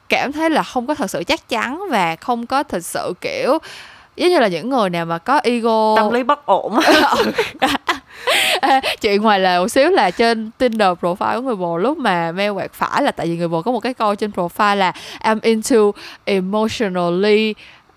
[0.09, 3.57] cảm thấy là không có thật sự chắc chắn và không có thật sự kiểu
[4.15, 7.15] giống như là những người nào mà có ego tâm lý bất ổn á.
[8.61, 12.31] Ê, chuyện ngoài là một xíu là trên Tinder profile của người bồ lúc mà
[12.31, 14.93] Mel quẹt phải là tại vì người bồ có một cái câu trên profile là
[15.19, 15.77] I'm into
[16.25, 17.53] emotionally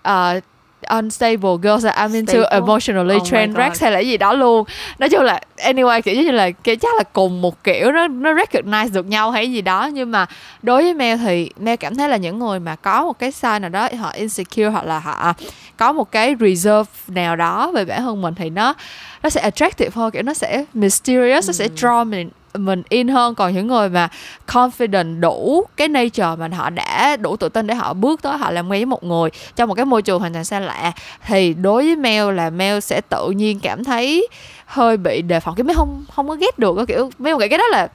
[0.08, 0.42] uh,
[0.88, 2.48] unstable girls that I'm into Stable.
[2.50, 3.58] emotionally Oh train God.
[3.60, 4.64] wrecks hay là cái gì đó luôn
[4.98, 8.34] nói chung là anyway kiểu như là kiểu chắc là cùng một kiểu nó nó
[8.34, 10.26] recognize được nhau hay gì đó nhưng mà
[10.62, 13.62] đối với Mel thì Mel cảm thấy là những người mà có một cái sign
[13.62, 15.32] nào đó họ insecure hoặc là họ
[15.76, 18.74] có một cái reserve nào đó về bản thân mình thì nó
[19.22, 23.34] nó sẽ attractive hơn kiểu nó sẽ mysterious nó sẽ draw mình mình in hơn
[23.34, 24.08] còn những người mà
[24.46, 28.50] confident đủ cái nature mà họ đã đủ tự tin để họ bước tới họ
[28.50, 30.92] làm quen với một người trong một cái môi trường hoàn toàn xa lạ
[31.26, 34.28] thì đối với Mel là Mel sẽ tự nhiên cảm thấy
[34.66, 37.68] hơi bị đề phòng cái Mel không không có ghét được kiểu nghĩ cái đó
[37.68, 37.88] là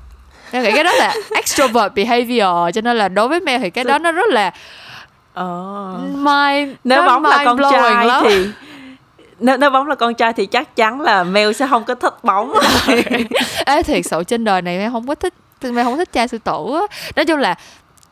[0.54, 3.84] Mel nghĩ cái đó là extrovert behavior cho nên là đối với Mel thì cái
[3.84, 4.52] đó nó rất là
[5.34, 5.96] Ờ.
[6.14, 8.24] mind nếu bóng là con trai lắm.
[8.28, 8.48] thì
[9.40, 12.24] nếu, nếu bóng là con trai thì chắc chắn là Mel sẽ không có thích
[12.24, 12.54] bóng.
[13.66, 16.38] Ê thiệt sự trên đời này em không có thích em không thích trai sư
[16.38, 16.98] tử á.
[17.16, 17.56] Nói chung là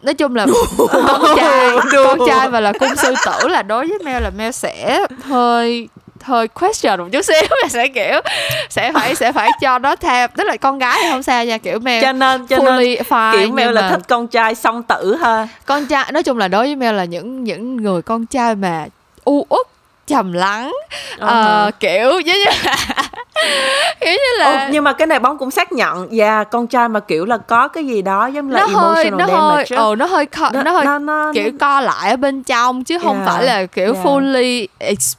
[0.02, 0.46] nói chung là
[0.78, 4.52] con trai con trai mà là cung sư tử là đối với Mel là Mel
[4.52, 5.90] sẽ hơi
[6.22, 7.42] hơi question một chút xíu.
[7.62, 8.22] Là sẽ kiểu
[8.70, 11.58] sẽ phải sẽ phải cho nó theo tức là con gái thì không sao nha
[11.58, 12.78] kiểu Mel cho nên cho nên
[13.10, 15.48] fine kiểu nhưng là thích con trai song tử ha.
[15.66, 18.86] Con trai nói chung là đối với Mel là những những người con trai mà
[19.24, 19.68] u uất
[20.08, 20.74] trầm lắng
[21.20, 22.76] ờ, kiểu giống như là
[24.02, 26.90] kiểu như Ồ, là nhưng mà cái này bóng cũng xác nhận và con trai
[26.90, 29.76] mà kiểu là có cái gì đó giống là nó hơi emotional nó hơi damage
[29.76, 29.82] á.
[29.84, 32.44] ừ, nó hơi co, Nó- nó, hơi nó- nó- kiểu nó- co lại ở bên
[32.44, 34.06] trong chứ không Yeah, phải là kiểu yeah.
[34.06, 35.16] fully ex-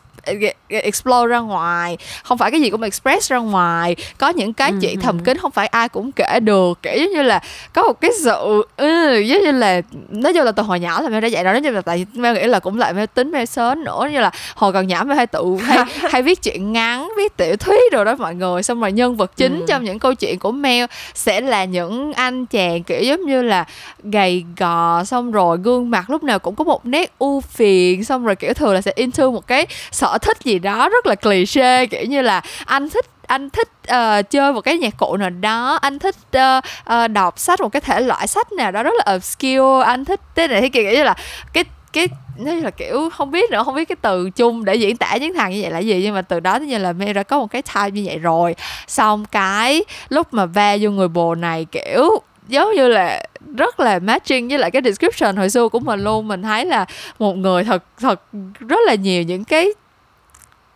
[0.69, 1.97] explore ra ngoài.
[2.25, 3.97] Không phải cái gì cũng express ra ngoài.
[4.19, 6.79] Có những cái Ừ, chuyện thầm kín không phải ai cũng kể được.
[6.83, 7.41] Kiểu giống như là
[7.73, 11.09] có một cái sự ừ, giống như là nói chung là từ hồi nhỏ là
[11.09, 13.31] mẹ đã dạy đó nói chung là tại mẹ nghĩ là cũng lại mẹ tính
[13.31, 14.09] mẹ sớm nữa.
[14.13, 17.57] Như là hồi còn nhỏ mẹ hay tự hay, hay viết chuyện ngắn viết tiểu
[17.57, 18.63] thuyết rồi đó mọi người.
[18.63, 19.65] Xong rồi nhân vật chính Ừ.
[19.69, 23.65] trong những câu chuyện của Mel sẽ là những anh chàng kiểu giống như là
[24.05, 28.25] gầy gò xong rồi gương mặt lúc nào cũng có một nét ưu phiền xong
[28.25, 31.87] rồi kiểu thường là sẽ into một cái sở thích gì đó rất là cliché
[31.87, 35.79] kiểu như là anh thích anh thích uh, chơi một cái nhạc cụ nào đó
[35.83, 36.65] anh thích uh,
[37.05, 40.21] uh, đọc sách một cái thể loại sách nào đó rất là obscure anh thích
[40.35, 41.15] thế này thế kia kiểu như là
[41.53, 42.09] cái cái
[42.39, 45.35] nói là kiểu không biết nữa không biết cái từ chung để diễn tả những
[45.35, 47.47] thằng như vậy là gì nhưng mà từ đó như là Mary đã có một
[47.47, 48.55] cái type như vậy rồi.
[48.87, 53.23] Xong cái lúc mà va vô người bồ này kiểu giống như là
[53.57, 56.29] rất là matching với lại cái description hồi xưa của mình luôn.
[56.29, 56.87] Mình thấy là
[57.19, 58.23] một người thật thật
[58.59, 59.69] rất là nhiều những cái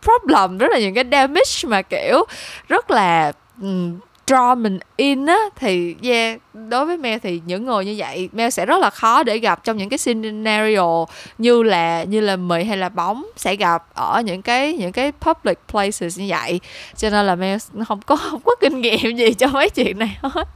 [0.03, 2.25] problem rất là những cái damage mà kiểu
[2.69, 3.33] rất là
[3.63, 8.29] um, draw mình in á thì yeah đối với Mel thì những người như vậy
[8.33, 11.05] Mel sẽ rất là khó để gặp trong những cái scenario
[11.39, 15.13] như là như là mì hay là bóng sẽ gặp ở những cái những cái
[15.13, 16.61] public places như vậy.
[16.97, 20.19] Cho nên là Mel không có không có kinh nghiệm gì cho mấy chuyện này
[20.23, 20.49] hết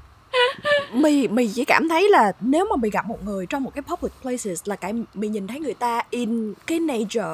[0.93, 3.83] mì mì chỉ cảm thấy là nếu mà mì gặp một người trong một cái
[3.83, 7.25] public places là cái mì nhìn thấy người ta in cái nature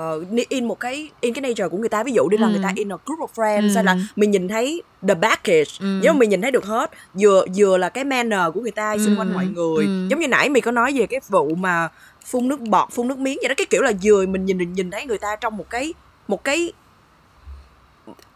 [0.49, 2.51] in một cái in cái nature của người ta ví dụ đi là ừ.
[2.51, 3.75] người ta in a group of friends ừ.
[3.75, 6.01] hay là mình nhìn thấy the package ừ.
[6.07, 9.19] mà mình nhìn thấy được hết vừa vừa là cái manner của người ta xung
[9.19, 10.07] quanh mọi người ừ.
[10.11, 11.89] giống như nãy mì có nói về cái vụ mà
[12.27, 14.91] phun nước bọt phun nước miếng vậy đó cái kiểu là vừa mình nhìn nhìn
[14.91, 15.95] thấy người ta trong một cái
[16.29, 16.73] một cái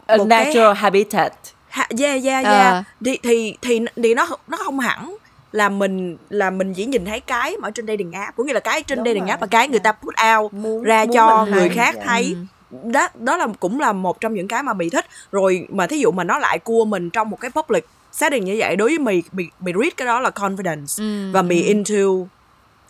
[0.05, 0.75] a một natural cái...
[0.75, 1.33] habitat
[1.75, 2.83] ha, yeah yeah yeah à.
[3.05, 5.15] thì thì thì thì nó nó không hẳn
[5.51, 8.53] là mình là mình chỉ nhìn thấy cái mà ở trên dating app cũng như
[8.53, 9.29] là cái trên Đúng dating rồi.
[9.29, 12.07] app và cái người ta put out muốn, ra muốn cho người khác yeah.
[12.07, 12.35] thấy
[12.71, 12.91] ừ.
[12.91, 15.97] đó đó là cũng là một trong những cái mà mì thích rồi mà thí
[15.99, 18.99] dụ mà nó lại cua mình trong một cái public setting như vậy đối với
[18.99, 21.31] mì mì mì read cái đó là confidence ừ.
[21.31, 22.27] và mì into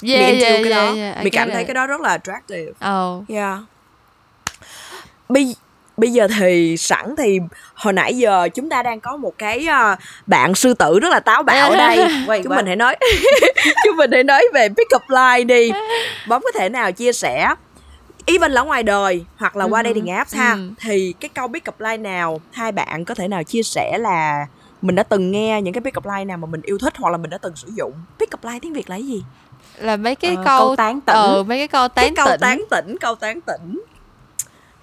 [0.03, 1.23] yeah, mì into yeah, cái đó yeah, yeah.
[1.23, 1.67] mì cảm thấy it.
[1.67, 3.29] cái đó rất là attractive oh.
[3.29, 3.59] yeah
[5.29, 5.55] bây
[5.97, 7.39] bây giờ thì sẵn thì
[7.73, 11.19] hồi nãy giờ chúng ta đang có một cái uh, bạn sư tử rất là
[11.19, 11.97] táo bạo ở đây.
[12.27, 12.95] Wait, chúng mình hãy nói
[13.85, 15.71] chúng mình hãy nói về pick up line đi.
[16.27, 17.55] Bóng có thể nào chia sẻ?
[18.25, 19.85] Even là ngoài đời hoặc là qua uh-huh.
[19.85, 20.55] dating apps ha.
[20.55, 20.73] Uh-huh.
[20.81, 24.45] thì cái câu pick up line nào hai bạn có thể nào chia sẻ là
[24.81, 27.09] mình đã từng nghe những cái pick up line nào mà mình yêu thích hoặc
[27.09, 27.93] là mình đã từng sử dụng?
[28.19, 29.23] Pick up line tiếng việt là cái gì?
[29.77, 31.15] Là mấy cái ờ, câu, câu tán tỉnh.
[31.15, 33.81] ừ, mấy cái câu tán cái câu tán tỉnh câu tán tỉnh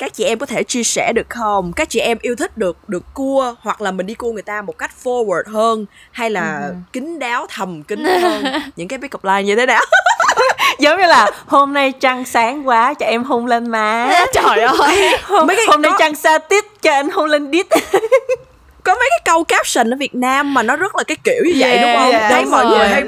[0.03, 1.73] các chị em có thể chia sẻ được không?
[1.73, 4.63] Các chị em yêu thích được được cua hoặc là mình đi cua người ta
[4.63, 6.75] một cách forward hơn hay là ừ.
[6.93, 8.45] kín đáo thầm kín hơn?
[8.77, 9.81] Những cái pick up line như thế nào?
[10.79, 14.11] Giống như là hôm nay trăng sáng quá cho em hôn lên má.
[14.33, 15.19] Trời ơi.
[15.23, 17.67] Hôm, mấy cái hôm nay trăng xa tít cho anh hôn lên đít.
[18.85, 21.53] Có mấy cái câu caption ở Việt Nam mà nó rất là cái kiểu như
[21.59, 22.11] vậy yeah, đúng không?
[22.11, 23.03] Yeah, Thấy mọi người hay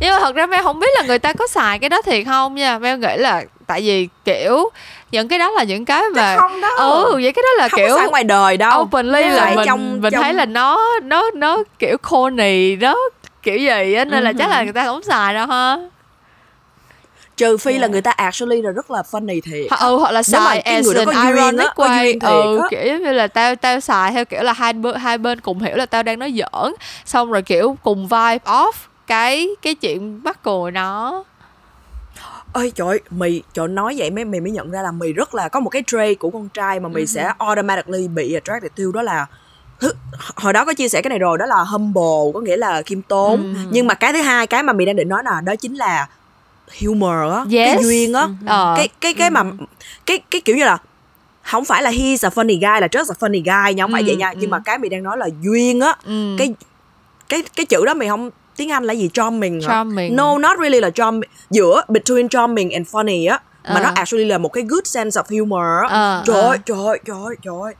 [0.00, 2.26] nhưng mà thật ra Mel không biết là người ta có xài cái đó thiệt
[2.26, 2.78] không nha.
[2.78, 4.70] Mel nghĩ là tại vì kiểu
[5.12, 6.70] những cái đó là những cái mà không đâu.
[6.78, 10.00] ừ vậy cái đó là không kiểu có ngoài đời đâu openly là mình trong,
[10.00, 10.22] mình trong...
[10.22, 12.96] thấy là nó nó nó kiểu corny đó
[13.42, 14.20] kiểu gì á nên uh-huh.
[14.20, 14.64] là chắc là ừ.
[14.64, 15.76] người ta không xài đâu ha
[17.36, 17.82] trừ phi yeah.
[17.82, 20.86] là người ta actually là rất là funny thì H- ừ hoặc là xài as
[20.96, 22.68] an ironic á, way ừ á.
[22.70, 25.76] kiểu như là tao tao xài theo kiểu là hai bên hai bên cùng hiểu
[25.76, 28.72] là tao đang nói giỡn xong rồi kiểu cùng vibe off
[29.06, 31.24] cái cái chuyện bắt cười nó
[32.52, 35.48] ơi trời mì trời nói vậy mấy mày mới nhận ra là mì rất là
[35.48, 37.06] có một cái trait của con trai mà mì uh-huh.
[37.06, 39.26] sẽ automatically bị attracted to đó là
[40.36, 43.02] hồi đó có chia sẻ cái này rồi đó là humble có nghĩa là khiêm
[43.02, 43.68] tốn uh-huh.
[43.70, 46.08] nhưng mà cái thứ hai cái mà mì đang định nói là đó chính là
[46.80, 47.74] humor á yes.
[47.74, 48.76] cái duyên á uh-huh.
[48.76, 49.44] cái cái cái mà
[50.06, 50.78] cái cái kiểu như là
[51.42, 54.02] không phải là he's a funny guy là just a funny guy nha không phải
[54.06, 55.94] vậy nha nhưng mà cái mì đang nói là duyên á
[56.38, 56.54] cái
[57.28, 58.30] cái cái chữ đó mì không
[58.62, 62.88] tiếng Anh là gì charming charming no not really là charm giữa between charming and
[62.88, 63.82] funny á mà uh.
[63.82, 66.66] nó actually là một cái good sense of humor á uh, trời ơi uh.
[66.66, 67.74] trời ơi trời ơi trời ơi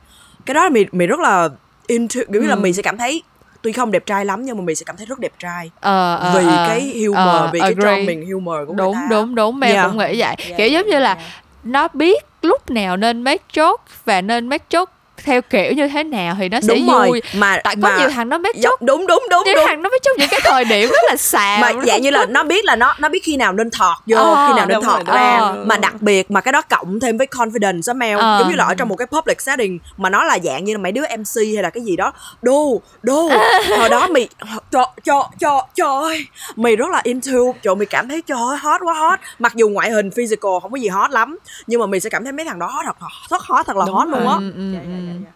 [0.45, 1.49] cái đó mày mày rất là
[1.87, 3.23] into kiểu như là mày sẽ cảm thấy
[3.61, 6.27] tuy không đẹp trai lắm nhưng mà mình sẽ cảm thấy rất đẹp trai uh,
[6.27, 7.85] uh, vì uh, cái humor uh, vì agree.
[7.85, 9.87] cái charming humor của đúng, người ta đúng đúng đúng yeah.
[9.87, 11.27] cũng nghĩ vậy yeah, kiểu giống như là yeah.
[11.63, 14.85] nó biết lúc nào nên make joke và nên make joke
[15.17, 16.95] theo kiểu như thế nào thì nó sẽ đúng vui.
[16.95, 17.21] rồi.
[17.35, 19.65] mà tại có mà, nhiều thằng nó biết chốt đúng đúng đúng nhiều đúng.
[19.67, 22.25] thằng nó biết chốt những cái thời điểm rất là xàm mà dạng như là
[22.25, 24.81] nó biết là nó nó biết khi nào nên thọt vô oh, khi nào nên
[24.81, 25.39] thọt ra.
[25.49, 25.67] oh.
[25.67, 28.21] mà đặc biệt mà cái đó cộng thêm với confidence á mèo oh.
[28.21, 30.79] giống như là ở trong một cái public setting mà nó là dạng như là
[30.79, 32.13] mấy đứa mc hay là cái gì đó.
[32.41, 33.29] Đô đô
[33.77, 34.27] hồi đó mày
[34.71, 36.25] cho cho cho cho ơi.
[36.55, 39.19] Mày rất là into trời mày cảm thấy trời ơi hot quá hot.
[39.39, 41.37] Mặc dù ngoại hình physical không có gì hot lắm
[41.67, 43.85] nhưng mà mày sẽ cảm thấy mấy thằng đó hot thật rất hot thật là
[43.85, 44.21] Đúng hot rồi.
[44.21, 44.35] luôn á.
[44.35, 45.31] ừ, ừ, dạ, dạ,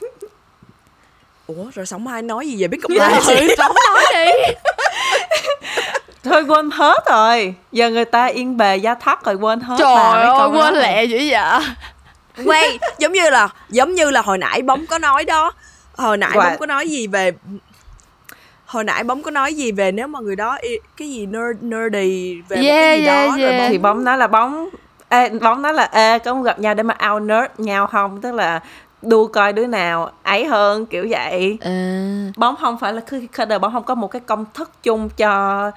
[0.00, 0.28] dạ.
[1.46, 4.30] ủa rồi sống ai nói gì về biết cục lại ừ, sống nói đi.
[6.24, 7.54] Thôi quên hết rồi.
[7.72, 11.18] Giờ người ta yên bề gia thất rồi quên hết trời ơi quên lẹ dữ
[11.30, 11.60] vậy.
[12.44, 15.52] Quay giống như là giống như là hồi nãy bóng có nói đó.
[15.96, 17.32] Hồi nãy bóng có nói gì về
[18.66, 20.58] hồi nãy bóng có nói gì về nếu mà người đó
[20.96, 23.40] cái gì nerd nerdy về yeah, cái gì yeah, đó yeah.
[23.40, 23.70] rồi bóng...
[23.70, 24.68] thì bóng nói là bóng
[25.08, 28.32] Ê, bóng nói là ê có gặp nhau để mà out nerd nhau không tức
[28.32, 28.60] là
[29.02, 32.30] đua coi đứa nào ấy hơn kiểu vậy à.
[32.36, 35.70] bóng không phải là cookie cutter bóng không có một cái công thức chung cho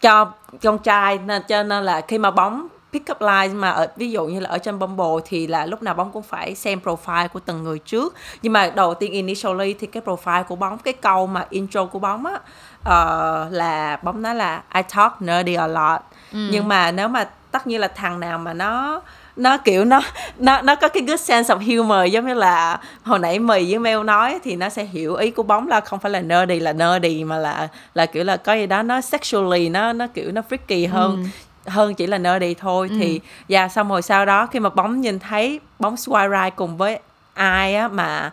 [0.00, 0.32] cho
[0.62, 4.10] con trai nên cho nên là khi mà bóng pick up lines mà ở ví
[4.10, 7.28] dụ như là ở trên Bumble thì là lúc nào bóng cũng phải xem profile
[7.28, 10.94] của từng người trước nhưng mà đầu tiên initially thì cái profile của bóng cái
[10.94, 15.66] câu mà intro của bóng á uh, là bóng nói là I talk nerdy a
[15.66, 16.00] lot
[16.32, 16.48] ừ.
[16.52, 19.00] nhưng mà nếu mà tất nhiên là thằng nào mà nó
[19.36, 20.00] nó kiểu nó
[20.38, 23.78] nó nó có cái good sense of humor giống như là hồi nãy mì với
[23.78, 26.72] Mel nói thì nó sẽ hiểu ý của bóng là không phải là nerdy là
[26.72, 30.42] nerdy mà là là kiểu là có gì đó nó sexually nó nó kiểu nó
[30.50, 31.28] freaky hơn ừ
[31.66, 32.96] hơn chỉ là nerdy thôi ừ.
[33.00, 36.56] thì và yeah, xong rồi sau đó khi mà bóng nhìn thấy bóng swipe right
[36.56, 36.98] cùng với
[37.34, 38.32] ai á mà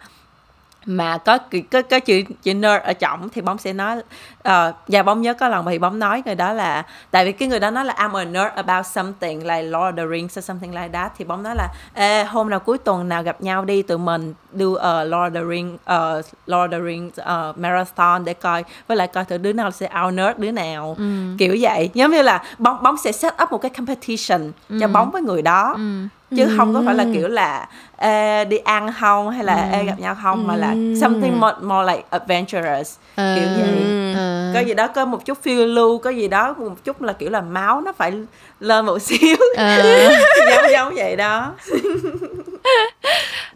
[0.86, 1.38] mà có
[1.72, 5.34] có có chữ chữ nerd ở trọng thì bóng sẽ nói uh, và bóng nhớ
[5.34, 7.94] có lần thì bóng nói người đó là tại vì cái người đó nói là
[7.94, 11.26] I'm a nerd about something like Lord of the Rings or something like that thì
[11.26, 14.66] bóng nói là Ê, hôm nào cuối tuần nào gặp nhau đi tụi mình do
[14.66, 18.98] uh, Lord of the Rings uh, Lord of the Rings uh, marathon để coi với
[18.98, 21.04] lại coi thử đứa nào sẽ out nerd đứa nào ừ.
[21.38, 24.78] kiểu vậy giống như là bóng bóng sẽ set up một cái competition ừ.
[24.82, 26.54] cho bóng với người đó ừ chứ ừ.
[26.58, 29.78] không có phải là kiểu là Ê, đi ăn không hay là ừ.
[29.78, 30.48] Ê, gặp nhau không ừ.
[30.48, 33.36] mà là something more, more like adventurous ừ.
[33.36, 33.84] kiểu vậy
[34.14, 34.52] ừ.
[34.54, 37.30] có gì đó có một chút phiêu lưu có gì đó một chút là kiểu
[37.30, 38.14] là máu nó phải
[38.60, 40.10] lên một xíu ừ.
[40.50, 41.56] giống giống vậy đó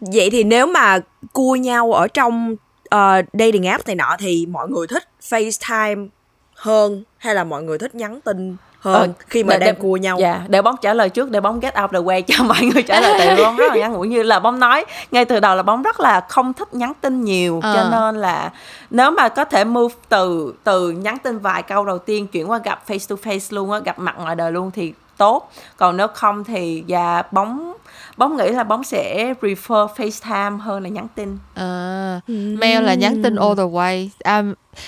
[0.00, 0.98] vậy thì nếu mà
[1.32, 2.56] cua nhau ở trong
[2.94, 6.08] uh, dating app này nọ thì mọi người thích FaceTime
[6.54, 9.96] hơn hay là mọi người thích nhắn tin hơn ờ, khi mà để, đang cua
[9.96, 10.16] nhau.
[10.20, 12.82] Dạ để bóng trả lời trước để bóng get out the way cho mọi người
[12.82, 14.08] trả lời tại bóng rất là ngắn ngủi.
[14.08, 17.24] Như là bóng nói ngay từ đầu là bóng rất là không thích nhắn tin
[17.24, 17.74] nhiều ờ.
[17.74, 18.50] cho nên là
[18.90, 22.58] nếu mà có thể move từ từ nhắn tin vài câu đầu tiên chuyển qua
[22.58, 25.52] gặp face to face luôn á gặp mặt ngoài đời luôn thì tốt.
[25.76, 27.73] Còn nếu không thì dạ bóng
[28.16, 31.38] bóng nghĩ là bóng sẽ prefer FaceTime hơn là nhắn tin.
[31.54, 32.20] À,
[32.58, 34.08] mail là nhắn tin all the way.
[34.22, 34.42] À,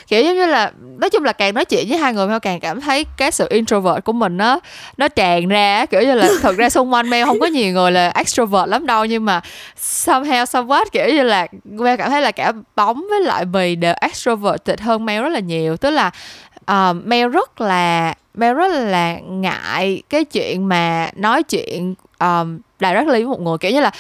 [0.07, 2.61] kiểu giống như là nói chung là càng nói chuyện với hai người mail càng
[2.61, 4.61] cảm thấy cái sự introvert của mình nó
[4.97, 7.93] nó tràn ra kiểu như là thật ra xung quanh mail không có nhiều người
[7.93, 9.41] là extrovert lắm đâu nhưng mà
[9.79, 13.95] somehow somewhat kiểu như là mail cảm thấy là cả bóng với lại bì đều
[14.01, 15.77] extroverted hơn mail rất là nhiều.
[15.77, 16.11] Tức là
[16.71, 23.23] uh, mail rất là Mel rất là ngại cái chuyện mà nói chuyện um, directly
[23.23, 23.91] với một người kiểu như là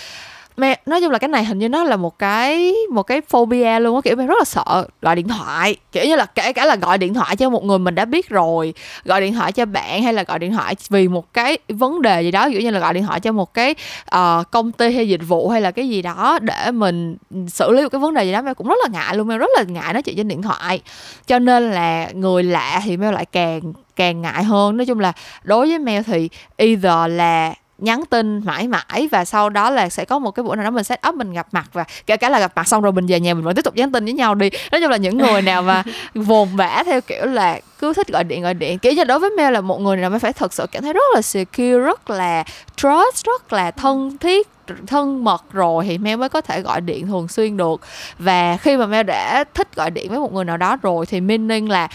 [0.56, 3.80] mẹ nói chung là cái này hình như nó là một cái một cái phobia
[3.80, 5.76] luôn á kiểu mẹ rất là sợ gọi điện thoại.
[5.92, 8.28] Kiểu như là kể cả là gọi điện thoại cho một người mình đã biết
[8.28, 8.74] rồi
[9.04, 12.22] gọi điện thoại cho bạn hay là gọi điện thoại vì một cái vấn đề
[12.22, 13.74] gì đó kiểu như là gọi điện thoại cho một cái
[14.16, 17.16] uh, công ty hay dịch vụ hay là cái gì đó để mình
[17.48, 19.38] xử lý một cái vấn đề gì đó mẹ cũng rất là ngại luôn mẹ
[19.38, 20.80] rất là ngại nói chuyện trên điện thoại.
[21.26, 23.60] Cho nên là người lạ thì mẹ lại càng
[23.96, 24.76] càng ngại hơn.
[24.76, 25.12] Nói chung là
[25.42, 30.04] đối với mèo thì either là nhắn tin mãi mãi và sau đó là sẽ
[30.04, 32.28] có một cái buổi nào đó mình set up mình gặp mặt và kể cả
[32.28, 34.12] là gặp mặt xong rồi mình về nhà mình vẫn tiếp tục nhắn tin với
[34.12, 34.50] nhau đi.
[34.72, 35.82] Nói chung là những người nào mà
[36.14, 38.78] vồn vã theo kiểu là cứ thích gọi điện gọi điện.
[38.78, 40.92] Kiểu như đối với Mel là một người nào mới phải thật sự cảm thấy
[40.92, 42.44] rất là secure rất là
[42.76, 44.48] trust rất là thân thiết
[44.86, 47.80] thân mật rồi thì Mel mới có thể gọi điện thường xuyên được.
[48.18, 51.20] Và khi mà Mel đã thích gọi điện với một người nào đó rồi thì
[51.20, 51.88] meaning là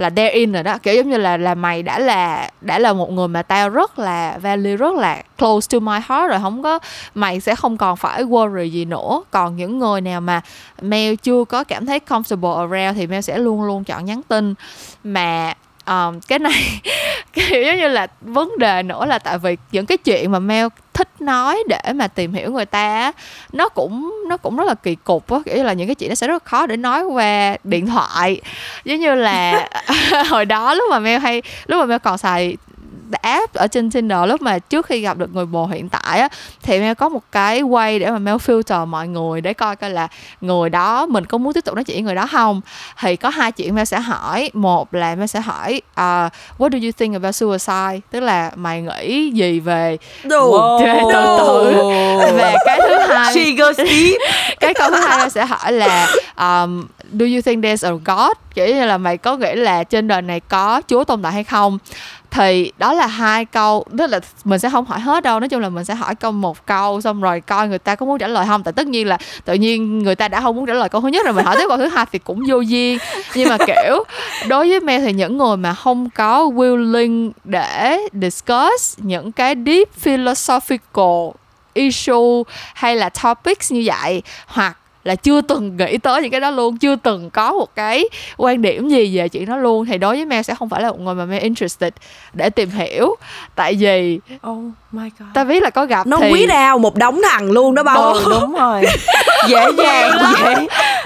[0.00, 0.78] là they're in rồi đó.
[0.78, 3.98] Kiểu giống như là là mày đã là đã là một người mà tao rất
[3.98, 6.38] là value, rất là close to my heart rồi.
[6.42, 6.78] Không có,
[7.14, 9.22] mày sẽ không còn phải worry gì nữa.
[9.30, 10.40] Còn những người nào mà
[10.82, 14.54] mail chưa có cảm thấy comfortable around thì mail sẽ luôn luôn chọn nhắn tin.
[15.04, 15.54] Mà
[15.90, 16.80] um, cái này
[17.32, 20.66] kiểu giống như là vấn đề nữa là tại vì những cái chuyện mà Mel
[20.94, 23.12] thích nói để mà tìm hiểu người ta
[23.52, 25.38] nó cũng nó cũng rất là kỳ cục á.
[25.44, 28.40] Kiểu như là những cái chuyện nó sẽ rất khó để nói qua điện thoại.
[28.84, 29.68] Giống như là
[30.28, 32.56] hồi đó lúc mà Mel hay lúc mà Mel còn xài
[33.22, 36.28] app ở trên Tinder lúc mà trước khi gặp được người bồ hiện tại á
[36.62, 39.90] thì Mel có một cái way để mà Mel filter mọi người để coi coi
[39.90, 40.08] là
[40.40, 42.60] người đó mình có muốn tiếp tục nói chuyện với người đó không?
[43.00, 44.50] Thì có hai chuyện Mel sẽ hỏi.
[44.54, 48.00] Một là Mel sẽ hỏi uh, what do you think about suicide?
[48.10, 51.12] Tức là mày nghĩ gì về wow.
[51.12, 51.76] tự tử
[52.38, 53.34] và cái thứ hai.
[54.60, 56.06] Cái câu thứ hai Mel sẽ hỏi là
[56.38, 58.32] um, do you think there's a God?
[58.54, 61.44] Kiểu như là mày có nghĩ là trên đời này có Chúa tồn tại hay
[61.44, 61.78] không?
[62.30, 65.40] Thì đó là hai câu, tức là mình sẽ không hỏi hết đâu.
[65.40, 68.06] Nói chung là mình sẽ hỏi câu một câu, xong rồi coi người ta có
[68.06, 68.62] muốn trả lời không.
[68.62, 71.08] Tại tất nhiên là tự nhiên người ta đã không muốn trả lời câu thứ
[71.08, 72.98] nhất rồi, mình hỏi tiếp câu thứ hai thì cũng vô duyên.
[73.34, 74.04] Nhưng mà kiểu,
[74.48, 79.94] đối với me thì những người mà không có willing để discuss những cái deep
[79.94, 81.30] philosophical
[81.74, 82.42] issue
[82.74, 86.76] hay là topics như vậy, hoặc là chưa từng nghĩ tới những cái đó luôn
[86.76, 88.04] chưa từng có một cái
[88.36, 89.84] quan điểm gì về chuyện đó luôn.
[89.86, 91.92] Thì đối với Mel sẽ không phải là một người mà Mel interested
[92.32, 93.14] để tìm hiểu.
[93.54, 94.20] Tại vì
[94.50, 94.58] oh
[94.92, 95.28] my god.
[95.34, 98.12] ta biết là có gặp nó thì quý đào một đống thằng luôn đó bao
[98.12, 98.82] ừ, đúng rồi.
[99.48, 100.10] Dễ dàng
[100.44, 100.54] dễ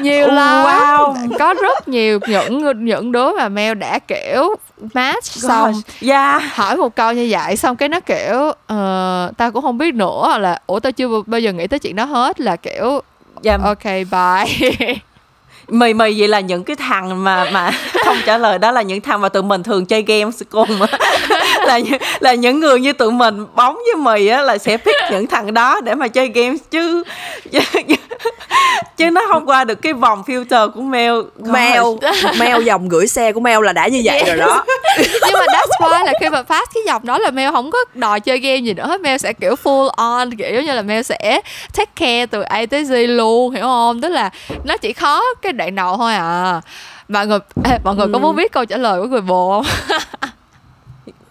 [0.00, 0.64] nhiều Ừ, lắm.
[0.66, 1.14] wow.
[1.38, 4.54] có rất nhiều những những đứa mà Mel đã kiểu
[4.94, 9.62] match xong yeah hỏi một câu như vậy xong cái nó kiểu ờ, tao cũng
[9.62, 12.56] không biết nữa là ủa tao chưa bao giờ nghĩ tới chuyện đó hết là
[12.56, 13.00] kiểu
[13.44, 13.60] yeah.
[13.62, 14.94] ok bye
[15.68, 17.70] mì mì vậy là những cái thằng mà mà
[18.04, 20.68] không trả lời đó là những thằng mà tụi mình thường chơi game cùng
[21.69, 24.97] là những- là những người như tụi mình bóng với mì á là sẽ pick
[25.11, 27.03] những thằng đó để mà chơi game chứ
[28.97, 31.82] chứ nó không qua được cái vòng filter của mail mail
[32.39, 34.65] mail dòng gửi xe của mail là đã như vậy rồi đó.
[34.99, 37.78] Nhưng mà that's why là khi mà pass cái dòng đó là Mel không có
[37.95, 39.01] đòi chơi game gì nữa hết.
[39.01, 41.41] Mel sẽ kiểu full on kiểu như là Mel sẽ
[41.77, 44.01] take care từ A tới Z luôn hiểu không?
[44.01, 44.31] Tức là
[44.65, 46.61] nó chỉ khó cái đoạn đầu thôi à.
[47.09, 50.31] Mọi người ê, mọi người có muốn biết câu trả lời của người bồ không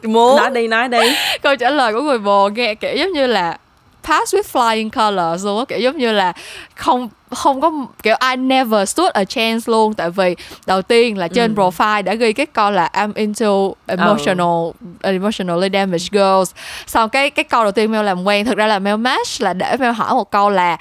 [0.07, 0.37] muốn.
[0.37, 1.15] Nói đi nói đi.
[1.41, 3.57] Câu trả lời của người bồ nghe kiểu giống như là
[4.03, 6.33] pass with flying colors luôn á kiểu giống như là
[6.75, 7.71] không không có
[8.03, 9.93] kiểu I never stood a chance luôn.
[9.93, 10.35] Tại vì
[10.65, 14.71] đầu tiên là trên profile đã ghi cái câu là I'm into emotional
[15.01, 16.51] emotionally damaged girls.
[16.87, 19.53] Sau cái cái câu đầu tiên Mel làm quen thực ra là Mel match là
[19.53, 20.77] để Mel hỏi một câu là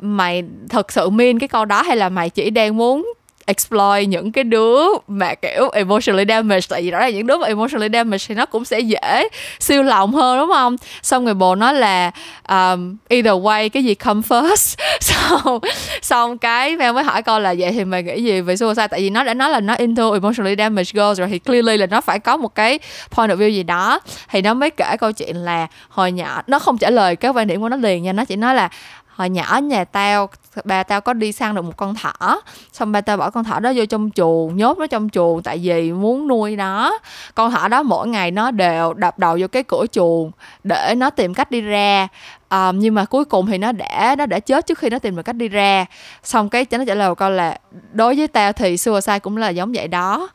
[0.00, 3.12] mày thật sự mean cái câu đó hay là mày chỉ đang muốn
[3.46, 6.68] exploit những cái đứa mà kiểu emotionally damaged.
[6.68, 9.28] Tại vì đó là những đứa mà emotionally damaged thì nó cũng sẽ dễ
[9.60, 10.76] siêu lòng hơn đúng không?
[11.02, 12.10] Xong người bồ nói là
[12.48, 14.74] um, either way cái gì come first?
[15.00, 15.60] Xong
[16.02, 18.88] xong cái mẹ mới hỏi con là vậy thì mày nghĩ gì về suicide?
[18.88, 21.86] Tại vì nó đã nói là nó into emotionally damaged girls rồi thì clearly là
[21.86, 22.78] nó phải có một cái
[23.10, 24.00] point of view gì đó.
[24.28, 27.46] Thì nó mới kể câu chuyện là hồi nhỏ nó không trả lời cái quan
[27.46, 28.68] điểm của nó liền nha nó chỉ nói là
[29.16, 30.28] hồi nhỏ nhà tao
[30.64, 32.40] ba tao có đi săn được một con thỏ
[32.72, 35.58] xong ba tao bỏ con thỏ đó vô trong chuồng nhốt nó trong chuồng tại
[35.62, 36.98] vì muốn nuôi nó.
[37.34, 40.30] Con thỏ đó mỗi ngày nó đều đập đầu vô cái cửa chuồng
[40.64, 42.08] để nó tìm cách đi ra.
[42.50, 45.16] Um, nhưng mà cuối cùng thì nó đã nó đã chết trước khi nó tìm
[45.16, 45.86] được cách đi ra.
[46.22, 47.58] Xong cái nó trả lời một câu là
[47.92, 50.28] đối với tao thì suicide cũng là giống vậy đó.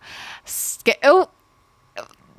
[0.85, 1.26] Kiểu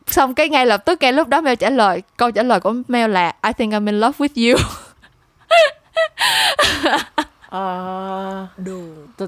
[0.06, 2.74] xong cái ngay lập tức ngay lúc đó mail trả lời câu trả lời của
[2.88, 4.58] mail là I think I'm in love with you.
[7.52, 8.72] Ờ, Đồ.
[9.16, 9.26] từ,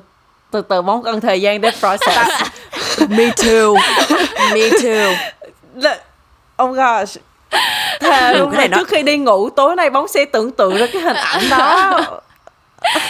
[0.50, 2.30] từ từ bóng cần thời gian để process.
[3.08, 3.74] Me too.
[4.54, 5.14] Me too.
[6.62, 7.18] Oh gosh.
[8.00, 10.76] Thề luôn Cái này nó- trước khi đi ngủ tối nay bóng sẽ tưởng tượng
[10.76, 12.00] ra cái hình ảnh đó.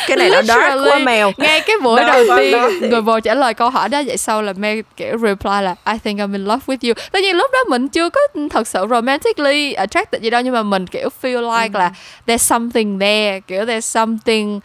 [0.09, 2.91] Cái này nó dark quá mail ngay cái buổi đầu tiên thiệt.
[2.91, 5.99] người bồ trả lời câu hỏi đó vậy sau là Mel kiểu reply là I
[6.05, 6.95] think I'm in love with you.
[7.12, 8.20] Tất nhiên lúc đó mình chưa có
[8.51, 11.91] thật sự romantically attracted gì đâu nhưng mà mình kiểu feel like là
[12.27, 14.61] there's something there kiểu there's something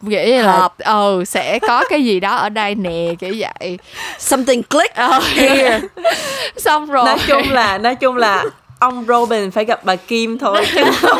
[0.00, 0.74] nghĩa như là Hợp.
[0.78, 3.78] ừ sẽ có cái gì đó ở đây nè kiểu vậy.
[4.18, 4.94] Something click.
[4.94, 5.80] Ờ, here
[6.56, 7.04] xong rồi.
[7.04, 8.44] Nói chung là nói chung là
[8.80, 10.84] ông Robin phải gặp bà Kim thôi chứ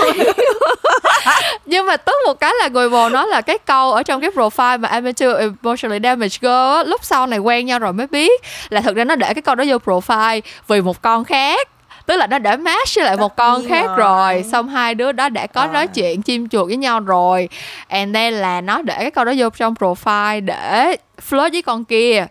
[1.67, 4.31] nhưng mà tức một cái là người bồ nói là cái câu ở trong cái
[4.31, 8.41] profile mà amateur emotionally damaged girl á, lúc sau này quen nhau rồi mới biết
[8.71, 11.69] là thực ra nó để cái câu đó vô profile vì một con khác
[12.07, 13.97] tức là nó đã match với lại một con khác rồi.
[13.97, 14.45] rồi.
[14.53, 15.67] Xong hai đứa đó đã có À.
[15.73, 17.49] nói chuyện chim chuột với nhau rồi.
[17.89, 20.97] And then là nó để cái câu đó vô trong profile để
[21.29, 22.27] flirt với con kia.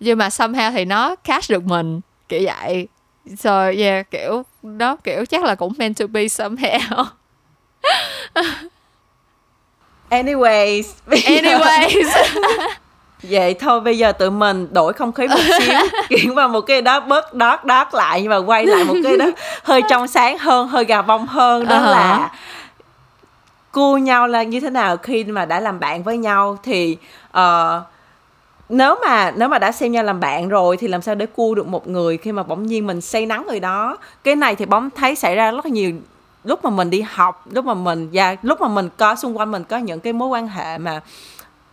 [0.00, 2.88] Nhưng mà somehow thì nó catch được mình kiểu vậy.
[3.38, 7.04] So yeah kiểu đó kiểu chắc là cũng meant to be somehow.
[10.10, 10.84] Anyways.
[11.06, 12.08] Anyways
[13.22, 15.74] vậy thôi bây giờ tụi mình đổi không khí một xíu
[16.08, 19.16] chuyển vào một cái đó bớt đót đót lại nhưng mà quay lại một cái
[19.16, 19.26] đó
[19.62, 21.90] hơi trong sáng hơn hơi gà bông hơn đó hả.
[21.90, 22.30] là
[23.72, 26.96] cua nhau là như thế nào khi mà đã làm bạn với nhau thì
[27.30, 27.82] ờ,
[28.68, 31.54] nếu mà nếu mà đã xem nhau làm bạn rồi thì làm sao để cua
[31.54, 34.66] được một người khi mà bỗng nhiên mình say nắng người đó cái này thì
[34.66, 35.92] bóng thấy xảy ra rất là nhiều
[36.44, 39.50] lúc mà mình đi học lúc mà mình và lúc mà mình có xung quanh
[39.50, 41.00] mình có những cái mối quan hệ mà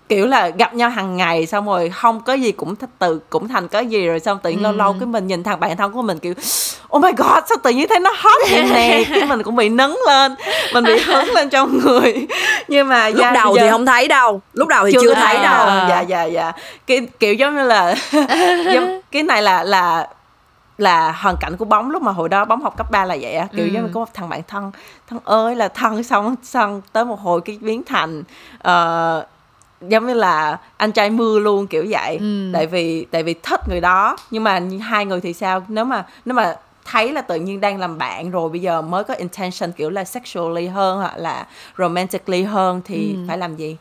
[0.10, 3.48] kiểu là gặp nhau hàng ngày xong rồi không có gì cũng th- từ cũng
[3.48, 5.92] thành có gì rồi xong tự nhiên lâu lâu cái mình nhìn thằng bạn thân
[5.92, 6.34] của mình kiểu
[6.96, 9.04] oh my god sao tự nhiên thấy nó hot vậy nè?
[9.10, 10.36] Cái mình cũng bị nấn lên
[10.74, 12.28] mình bị hứng lên trong người.
[12.68, 15.14] Nhưng mà lúc dạ, đầu giờ- thì không thấy đâu lúc đầu thì chưa, chưa
[15.14, 15.68] thấy đâu.
[15.90, 16.52] dạ dạ dạ.
[16.88, 17.96] Cái kiểu giống như là
[18.74, 20.08] giống, cái này là là
[20.78, 23.34] là hoàn cảnh của bóng lúc mà hồi đó bóng học cấp 3 là vậy
[23.34, 23.48] á.
[23.56, 23.72] Kiểu Ừ.
[23.72, 24.72] giống như có một thằng bạn thân
[25.10, 28.24] thân ơi là thân xong xong tới một hồi cái biến thành
[28.62, 29.26] ờ,
[29.82, 32.18] giống như là anh trai mưa luôn kiểu vậy.
[32.18, 32.50] Ừ.
[32.54, 34.18] tại vì tại vì thích người đó.
[34.32, 35.66] Nhưng mà hai người thì sao?
[35.68, 39.04] Nếu mà nếu mà thấy là tự nhiên đang làm bạn rồi bây giờ mới
[39.04, 41.48] có intention kiểu là sexually hơn hoặc là
[41.78, 43.20] romantically hơn thì Ừ.
[43.28, 43.78] phải làm gì?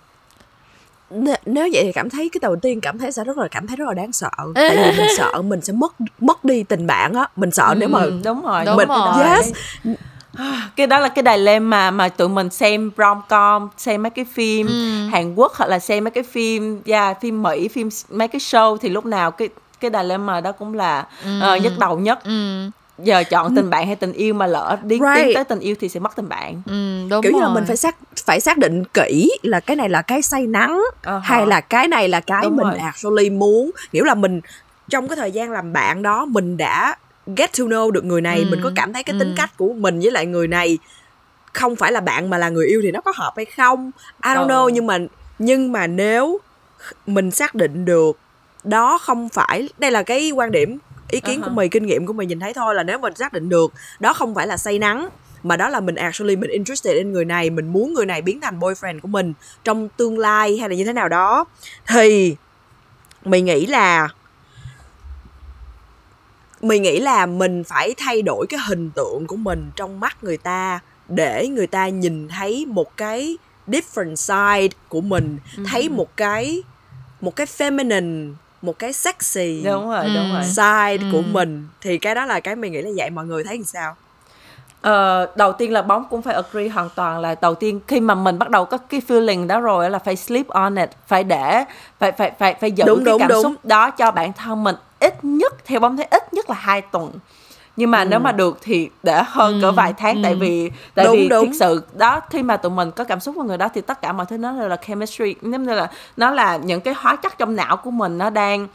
[1.11, 3.67] N- nếu vậy thì cảm thấy cái đầu tiên cảm thấy sẽ rất là cảm
[3.67, 4.31] thấy rất là đáng sợ.
[4.55, 7.27] Tại vì mình sợ mình sẽ mất mất đi tình bạn á.
[7.37, 8.65] Mình sợ nếu mà Ừ, đúng rồi.
[8.65, 9.25] Đúng mình rồi.
[9.25, 9.53] yes
[10.77, 14.67] cái đó là cái dilemma mà tụi mình xem rom com xem mấy cái phim
[15.13, 18.77] Hàn Quốc hoặc là xem mấy cái phim yeah, phim Mỹ phim mấy cái show
[18.77, 19.49] thì lúc nào cái
[19.81, 21.07] cái dilemma đó cũng là
[21.41, 22.25] ờ, nhức đầu nhất.
[22.25, 22.71] Ừ.
[22.99, 25.15] Giờ chọn tình bạn hay tình yêu mà lỡ đi Right.
[25.17, 26.63] tiến tới tình yêu thì sẽ mất tình bạn.
[26.67, 27.49] Ừ đúng kiểu như rồi.
[27.49, 27.97] là mình phải xác
[28.27, 31.89] phải xác định kỹ là cái này là cái say nắng Ờ hay là cái
[31.89, 32.79] này là cái Đúng mình rồi.
[32.79, 33.71] actually muốn.
[33.93, 34.41] Nghĩa là mình
[34.91, 36.97] trong cái thời gian làm bạn đó mình đã
[37.37, 39.35] get to know được người này Ừ, mình có cảm thấy cái tính ừ.
[39.37, 40.79] cách của mình với lại người này
[41.53, 43.91] không phải là bạn mà là người yêu thì nó có hợp hay không
[44.25, 44.49] I don't Ờ.
[44.49, 44.99] know nhưng mà
[45.39, 46.41] nhưng mà nếu
[47.07, 48.19] mình xác định được
[48.65, 50.79] đó không phải đây là cái quan điểm
[51.11, 51.55] ý kiến của Uh-huh.
[51.55, 54.13] mày kinh nghiệm của mày nhìn thấy thôi là nếu mình xác định được đó
[54.13, 55.09] không phải là say nắng
[55.43, 58.41] mà đó là mình actually mình interested in người này mình muốn người này biến
[58.41, 59.33] thành boyfriend của mình
[59.65, 61.45] trong tương lai hay là như thế nào đó
[61.87, 62.37] thì
[63.25, 64.09] mày nghĩ là
[66.65, 70.37] mày nghĩ là mình phải thay đổi cái hình tượng của mình trong mắt người
[70.37, 76.63] ta để người ta nhìn thấy một cái different side của mình thấy một cái
[77.21, 80.35] một cái feminine một cái sexy đúng rồi đúng Ừ.
[80.35, 81.23] rồi side của Ừ.
[81.23, 83.95] mình thì cái đó là cái mình nghĩ là vậy mọi người thấy làm sao
[84.81, 88.15] Ờ, đầu tiên là bóng cũng phải agree hoàn toàn là đầu tiên khi mà
[88.15, 91.65] mình bắt đầu có cái feeling đó rồi là phải sleep on it phải để
[91.99, 93.43] phải phải phải phải giữ Đúng, cái đúng, cảm đúng.
[93.43, 94.75] xúc đó cho bản thân mình
[95.05, 97.13] ít nhất theo bóng thấy ít nhất là hai tuần.
[97.77, 101.17] Nhưng mà nếu mà được thì để hơn cỡ vài tháng tại vì tại Đúng,
[101.17, 101.47] vì đúng.
[101.47, 104.01] thực sự đó khi mà tụi mình có cảm xúc với người đó thì tất
[104.03, 107.17] cả mọi thứ nó đều là chemistry giống như là nó là những cái hóa
[107.17, 108.69] chất trong não của mình nó đang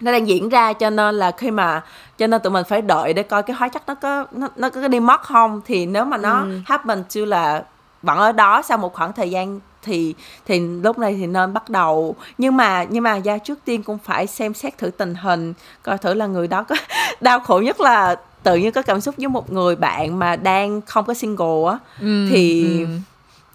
[0.00, 1.82] nó đang diễn ra cho nên là khi mà
[2.18, 4.70] cho nên tụi mình phải đợi để coi cái hóa chất nó có nó, nó
[4.70, 5.60] có đi mất không.
[5.66, 7.62] Thì nếu mà nó happen to là
[8.02, 10.14] vẫn ở đó sau một khoảng thời gian thì
[10.46, 13.98] thì lúc này thì nên bắt đầu nhưng mà nhưng mà gia trước tiên cũng
[14.04, 16.76] phải xem xét thử tình hình coi thử là người đó có
[17.20, 20.80] đau khổ nhất là tự nhiên có cảm xúc với một người bạn mà đang
[20.86, 22.86] không có single á Ừ, thì ừ.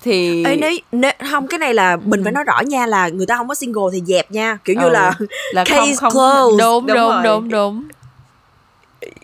[0.01, 3.26] thì Ê, nếu, nếu không cái này là mình phải nói rõ nha là người
[3.26, 5.14] ta không có single thì dẹp nha kiểu như Ừ, là
[5.53, 6.60] là không case không closed.
[6.60, 7.23] đúng đúng rồi.
[7.23, 7.88] đúng đúng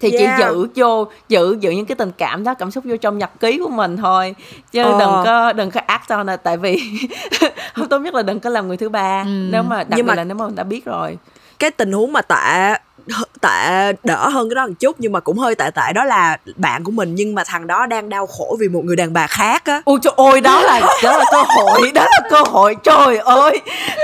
[0.02, 0.38] thì Yeah.
[0.38, 3.30] chỉ giữ vô giữ giữ những cái tình cảm đó cảm xúc vô trong nhật
[3.40, 4.36] ký của mình thôi
[4.72, 5.00] chứ Ờ.
[5.00, 6.82] đừng có đừng có cho nè tại vì
[7.76, 10.10] không tốt nhất là đừng có làm người thứ ba nếu mà đặc Nhưng biệt
[10.10, 11.18] mà- là nếu mà mình đã biết rồi
[11.60, 12.74] cái tình huống mà tệ
[13.42, 15.94] tệ đỡ hơn cái đó một chút nhưng mà cũng hơi tệ tệ.
[15.94, 18.96] Đó là bạn của mình nhưng mà thằng đó đang đau khổ vì một người
[18.96, 19.82] đàn bà khác á.
[19.86, 22.76] Ôi trời ơi đó là đó là cơ hội đó là cơ hội.
[22.84, 23.62] Trời ơi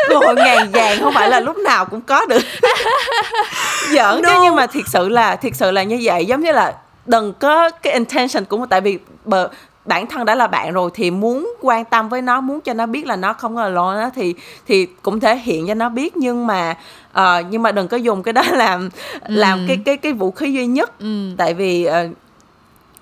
[0.09, 2.41] cơ hội ngàn vàng không phải là lúc nào cũng có được.
[3.91, 4.39] Giỡn chứ No.
[4.43, 6.25] nhưng mà thiệt sự là thiệt sự là như vậy.
[6.25, 6.73] Giống như là
[7.05, 9.49] đừng có cái intention của tại vì bờ
[9.85, 12.85] bản thân đã là bạn rồi thì muốn quan tâm với nó muốn cho nó
[12.85, 14.35] biết là nó không có lo nó thì
[14.67, 16.17] thì cũng thể hiện cho nó biết.
[16.17, 16.77] Nhưng mà
[17.11, 18.89] ờ, nhưng mà đừng có dùng cái đó làm
[19.25, 20.99] làm cái cái cái vũ khí duy nhất.
[20.99, 21.31] Ừ.
[21.37, 22.07] tại vì ờ,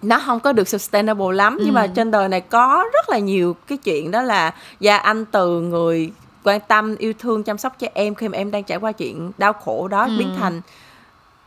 [0.02, 1.58] nó không có được sustainable lắm.
[1.62, 5.26] Nhưng mà trên đời này có rất là nhiều cái chuyện đó là gia anh
[5.26, 6.12] từ người
[6.44, 9.32] quan tâm yêu thương chăm sóc cho em khi mà em đang trải qua chuyện
[9.38, 10.62] đau khổ đó biến thành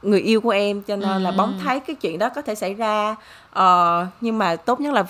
[0.02, 0.82] người yêu của em.
[0.82, 3.16] Cho nên là bóng thấy cái chuyện đó có thể xảy ra.
[3.52, 5.04] Ờ, nhưng mà tốt nhất là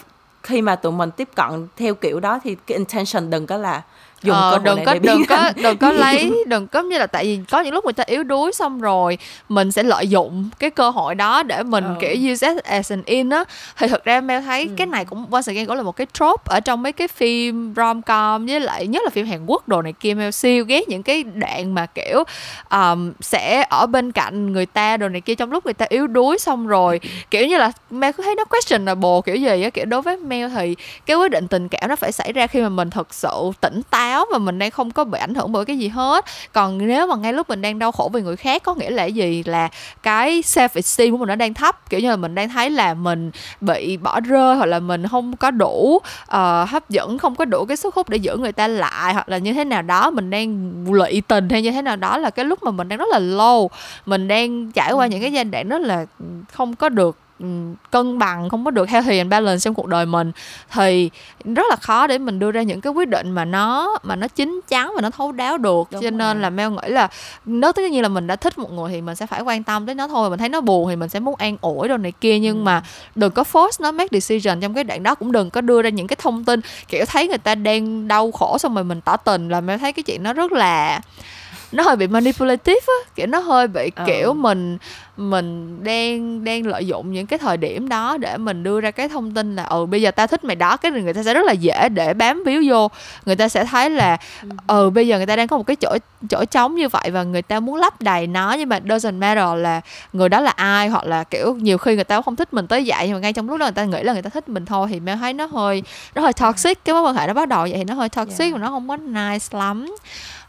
[0.46, 3.82] khi mà tụi mình tiếp cận theo kiểu đó thì cái intention đừng có là
[4.22, 7.24] dùng Ờ, đừng có đừng có thành- đừng có lấy đừng có như là tại
[7.24, 9.18] vì có những lúc người ta yếu đuối xong rồi
[9.48, 11.96] mình sẽ lợi dụng cái cơ hội đó để mình Ờ.
[12.00, 13.44] kiểu use it as an in á.
[13.78, 16.42] Thì thực ra Mel thấy cái này cũng once again cũng là một cái trope
[16.44, 19.82] ở trong mấy cái phim rom com với lại nhất là phim Hàn Quốc đồ
[19.82, 22.24] này kia Mel siêu ghét những cái đoạn mà kiểu
[22.70, 26.06] um, sẽ ở bên cạnh người ta đồ này kia trong lúc người ta yếu
[26.06, 29.70] đuối xong rồi kiểu như là Mel cứ thấy nó questionable kiểu gì á.
[29.70, 30.76] Kiểu đối với Mel thì
[31.06, 33.80] cái quyết định tình cảm nó phải xảy ra khi mà mình thật sự tỉnh
[33.90, 36.24] táo và mình đang không có bị ảnh hưởng bởi cái gì hết.
[36.52, 39.04] Còn nếu mà ngay lúc mình đang đau khổ vì người khác có nghĩa là
[39.04, 39.42] gì?
[39.46, 39.68] Là
[40.02, 41.90] cái self esteem của mình nó đang thấp.
[41.90, 43.30] Kiểu như là mình đang thấy là mình
[43.60, 47.64] bị bỏ rơi hoặc là mình không có đủ ờ, hấp dẫn không có đủ
[47.64, 50.10] cái sức hút để giữ người ta lại hoặc là như thế nào đó.
[50.10, 52.98] Mình đang lụy tình hay như thế nào đó là cái lúc mà mình đang
[52.98, 53.68] rất là low.
[54.06, 56.06] Mình đang trải qua những cái giai đoạn rất là
[56.52, 57.25] không có được ừ,
[57.90, 60.32] cân bằng không có được healthy and balance trong cuộc đời mình
[60.72, 61.10] thì
[61.44, 64.28] rất là khó để mình đưa ra những cái quyết định mà nó mà nó
[64.28, 66.42] chín chắn và nó thấu đáo được Đúng cho nên rồi.
[66.42, 67.08] là Mel nghĩ là
[67.44, 69.86] nếu tất nhiên là mình đã thích một người thì mình sẽ phải quan tâm
[69.86, 72.12] tới nó thôi mình thấy nó buồn thì mình sẽ muốn an ủi đồ này
[72.20, 72.82] kia nhưng mà
[73.14, 75.90] đừng có force nó make decision trong cái đoạn đó cũng đừng có đưa ra
[75.90, 79.16] những cái thông tin kiểu thấy người ta đang đau khổ xong rồi mình tỏ
[79.16, 81.00] tình là Mel thấy cái chuyện nó rất là
[81.72, 84.04] nó hơi bị manipulative á kiểu nó hơi bị Ờ.
[84.06, 84.78] kiểu mình
[85.16, 89.08] mình đang đang lợi dụng những cái thời điểm đó để mình đưa ra cái
[89.08, 91.46] thông tin là ừ bây giờ ta thích mày đó cái người ta sẽ rất
[91.46, 92.88] là dễ để bám víu vô
[93.26, 94.16] người ta sẽ thấy là
[94.66, 95.98] ừ bây giờ người ta đang có một cái chỗ
[96.30, 99.58] chỗ trống như vậy và người ta muốn lấp đầy nó nhưng mà doesn't matter
[99.58, 99.80] là
[100.12, 102.84] người đó là ai hoặc là kiểu nhiều khi người ta không thích mình tới
[102.86, 104.66] vậy nhưng mà ngay trong lúc đó người ta nghĩ là người ta thích mình
[104.66, 105.82] thôi thì mẹ thấy nó hơi
[106.14, 108.40] nó hơi toxic cái mối quan hệ nó bắt đầu vậy thì nó hơi toxic
[108.40, 108.52] yeah.
[108.52, 109.86] và nó không có nice lắm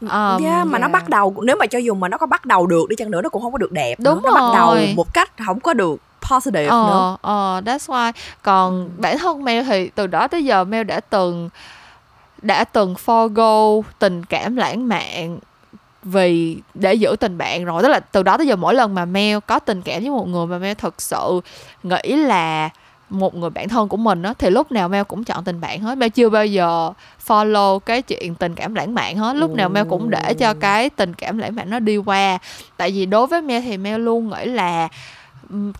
[0.00, 0.08] um,
[0.44, 0.80] yeah, mà yeah.
[0.80, 3.10] nó bắt đầu nếu mà cho dù mà nó có bắt đầu được đi chăng
[3.10, 4.34] nữa nó cũng không có được đẹp đúng nó rồi.
[4.34, 4.57] bắt đầu
[4.94, 7.16] một cách không có được positive ờ, nữa.
[7.22, 8.12] ờ that's why.
[8.42, 11.48] Còn bản thân Mel thì từ đó tới giờ Mel đã từng
[12.42, 15.38] đã từng forgo tình cảm lãng mạn
[16.02, 17.82] vì để giữ tình bạn rồi.
[17.82, 20.28] Tức là từ đó tới giờ mỗi lần mà Mel có tình cảm với một
[20.28, 21.40] người mà Mel thực sự
[21.82, 22.70] nghĩ là
[23.10, 25.80] một người bạn thân của mình á thì lúc nào Mel cũng chọn tình bạn
[25.80, 25.98] hết.
[25.98, 26.92] Mel chưa bao giờ
[27.26, 29.36] follow cái chuyện tình cảm lãng mạn hết.
[29.36, 32.38] Lúc nào Mel cũng để cho cái tình cảm lãng mạn nó đi qua.
[32.76, 34.88] Tại vì đối với Mel thì Mel luôn nghĩ là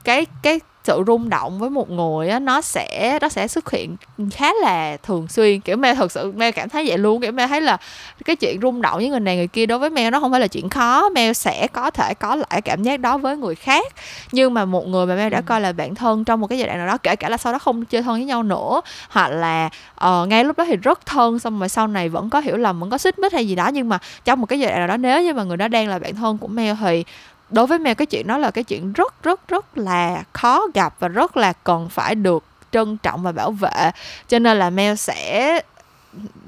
[0.04, 3.96] cái cái sự rung động với một người á nó sẽ nó sẽ xuất hiện
[4.30, 5.60] khá là thường xuyên.
[5.60, 7.20] Kiểu mẹ thật sự mẹ cảm thấy vậy luôn.
[7.20, 7.76] Kiểu mẹ thấy là
[8.24, 10.40] cái chuyện rung động với người này người kia đối với mẹ nó không phải
[10.40, 11.08] là chuyện khó.
[11.08, 13.86] Mẹ sẽ có thể có lại cảm giác đó với người khác.
[14.32, 15.42] Nhưng mà một người mà mẹ đã ừ.
[15.46, 17.52] coi là bạn thân trong một cái giai đoạn nào đó kể cả là sau
[17.52, 19.70] đó không chơi thân với nhau nữa hoặc là
[20.04, 22.80] uh, ngay lúc đó thì rất thân xong rồi sau này vẫn có hiểu lầm
[22.80, 23.68] vẫn có xích mích hay gì đó.
[23.68, 25.88] Nhưng mà trong một cái giai đoạn nào đó nếu như mà người đó đang
[25.88, 27.04] là bạn thân của mẹ thì
[27.50, 30.94] đối với mèo cái chuyện đó là cái chuyện rất rất rất là khó gặp
[30.98, 33.90] và rất là cần phải được trân trọng và bảo vệ.
[34.28, 35.60] Cho nên là mèo sẽ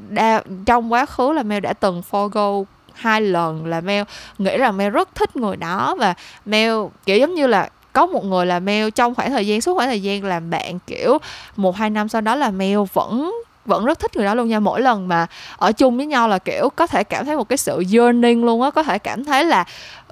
[0.08, 2.64] đa, trong quá khứ là mèo đã từng forgo
[2.94, 4.04] hai lần là mèo
[4.38, 6.14] nghĩ rằng mèo rất thích người đó và
[6.46, 9.74] mèo kiểu giống như là có một người là mèo trong khoảng thời gian suốt
[9.74, 11.18] khoảng thời gian làm bạn kiểu
[11.56, 13.32] một hai năm sau đó là mèo vẫn
[13.66, 14.60] vẫn rất thích người đó luôn nha.
[14.60, 17.56] Mỗi lần mà ở chung với nhau là kiểu có thể cảm thấy một cái
[17.56, 19.64] sự yearning luôn á có thể cảm thấy là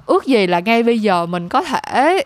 [0.09, 2.23] ước gì là ngay bây giờ mình có thể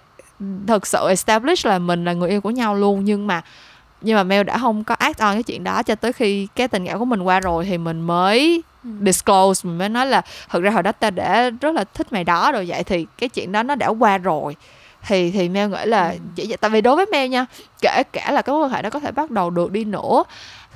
[0.68, 3.42] thực sự establish là mình là người yêu của nhau luôn nhưng mà
[4.02, 6.68] nhưng mà Mel đã không có act on cái chuyện đó cho tới khi cái
[6.68, 8.90] tình cảm của mình qua rồi thì mình mới ừ.
[9.02, 12.24] disclose mình mới nói là thực ra hồi đó ta đã rất là thích mày
[12.24, 14.56] đó rồi vậy thì cái chuyện đó nó đã qua rồi
[15.08, 16.18] thì thì Mel nghĩ là ừ.
[16.36, 17.46] chỉ tại vì đối với Mel nha
[17.82, 20.24] kể cả là cái mối quan hệ đó có thể bắt đầu được đi nữa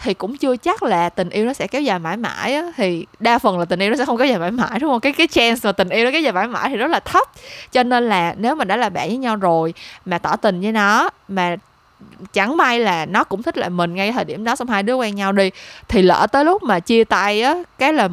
[0.04, 2.72] thì cũng chưa chắc là tình yêu nó sẽ kéo dài mãi mãi á.
[2.78, 5.00] Thì đa phần là tình yêu nó sẽ không kéo dài mãi mãi, đúng không?
[5.00, 7.28] Cái cái chance mà tình yêu nó kéo dài mãi mãi thì rất là thấp.
[7.72, 9.74] Cho nên là nếu mà đã là bạn với nhau rồi
[10.06, 11.56] mà tỏ tình với nó, mà
[12.34, 14.96] chẳng may là nó cũng thích lại mình ngay thời điểm đó, xong hai đứa
[14.96, 15.50] quen nhau đi,
[15.88, 18.10] thì lỡ tới lúc mà chia tay á, cái là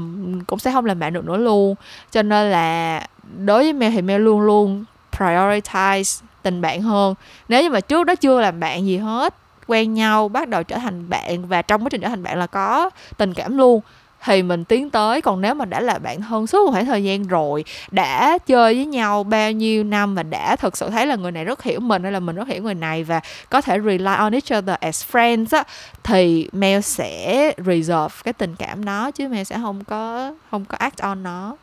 [0.47, 1.75] cũng sẽ không làm bạn được nữa luôn.
[2.11, 3.01] Cho nên là
[3.39, 7.15] đối với Mel thì Mel luôn luôn prioritize tình bạn hơn.
[7.49, 9.35] Nếu như mà trước đó chưa làm bạn gì hết
[9.67, 12.47] quen nhau bắt đầu trở thành bạn và trong quá trình trở thành bạn là
[12.47, 13.81] có tình cảm luôn
[14.25, 17.05] thì mình tiến tới còn nếu mà đã là bạn thân suốt một khoảng thời
[17.05, 21.17] gian rồi đã chơi với nhau bao nhiêu năm và đã thực sự thấy là
[21.17, 23.21] người này rất hiểu mình hay là mình rất hiểu người này và
[23.51, 25.65] có thể rely on each other as friends á
[26.03, 30.77] thì Mel sẽ reserve cái tình cảm đó chứ Mel sẽ không có không có
[30.77, 31.57] act on nó.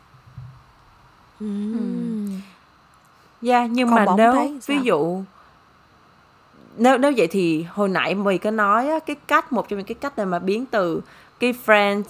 [1.40, 2.40] Mm.
[3.42, 5.22] Yeah, nhưng Còn mà nếu ví dụ
[6.76, 9.86] nếu nếu vậy thì hồi nãy mày có nói á, cái cách một trong những
[9.86, 11.00] cái cách này mà biến từ
[11.40, 12.02] cái friend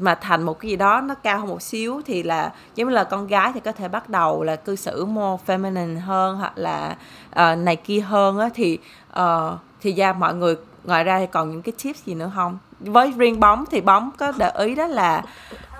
[0.00, 2.94] mà thành một cái gì đó nó cao hơn một xíu thì là giống như
[2.94, 6.52] là con gái thì có thể bắt đầu là cư xử more feminine hơn hoặc
[6.56, 6.96] là
[7.30, 8.78] uh, này kia hơn á thì
[9.20, 12.58] uh, thì ra mọi người ngoài ra thì còn những cái tips gì nữa không?
[12.80, 15.22] Với riêng bóng thì bóng có để ý đó là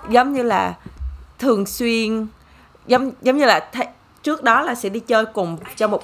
[0.08, 0.74] giống như là
[1.38, 2.26] thường xuyên
[2.86, 3.86] giống giống như là th-
[4.22, 6.00] trước đó là sẽ đi chơi cùng cho một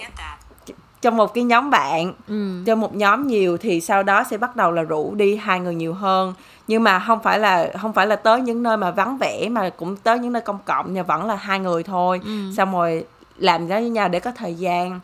[1.06, 2.62] trong một cái nhóm bạn ừ.
[2.66, 5.74] trong một nhóm nhiều thì sau đó sẽ bắt đầu là rủ đi hai người
[5.74, 6.34] nhiều hơn
[6.68, 9.70] nhưng mà không phải là không phải là tới những nơi mà vắng vẻ mà
[9.70, 12.30] cũng tới những nơi công cộng nhưng vẫn là hai người thôi ừ.
[12.56, 13.04] xong rồi
[13.36, 15.00] làm ra với nhau để có thời gian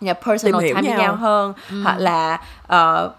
[0.00, 1.82] nhà personal time với nhau hơn ừ.
[1.82, 3.12] hoặc là uh,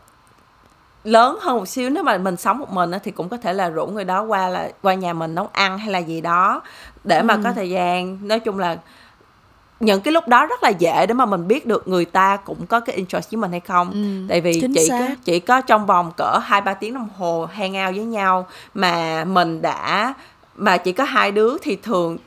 [1.03, 3.69] lớn hơn một xíu nếu mà mình sống một mình thì cũng có thể là
[3.69, 6.61] rủ người đó qua là qua nhà mình nấu ăn hay là gì đó
[7.03, 7.41] để mà ừ.
[7.43, 8.77] có thời gian nói chung là
[9.79, 12.65] những cái lúc đó rất là dễ để mà mình biết được người ta cũng
[12.65, 13.91] có cái interest với mình hay không.
[13.91, 17.45] Ừ, tại vì chỉ có chỉ có trong vòng cỡ hai ba tiếng đồng hồ
[17.45, 20.13] hang out với nhau mà mình đã
[20.55, 22.17] mà chỉ có hai đứa thì thường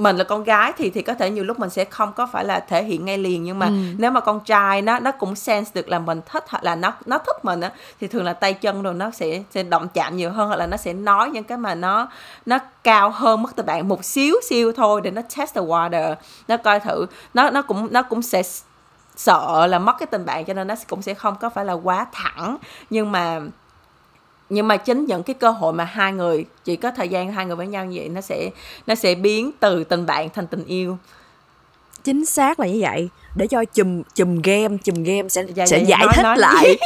[0.00, 2.44] mình là con gái thì thì có thể nhiều lúc mình sẽ không có phải
[2.44, 3.72] là thể hiện ngay liền nhưng mà ừ.
[3.98, 6.92] nếu mà con trai nó nó cũng sense được là mình thích hoặc là nó
[7.06, 7.70] nó thích mình á
[8.00, 10.66] thì thường là tay chân rồi nó sẽ sẽ động chạm nhiều hơn hoặc là
[10.66, 12.08] nó sẽ nói những cái mà nó
[12.46, 16.14] nó cao hơn mức từ bạn một xíu xíu thôi để nó test the water
[16.48, 18.42] nó coi thử nó nó cũng nó cũng sẽ
[19.16, 21.72] sợ là mất cái tình bạn cho nên nó cũng sẽ không có phải là
[21.72, 22.56] quá thẳng
[22.90, 23.40] nhưng mà
[24.50, 27.46] nhưng mà chính những cái cơ hội mà hai người chỉ có thời gian hai
[27.46, 28.50] người với nhau như vậy nó sẽ
[28.86, 30.98] nó sẽ biến từ tình bạn thành tình yêu.
[32.04, 33.08] Chính xác là như vậy.
[33.36, 36.38] Để cho chùm chùm game chùm game sẽ Dạ, sẽ dạ, giải nói, thích nói.
[36.38, 36.76] lại.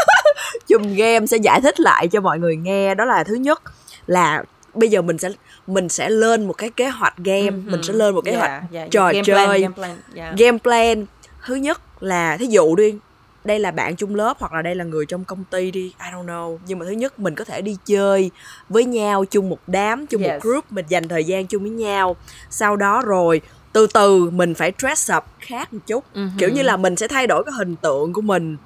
[0.68, 2.94] chùm game sẽ giải thích lại cho mọi người nghe.
[2.94, 3.62] Đó là thứ nhất
[4.06, 4.42] là
[4.74, 5.28] bây giờ mình sẽ
[5.66, 7.50] mình sẽ lên một cái kế hoạch game.
[7.50, 8.88] Mình sẽ lên một kế Dạ, hoạch dạ, dạ.
[8.90, 10.34] trò Game chơi plan, game plan, dạ.
[10.38, 11.06] game plan.
[11.46, 12.94] Thứ nhất là thí dụ đi
[13.44, 16.10] đây là bạn chung lớp hoặc là đây là người trong công ty đi I
[16.12, 16.58] don't know.
[16.66, 18.30] Nhưng mà thứ nhất mình có thể đi chơi
[18.68, 20.42] với nhau chung một đám chung một Yes.
[20.42, 22.16] group mình dành thời gian chung với nhau.
[22.50, 23.40] Sau đó rồi
[23.72, 26.04] từ từ mình phải dress up khác một chút.
[26.14, 28.56] Ừ kiểu như là mình sẽ thay đổi cái hình tượng của mình.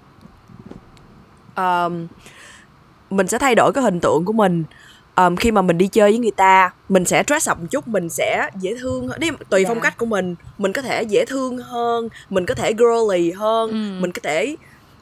[1.57, 2.07] Um,
[3.11, 4.65] mình sẽ thay đổi cái hình tượng của mình
[5.17, 7.89] um, khi mà mình đi chơi với người ta mình sẽ dress up một chút
[7.89, 9.19] mình sẽ dễ thương hơn.
[9.51, 9.69] Tùy Dạ.
[9.69, 13.71] phong cách của mình mình có thể dễ thương hơn mình có thể girly hơn
[13.71, 14.01] Ừ.
[14.03, 14.57] mình có thể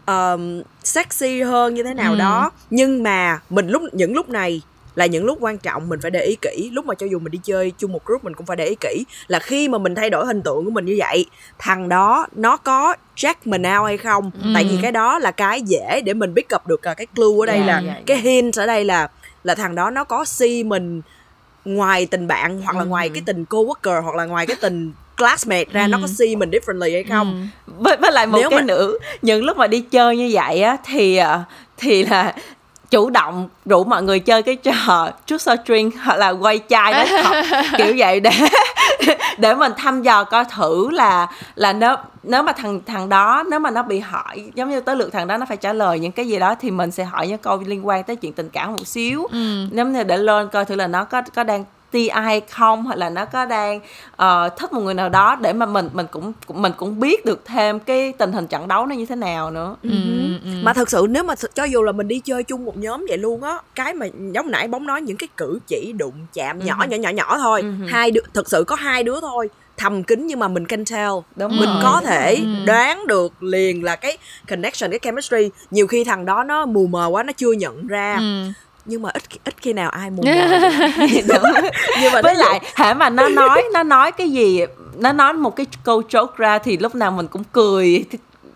[0.06, 2.18] um, sexy hơn như thế nào Ừ.
[2.18, 4.62] đó nhưng mà mình lúc những lúc này
[4.94, 7.30] là những lúc quan trọng mình phải để ý kỹ lúc mà cho dù mình
[7.30, 9.94] đi chơi chung một group mình cũng phải để ý kỹ là khi mà mình
[9.94, 11.26] thay đổi hình tượng của mình như vậy
[11.58, 14.50] thằng đó nó có check mình out hay không Ừ.
[14.54, 17.42] tại vì cái đó là cái dễ để mình pick up được là cái clue
[17.42, 18.22] ở đây Dạ, là dạ, cái dạ.
[18.30, 19.08] hint ở đây là
[19.44, 21.02] là thằng đó nó có si mình
[21.64, 22.86] ngoài tình bạn hoặc là Ừ.
[22.86, 26.50] ngoài cái tình co-worker hoặc là ngoài cái tình classmate ra nó có si mình
[26.50, 27.72] differently hay không Ừ.
[27.78, 28.92] với, với lại một Nếu cái mà- nữa
[29.22, 31.40] những lúc mà đi chơi như vậy á thì ờ,
[31.76, 32.34] thì là
[32.90, 36.92] chủ động rủ mọi người chơi cái trò truth or drink hoặc là quay chai
[36.92, 37.04] đó
[37.78, 38.30] kiểu vậy để
[39.38, 43.60] để mình thăm dò coi thử là là nếu nếu mà thằng thằng đó nếu
[43.60, 46.12] mà nó bị hỏi giống như tới lượt thằng đó nó phải trả lời những
[46.12, 48.72] cái gì đó thì mình sẽ hỏi những câu liên quan tới chuyện tình cảm
[48.72, 49.66] một xíu Ừ.
[49.72, 52.98] giống như để lên coi thử là nó có có đang ti ai không hoặc
[52.98, 53.80] là nó có đang
[54.16, 57.44] ờ, thích một người nào đó để mà mình mình cũng mình cũng biết được
[57.44, 59.90] thêm cái tình hình trận đấu nó như thế nào nữa Ừ.
[60.44, 60.50] Ừ.
[60.62, 63.18] mà thật sự nếu mà cho dù là mình đi chơi chung một nhóm vậy
[63.18, 66.76] luôn á cái mà giống nãy bóng nói những cái cử chỉ đụng chạm nhỏ
[66.80, 66.86] Ừ.
[66.88, 67.68] nhỏ nhỏ nhỏ thôi Ừ.
[67.88, 71.10] hai đứa thực sự có hai đứa thôi thầm kín nhưng mà mình can tell
[71.36, 72.34] đúng mình rồi, có thể.
[72.36, 72.64] Ừ.
[72.66, 77.06] đoán được liền là cái connection cái chemistry nhiều khi thằng đó nó mù mờ
[77.10, 78.50] quá nó chưa nhận ra Ừ.
[78.84, 80.58] nhưng mà ít ít khi nào ai mù mờ
[82.00, 84.60] nhưng mà với lại hả mà nó nói nó nói cái gì
[84.98, 88.04] nó nói một cái câu joke ra thì lúc nào mình cũng cười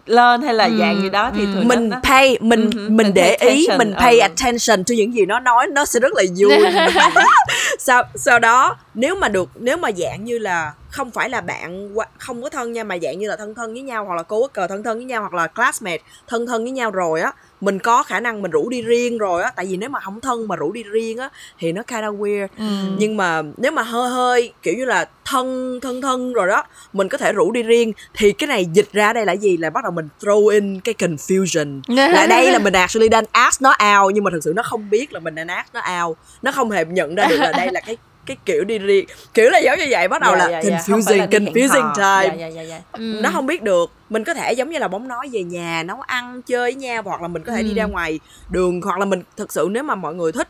[0.07, 1.47] lên hay là dạng gì đó thì Ừ.
[1.55, 4.23] thường mình nó, pay mình Ừ, mình mình để ý mình pay ừ.
[4.23, 6.59] attention to những gì nó nói nó sẽ rất là vui
[7.79, 11.95] sau sau đó nếu mà được nếu mà dạng như là không phải là bạn
[12.19, 14.69] không có thân nha mà dạng như là thân thân với nhau hoặc là co-worker
[14.69, 18.03] thân thân với nhau hoặc là classmate thân thân với nhau rồi á mình có
[18.03, 19.51] khả năng mình rủ đi riêng rồi á.
[19.57, 21.29] Tại vì nếu mà không thân mà rủ đi riêng á
[21.59, 22.49] thì nó kind of weird.
[22.59, 22.65] Ừ.
[22.99, 27.09] nhưng mà nếu mà hơi hơi kiểu như là thân thân thân rồi đó mình
[27.09, 29.57] có thể rủ đi riêng thì cái này dịch ra đây là gì?
[29.57, 31.81] Là bắt đầu mình throw in cái confusion.
[32.13, 34.91] Là đây là mình actually đang ask nó out nhưng mà thực sự nó không
[34.91, 36.19] biết là mình đang ask nó out.
[36.43, 37.97] Nó không hề nhận ra được là đây là cái
[38.27, 40.79] cái kiểu đi riêng kiểu là giống như vậy bắt đầu Dạ, là dạ, dạ,
[40.87, 42.81] không confusing đi hẹn confusing time dạ, dạ, dạ, dạ.
[42.93, 43.19] Ừ.
[43.23, 46.01] nó không biết được mình có thể giống như là bóng nói về nhà nấu
[46.01, 47.75] ăn chơi với nhau hoặc là mình có thể đi Ừ.
[47.75, 50.49] ra ngoài đường hoặc là mình thực sự nếu mà mọi người thích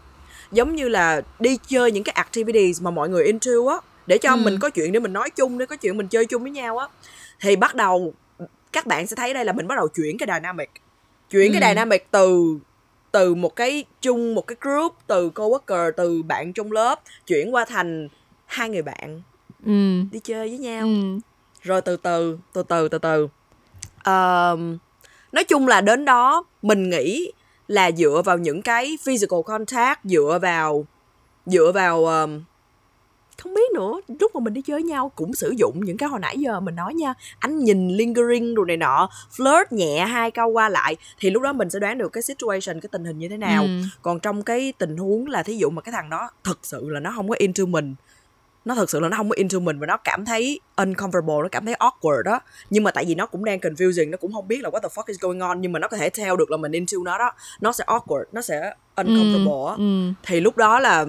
[0.52, 3.76] giống như là đi chơi những cái activities mà mọi người into á
[4.06, 4.36] để cho Ừ.
[4.36, 6.78] mình có chuyện để mình nói chung để có chuyện mình chơi chung với nhau
[6.78, 6.86] á
[7.40, 8.14] thì bắt đầu
[8.72, 10.70] các bạn sẽ thấy đây là mình bắt đầu chuyển cái dynamic
[11.30, 11.58] chuyển Ừ.
[11.60, 12.58] cái dynamic từ
[13.16, 17.64] từ một cái chung một cái group từ co-worker từ bạn trong lớp chuyển qua
[17.64, 18.08] thành
[18.46, 19.22] hai người bạn
[19.66, 20.02] Ừ.
[20.12, 21.18] đi chơi với nhau Ừ.
[21.62, 23.28] rồi từ từ từ từ từ từ
[24.02, 24.78] Ờm,
[25.32, 27.32] nói chung là đến đó mình nghĩ
[27.68, 30.86] là dựa vào những cái physical contact dựa vào
[31.46, 32.42] dựa vào ờm,
[33.46, 34.00] không biết nữa.
[34.20, 36.60] Lúc mà mình đi chơi với nhau cũng sử dụng những cái hồi nãy giờ
[36.60, 37.14] mình nói nha.
[37.38, 41.52] Ánh nhìn lingering rồi này nọ flirt nhẹ hai câu qua lại thì lúc đó
[41.52, 43.62] mình sẽ đoán được cái situation cái tình hình như thế nào.
[43.62, 43.68] Ừ.
[44.02, 47.00] còn trong cái tình huống là thí dụ mà cái thằng đó thực sự là
[47.00, 47.94] nó không có into mình
[48.66, 51.48] nó thực sự là nó không có into mình và nó cảm thấy uncomfortable nó
[51.48, 52.40] cảm thấy awkward đó.
[52.70, 54.88] Nhưng mà tại vì nó cũng đang confusing nó cũng không biết là what the
[54.88, 57.18] fuck is going on nhưng mà nó có thể tell được là mình into nó
[57.18, 57.32] đó.
[57.60, 59.74] Nó sẽ awkward nó sẽ uncomfortable á.
[59.78, 60.12] Ừ.
[60.22, 61.06] thì lúc đó là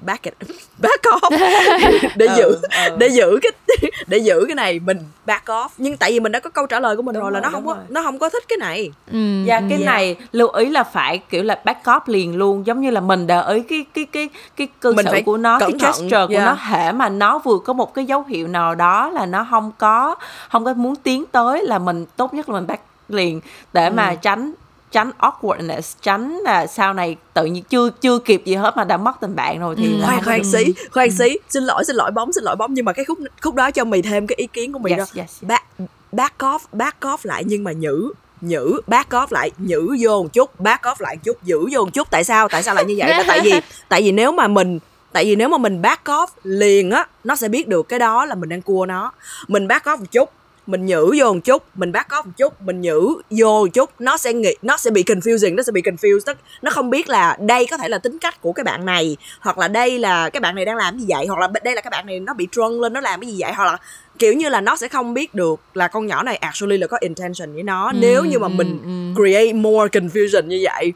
[0.00, 0.34] back it
[0.78, 1.30] back off
[2.16, 2.96] để Ừ, giữ ừ.
[2.98, 3.52] để giữ cái
[4.06, 6.80] để giữ cái này mình back off nhưng tại vì mình đã có câu trả
[6.80, 7.84] lời của mình Đúng rồi là rồi, nó không có rồi.
[7.88, 9.18] nó không có thích cái này Ừ.
[9.44, 9.86] Dạ cái Dạ.
[9.86, 13.26] này lưu ý là phải kiểu là back up liền luôn giống như là mình
[13.26, 16.26] để ý cái cái cái cái cư Mình phải của nó cái cẩn thận, gesture
[16.26, 16.44] của dạ.
[16.44, 19.72] nó hệ mà nó vừa có một cái dấu hiệu nào đó là nó không
[19.78, 20.14] có
[20.50, 23.40] không có muốn tiến tới là mình tốt nhất là mình back liền
[23.72, 23.92] để Ừ.
[23.92, 24.52] mà tránh
[24.94, 28.96] tránh awkwardness tránh là sau này tự nhiên chưa chưa kịp gì hết mà đã
[28.96, 30.00] mất tình bạn rồi thì Ừ.
[30.04, 31.38] khoan khoan xí khoan xí.
[31.48, 32.74] Xin lỗi xin lỗi bóng xin lỗi bóng.
[32.74, 34.98] Nhưng mà cái khúc khúc đó cho mì thêm cái ý kiến của mì Yes,
[34.98, 35.04] đó.
[35.16, 35.42] yes.
[35.42, 35.64] back
[36.12, 40.32] back off back off lại nhưng mà nhử nhử back off lại nhử vô một
[40.32, 42.10] chút back off lại một chút giữ vô một chút.
[42.10, 42.48] Tại sao?
[42.48, 43.24] Tại sao lại như vậy?
[43.26, 43.52] Tại vì
[43.88, 44.78] tại vì nếu mà mình
[45.12, 48.24] tại vì nếu mà mình back off liền á nó sẽ biết được cái đó
[48.24, 49.12] là mình đang cua nó.
[49.48, 50.30] Mình back off một chút
[50.66, 53.90] mình nhử vô một chút mình back off một chút mình nhử vô một chút.
[53.98, 56.20] Nó sẽ nghĩ nó sẽ bị confusing nó sẽ bị confused.
[56.26, 59.16] Nó, nó không biết là đây có thể là tính cách của cái bạn này
[59.40, 61.80] hoặc là đây là cái bạn này đang làm gì vậy hoặc là đây là
[61.80, 63.78] cái bạn này nó bị drunk lên nó làm cái gì vậy hoặc là
[64.18, 66.98] kiểu như là nó sẽ không biết được là con nhỏ này actually là có
[67.00, 67.86] intention với nó.
[67.92, 70.92] Ừ, nếu như mà mình ừ, create more confusion như vậy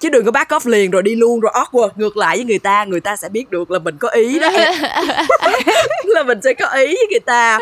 [0.00, 1.90] chứ đừng có back off liền rồi đi luôn rồi awkward.
[1.96, 4.50] Ngược lại với người ta người ta sẽ biết được là mình có ý đó
[6.04, 7.58] là mình sẽ có ý với người ta.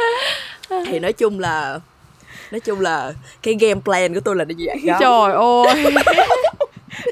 [0.68, 1.80] Thì nói chung là
[2.50, 3.12] nói chung là
[3.42, 4.76] cái game plan của tôi là như vậy.
[4.86, 4.98] Đó.
[5.00, 6.04] Trời ơi.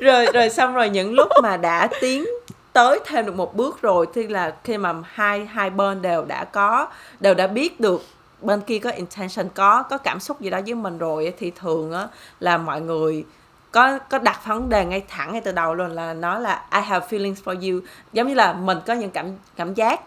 [0.00, 2.24] Rồi rồi xong rồi những lúc mà đã tiến
[2.72, 6.44] tới thêm được một bước rồi thì là khi mà hai hai bên đều đã
[6.44, 6.88] có
[7.20, 8.02] đều đã biết được
[8.40, 11.92] bên kia có intention có có cảm xúc gì đó với mình rồi thì thường
[11.92, 12.06] á
[12.40, 13.24] là mọi người
[13.72, 16.80] có có đặt vấn đề ngay thẳng ngay từ đầu luôn là nói là I
[16.80, 17.80] have feelings for you.
[18.12, 19.26] Giống như là mình có những cảm
[19.56, 20.00] cảm giác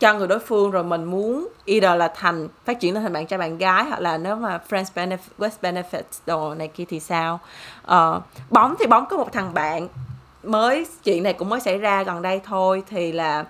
[0.00, 3.38] cho người đối phương rồi mình muốn either là thành phát triển thành bạn trai
[3.38, 7.40] bạn gái hoặc là nếu mà friends benefit with benefits đồ này kia thì sao?
[7.84, 9.88] Uh, bóng thì bóng có một thằng bạn
[10.42, 13.44] mới chuyện này cũng mới xảy ra gần đây thôi thì là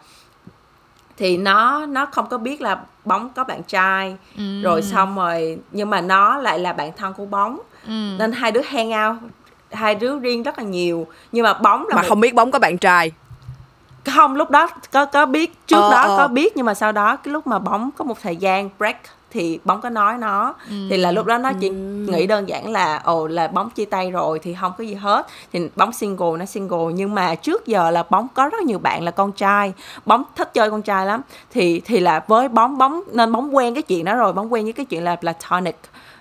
[1.17, 4.17] thì nó nó không có biết là bóng có bạn trai.
[4.37, 4.63] Ừ.
[4.63, 8.17] rồi xong rồi nhưng mà nó lại là bạn thân của bóng ừ.
[8.19, 9.31] nên hai đứa hang out
[9.71, 12.09] hai đứa riêng rất là nhiều nhưng mà bóng là mà một...
[12.09, 13.13] không biết bóng có bạn trai
[14.05, 16.17] không lúc đó có có biết trước ờ, đó ờ.
[16.19, 18.97] có biết nhưng mà sau đó cái lúc mà bóng có một thời gian break
[19.31, 20.75] thì bóng có nói nó ừ.
[20.91, 21.75] thì là lúc đó nó chỉ ừ.
[22.09, 25.27] nghĩ đơn giản là ồ là bóng chia tay rồi thì không có gì hết
[25.53, 29.03] thì bóng single nó single nhưng mà trước giờ là bóng có rất nhiều bạn
[29.03, 29.73] là con trai
[30.05, 33.75] bóng thích chơi con trai lắm thì thì là với bóng bóng nên bóng quen
[33.75, 35.77] cái chuyện đó rồi bóng quen với cái chuyện là platonic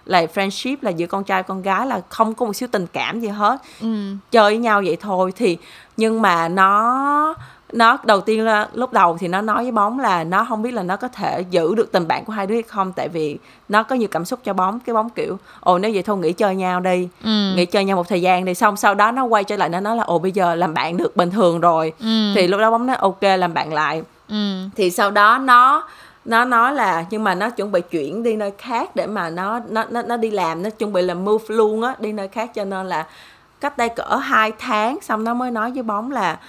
[0.05, 3.19] là friendship là giữa con trai con gái là không có một xíu tình cảm
[3.19, 4.15] gì hết ừ.
[4.31, 5.57] chơi với nhau vậy thôi thì
[5.97, 7.35] nhưng mà nó
[7.73, 10.73] nó đầu tiên là lúc đầu thì nó nói với bóng là nó không biết
[10.73, 13.37] là nó có thể giữ được tình bạn của hai đứa hay không tại vì
[13.69, 16.33] nó có nhiều cảm xúc cho bóng cái bóng kiểu ồ nếu vậy thôi nghỉ
[16.33, 17.53] chơi nhau đi ừ.
[17.55, 19.79] nghỉ chơi nhau một thời gian đi xong sau đó nó quay trở lại nó
[19.79, 22.33] nói là ồ bây giờ làm bạn được bình thường rồi ừ.
[22.35, 24.63] thì lúc đó bóng nói ok làm bạn lại ừ.
[24.75, 25.87] thì sau đó nó
[26.25, 29.59] nó nói là nhưng mà nó chuẩn bị chuyển đi nơi khác để mà nó
[29.69, 32.51] nó nó, nó đi làm nó chuẩn bị là move luôn á đi nơi khác
[32.53, 33.07] cho nên là
[33.61, 36.39] cách đây cỡ hai tháng xong nó mới nói với bóng là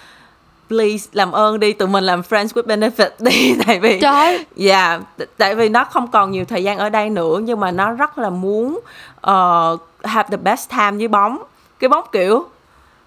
[0.68, 4.44] please làm ơn đi tụi mình làm friends with benefit đi tại vì Trời.
[4.56, 5.02] dạ yeah,
[5.36, 8.18] tại vì nó không còn nhiều thời gian ở đây nữa nhưng mà nó rất
[8.18, 8.80] là muốn
[9.30, 11.42] uh, have the best time với bóng
[11.78, 12.46] cái bóng kiểu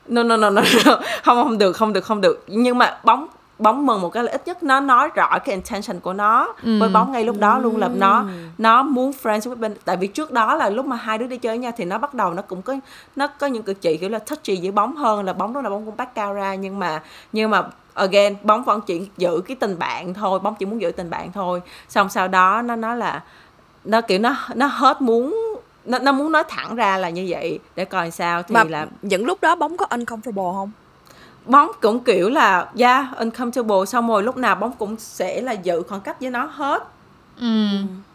[0.08, 1.00] no no no no, no.
[1.24, 3.28] không không được không được không được nhưng mà bóng
[3.60, 4.64] bóng mừng một cái là ít nhất.
[4.64, 6.54] Nó nói rõ cái intention của nó.
[6.64, 6.80] Ừ.
[6.80, 8.26] với bóng ngay lúc đó luôn là nó.
[8.58, 11.38] Nó muốn friends with bên tại vì trước đó là lúc mà hai đứa đi
[11.38, 12.76] chơi với nhau thì nó bắt đầu nó cũng có
[13.16, 15.70] nó có những cử chỉ kiểu là touchy với bóng hơn là bóng đó là
[15.70, 16.56] bóng cũng back cao ra.
[16.56, 17.64] Nhưng mà nhưng mà
[17.94, 20.40] again bóng vẫn chỉ giữ cái tình bạn thôi.
[20.40, 21.62] Bóng chỉ muốn giữ tình bạn thôi.
[21.90, 23.24] Xong sau đó nó nói là
[23.86, 25.36] nó kiểu nó nó hết muốn
[25.86, 27.60] nó, nó muốn nói thẳng ra là như vậy.
[27.76, 30.72] Để coi sao thì mà là những lúc đó bóng có uncomfortable không
[31.50, 35.84] bóng cũng kiểu là yeah uncomfortable xong rồi lúc nào bóng cũng sẽ là giữ
[35.90, 36.84] khoảng cách với nó hết
[37.40, 37.46] ừ.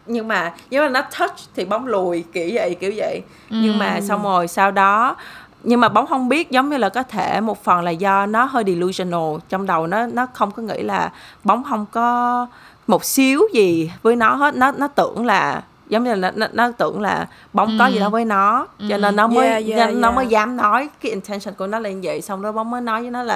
[0.05, 3.57] nhưng mà nếu mà nó touch thì bóng lùi kiểu vậy kiểu vậy ừ.
[3.61, 5.15] nhưng mà xong rồi sau đó
[5.63, 8.43] nhưng mà bóng không biết giống như là có thể một phần là do nó
[8.43, 11.11] hơi delusional trong đầu nó nó không có nghĩ là
[11.43, 12.47] bóng không có
[12.87, 16.71] một xíu gì với nó hết nó nó tưởng là giống như là nó, nó
[16.71, 17.75] tưởng là bóng ừ.
[17.79, 18.85] có gì đó với nó ừ.
[18.89, 20.15] cho nên nó mới yeah, yeah, nó yeah.
[20.15, 23.01] mới dám nói cái intention của nó là như vậy xong đó bóng mới nói
[23.01, 23.35] với nó là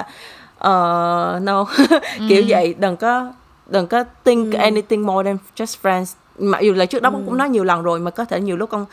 [0.58, 1.64] uh, no
[2.28, 2.44] kiểu ừ.
[2.48, 3.32] vậy đừng có
[3.66, 4.58] đừng có think ừ.
[4.58, 7.12] anything more than just friends mặc dù là trước đó ừ.
[7.12, 8.86] bóng cũng nói nhiều lần rồi mà có thể nhiều lúc con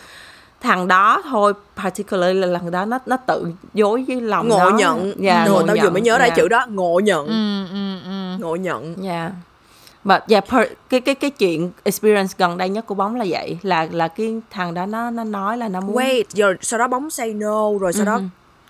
[0.61, 1.53] thằng đó thôi
[1.84, 4.77] particularly là lần đó nó nó tự dối với lòng ngộ nó.
[4.77, 6.38] nhận dạ yeah, ngộ tao vừa mới nhớ ra yeah.
[6.38, 8.38] chữ đó ngộ nhận ừ, ừ, ừ.
[8.39, 9.31] ngộ nhận dạ yeah
[10.07, 13.57] mà dạ per, cái cái cái chuyện experience gần đây nhất của bóng là vậy.
[13.61, 16.88] Là là cái thằng đó nó nó nói là nó muốn wait rồi sau đó
[16.88, 18.05] bóng say no rồi sau uh-huh.
[18.05, 18.21] đó ừ.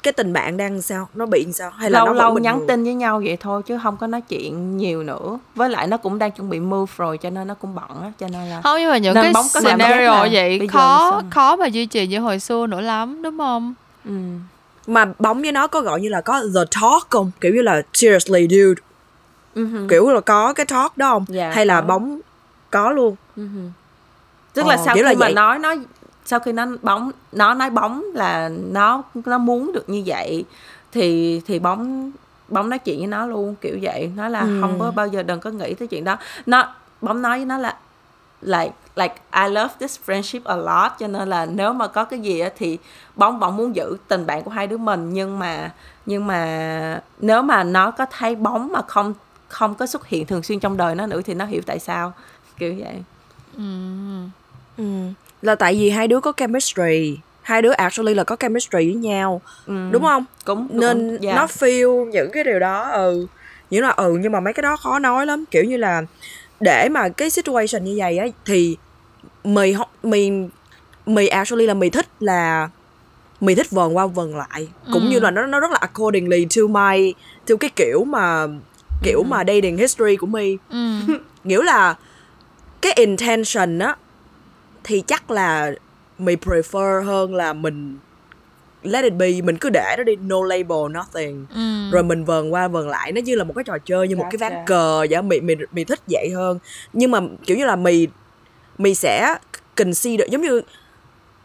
[0.03, 1.07] cái tình bạn đang sao?
[1.14, 1.69] Nó bị sao?
[1.69, 4.22] Hay là lâu nó lâu nhắn tin với nhau vậy thôi chứ không có nói
[4.22, 5.39] chuyện nhiều nữa.
[5.55, 8.11] Với lại nó cũng đang chuẩn bị move rồi cho nên nó cũng bận á
[8.19, 12.07] cho nên là không nhưng mà những cái scenario vậy khó khó mà duy trì
[12.07, 13.73] như hồi xưa nữa lắm đúng không?
[14.05, 14.11] Ừ.
[14.88, 17.31] mà bóng với nó có gọi như là có the talk không?
[17.41, 18.81] Kiểu như là seriously dude
[19.57, 19.88] uh-huh.
[19.89, 21.88] kiểu là có cái talk đó không dạ, hay là có.
[21.88, 22.19] bóng
[22.69, 23.69] có luôn uh-huh.
[24.53, 25.34] tức là ờ, sau khi là mà vậy.
[25.34, 25.75] nói nó
[26.25, 30.45] sau khi nó bóng nó nói bóng là nó nó muốn được như vậy
[30.91, 32.11] thì thì bóng
[32.47, 34.57] bóng nói chuyện với nó luôn kiểu vậy nó là ừ.
[34.61, 37.57] không có bao giờ đừng có nghĩ tới chuyện đó nó bóng nói với nó
[37.57, 37.75] là
[38.41, 42.19] like like I love this friendship a lot cho nên là nếu mà có cái
[42.19, 42.77] gì thì
[43.15, 45.71] bóng bóng muốn giữ tình bạn của hai đứa mình nhưng mà
[46.05, 49.13] nhưng mà nếu mà nó có thấy bóng mà không
[49.48, 52.14] không có xuất hiện thường xuyên trong đời nó nữa thì nó hiểu tại sao
[52.60, 53.03] kiểu vậy
[54.78, 54.84] Ừ.
[55.41, 59.41] Là tại vì hai đứa có chemistry hai đứa actually là có chemistry với nhau
[59.65, 59.74] Ừ.
[59.91, 61.36] đúng không cũng nên cũng- dạ.
[61.36, 63.28] nó feel những cái điều đó ừ
[63.69, 66.02] những là ừ nhưng mà mấy cái đó khó nói lắm kiểu như là
[66.60, 68.78] để mà cái situation như vậy á thì
[69.44, 70.32] mì mì
[71.06, 72.69] mì actually là mì thích là
[73.41, 76.61] mì thích vần qua vần lại cũng như là nó nó rất là accordingly to
[76.68, 77.14] my
[77.49, 78.48] to cái kiểu mà
[79.03, 80.99] kiểu mà dating history của mi ừ.
[81.44, 81.95] Nghĩa là
[82.82, 83.95] cái intention á
[84.84, 85.72] thì chắc là
[86.18, 87.98] mình prefer hơn là mình
[88.84, 91.45] let it be mình cứ để nó đi no label nothing.
[91.56, 91.91] Ừ.
[91.91, 94.26] Rồi mình vần qua vần lại nó như là một cái trò chơi như một
[94.32, 96.60] cái ván cờ vậy mình mình mình thích vậy hơn.
[96.94, 98.07] Nhưng mà kiểu như là mì
[98.78, 99.36] mì sẽ
[99.76, 100.61] consider giống như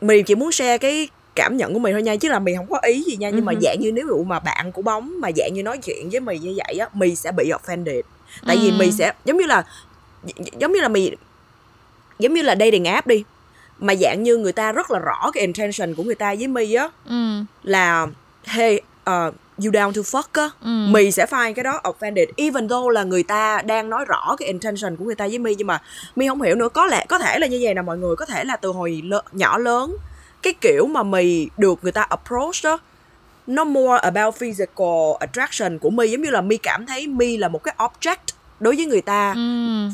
[0.01, 2.67] mì chỉ muốn share cái cảm nhận của mình thôi nha chứ là mì không
[2.71, 3.31] có ý gì nha.
[3.31, 5.79] Nhưng mà Ừ dạng như nếu dụ mà bạn của bóng mà dạng như nói
[5.79, 8.03] chuyện với mì như vậy á mì sẽ bị offended.
[8.47, 8.75] Tại vì Ừ.
[8.79, 9.65] mì sẽ giống như là
[10.59, 11.11] giống như là mì
[12.19, 13.25] giống như là dating app đi
[13.79, 16.75] mà dạng như người ta rất là rõ cái intention của người ta với mi
[16.75, 17.15] á ừ.
[17.63, 18.07] là
[18.45, 18.81] hey
[19.11, 19.35] uh,
[19.65, 20.69] you down to fuck á Ừ.
[20.91, 22.27] mì sẽ find cái đó offended.
[22.37, 25.55] Even though là người ta đang nói rõ cái intention của người ta với mi
[25.55, 25.83] nhưng mà
[26.17, 26.69] mi không hiểu nữa.
[26.69, 28.17] Có lẽ có thể là như vậy nè mọi người.
[28.17, 29.97] Có thể là từ hồi lơ, nhỏ lớn
[30.43, 32.79] cái kiểu mà mì được người ta approach đó
[33.47, 37.49] nó more about physical attraction của mi giống như là mi cảm thấy mi là
[37.49, 39.33] một cái object đối với người ta.
[39.33, 39.41] Ừ.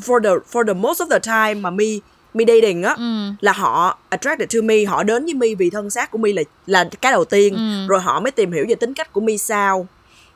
[0.05, 2.01] For the for the most of the time mà mi
[2.33, 3.31] mi dating á ừ.
[3.41, 6.41] là họ attracted to me họ đến với mi vì thân xác của mi là
[6.65, 7.53] là cái đầu tiên.
[7.55, 7.87] Ừ.
[7.87, 9.87] rồi họ mới tìm hiểu về tính cách của mi sao.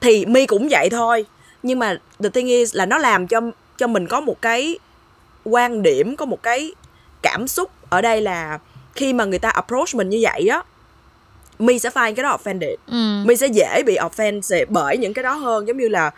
[0.01, 1.25] Thì mi cũng vậy thôi.
[1.63, 3.41] Nhưng mà the thing is là nó làm cho
[3.77, 4.77] cho mình có một cái
[5.43, 6.71] quan điểm có một cái
[7.21, 8.59] cảm xúc ở đây là
[8.95, 10.63] khi mà người ta approach mình như vậy á
[11.59, 13.23] mi sẽ find cái đó offended ừ.
[13.27, 15.67] Mi sẽ dễ bị offensive bởi những cái đó hơn.
[15.67, 16.11] Giống như là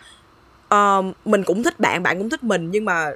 [0.70, 3.10] um, mình cũng thích bạn bạn cũng thích mình nhưng mà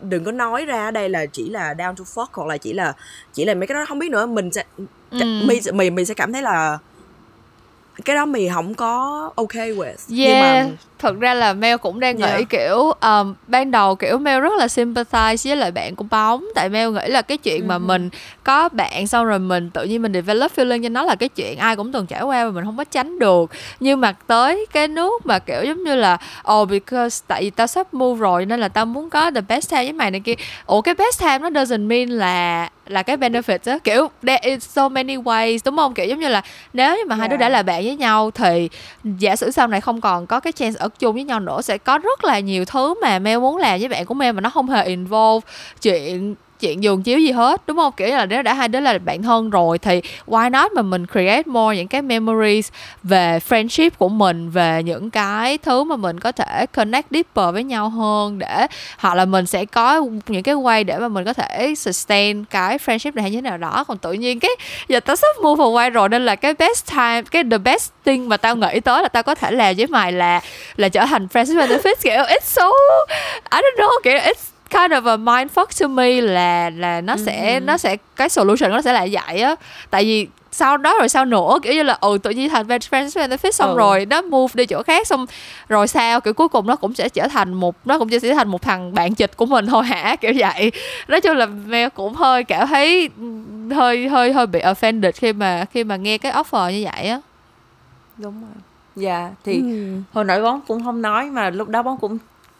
[0.00, 2.92] đừng có nói ra đây là chỉ là down to fuck hoặc là chỉ là
[3.32, 4.26] chỉ là mấy cái đó không biết nữa.
[4.26, 4.64] Mình sẽ
[5.10, 5.18] Ừ.
[5.46, 6.78] mi mi mi sẽ cảm thấy là
[8.04, 10.66] cái đó mì không có ok with nhưng Yeah, mà
[10.98, 12.48] thật ra là Mel cũng đang nghĩ Yeah.
[12.50, 16.68] kiểu um, ban đầu kiểu Mel rất là sympathize với lại bạn của bóng tại
[16.68, 17.66] Mel nghĩ là cái chuyện Ừ.
[17.66, 18.10] mà mình
[18.44, 21.58] có bạn xong rồi mình tự nhiên mình develop feeling cho nó là cái chuyện
[21.58, 23.50] ai cũng từng trải qua và mình không có tránh được
[23.80, 26.18] nhưng mà tới cái nước mà kiểu giống như là
[26.52, 29.70] oh because tại vì tao sắp move rồi nên là tao muốn có the best
[29.70, 30.34] time với mày này kia
[30.66, 34.68] ủa cái best time nó doesn't mean là là cái benefit á kiểu there is
[34.68, 36.42] so many ways đúng không kiểu giống như là
[36.72, 37.40] nếu như mà hai đứa Yeah.
[37.40, 38.68] đã là bạn với nhau thì
[39.04, 41.78] giả sử sau này không còn có cái chance ở chung với nhau nữa sẽ
[41.78, 44.50] có rất là nhiều thứ mà Mel muốn làm với bạn của Mel mà nó
[44.50, 45.46] không hề involve
[45.82, 47.92] chuyện chuyện giường chiếu gì hết, đúng không?
[47.96, 51.06] Kiểu là nếu đã hai đứa là bạn thân rồi thì why not mà mình
[51.12, 52.68] create more những cái memories
[53.02, 57.64] về friendship của mình, về những cái thứ mà mình có thể connect deeper với
[57.64, 58.66] nhau hơn để
[58.98, 62.78] hoặc là mình sẽ có những cái way để mà mình có thể sustain cái
[62.78, 63.84] friendship này như thế nào đó.
[63.88, 64.50] Còn tự nhiên cái
[64.88, 68.28] giờ tao sắp move away rồi nên là cái best time, cái the best thing
[68.28, 70.40] mà tao nghĩ tới là tao có thể làm với mày là
[70.76, 72.70] là trở thành friends with benefits, kiểu it's so,
[73.50, 77.16] I don't know, kiểu it's kind of a mind fuck to me là là nó
[77.16, 79.54] sẽ nó sẽ cái solution nó sẽ là vậy á.
[79.90, 82.80] Tại vì sau đó rồi sao nữa kiểu như là ừ tự nhiên thành friends
[82.90, 83.76] with benefits xong Ừ.
[83.78, 85.26] rồi nó move đi chỗ khác xong
[85.68, 88.34] rồi sao kiểu cuối cùng nó cũng sẽ trở thành một nó cũng sẽ trở
[88.34, 90.16] thành một thằng bạn chịch của mình thôi hả?
[90.20, 90.72] Kiểu vậy.
[91.08, 95.32] Nói chung là Mel cũng hơi cảm thấy ừm, hơi hơi hơi bị offended khi
[95.32, 97.20] mà khi mà nghe cái offer như vậy á.
[98.16, 98.50] Đúng rồi.
[98.96, 99.96] Dạ thì Ừ.
[100.12, 102.18] hồi nãy bóng cũng không nói mà lúc đó bóng cũng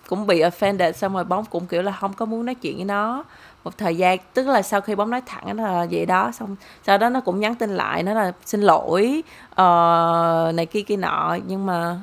[0.08, 2.84] cũng bị offended xong rồi bóng cũng kiểu là không có muốn nói chuyện với
[2.84, 3.24] nó.
[3.64, 6.56] Một thời gian tức là sau khi bóng nói thẳng nó là vậy đó xong
[6.86, 9.22] sau đó nó cũng nhắn tin lại nó là xin lỗi
[9.54, 11.36] ờ, này kia kia nọ.
[11.46, 11.96] Nhưng mà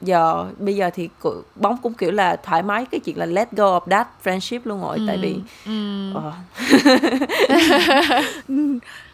[0.00, 1.08] giờ bây giờ thì
[1.56, 4.82] bóng cũng kiểu là thoải mái cái chuyện là let go of that friendship luôn
[4.82, 5.36] rồi tại vì
[5.66, 6.14] Ừm.
[6.14, 6.32] ờ,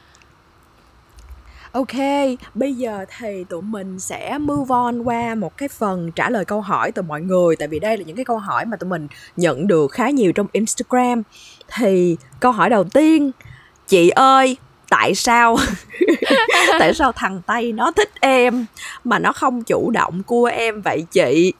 [1.78, 1.96] Ok,
[2.54, 6.60] bây giờ thì tụi mình sẽ move on qua một cái phần trả lời câu
[6.60, 7.56] hỏi từ mọi người.
[7.56, 9.06] Tại vì đây là những cái câu hỏi mà tụi mình
[9.36, 11.22] nhận được khá nhiều trong Instagram.
[11.76, 13.30] Thì câu hỏi đầu tiên
[13.86, 14.56] Chị ơi,
[14.90, 15.56] tại sao
[16.78, 18.66] Tại sao thằng Tây nó thích em
[19.04, 21.52] Mà nó không chủ động cua em vậy chị?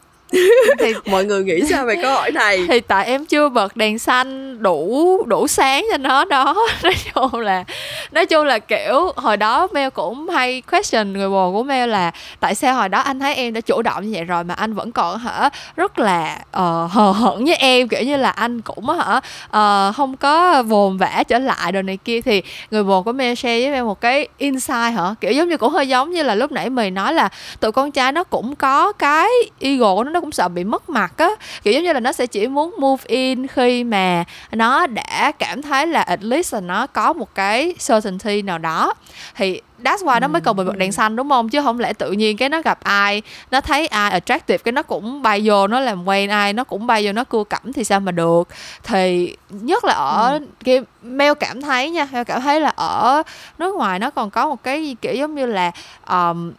[0.79, 2.67] Thì Mọi người nghĩ sao về câu hỏi này?
[2.69, 6.55] thì tại em chưa bật đèn xanh đủ đủ sáng cho nó đó.
[6.83, 7.65] Nói chung là
[8.13, 12.11] nói chung là kiểu hồi đó Mel cũng hay question người bồ của Mel là
[12.41, 14.75] tại sao hồi đó anh thấy em đã chủ động như vậy rồi mà anh
[14.75, 18.89] vẫn còn hả rất là ờ, hờ hững với em kiểu như là anh cũng
[18.89, 22.21] hả ờ, không có vồn vã trở lại đồ này kia.
[22.21, 25.57] Thì người bồ của Mel share với Mel một cái insight hả kiểu giống như
[25.57, 27.29] cũng hơi giống như là lúc nãy mày nói là
[27.61, 29.29] tụi con trai nó cũng có cái
[29.61, 31.29] ego nó nó cũng sợ bị mất mặt á.
[31.63, 35.63] Kiểu giống như là nó sẽ chỉ muốn move in khi mà nó đã cảm
[35.63, 38.95] thấy là at least là nó có một cái certainty nào đó.
[39.37, 41.49] Thì that's why nó mới cần bị bật đèn xanh đúng không?
[41.49, 44.83] Chứ không lẽ tự nhiên cái nó gặp ai nó thấy ai attractive cái nó
[44.83, 47.85] cũng bay vô nó làm quen ai nó cũng bay vô nó cua cẩm thì
[47.85, 48.49] sao mà được?
[48.85, 50.47] Thì nhất là ở ừ.
[50.65, 53.23] cái Mel cảm thấy nha Mel cảm thấy là ở
[53.59, 55.73] nước ngoài nó còn có một cái kiểu giống như là
[56.09, 56.53] um,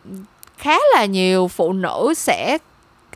[0.57, 2.57] khá là nhiều phụ nữ sẽ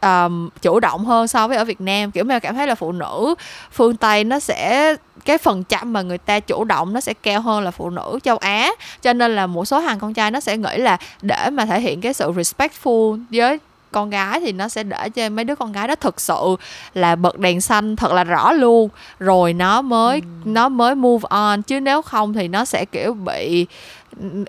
[0.03, 2.11] um, chủ động hơn so với ở Việt Nam.
[2.11, 3.35] Kiểu mà cảm thấy là phụ nữ
[3.71, 7.41] phương Tây nó sẽ cái phần trăm mà người ta chủ động nó sẽ cao
[7.41, 8.71] hơn là phụ nữ châu Á.
[9.01, 11.79] Cho nên là một số hàng con trai nó sẽ nghĩ là để mà thể
[11.79, 13.59] hiện cái sự respectful với
[13.93, 16.55] con gái thì nó sẽ để cho mấy đứa con gái đó thực sự
[16.93, 18.89] là bật đèn xanh thật là rõ luôn.
[19.19, 20.49] Rồi nó mới ừ.
[20.49, 21.61] nó mới move on.
[21.61, 23.67] Chứ nếu không thì nó sẽ kiểu bị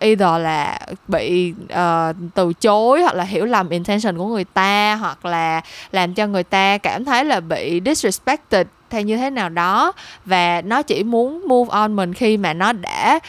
[0.00, 5.24] either là bị uh, từ chối hoặc là hiểu lầm intention của người ta hoặc
[5.24, 5.60] là
[5.92, 9.92] làm cho người ta cảm thấy là bị disrespected theo như thế nào đó.
[10.24, 13.20] Và nó chỉ muốn move on mình khi mà nó đã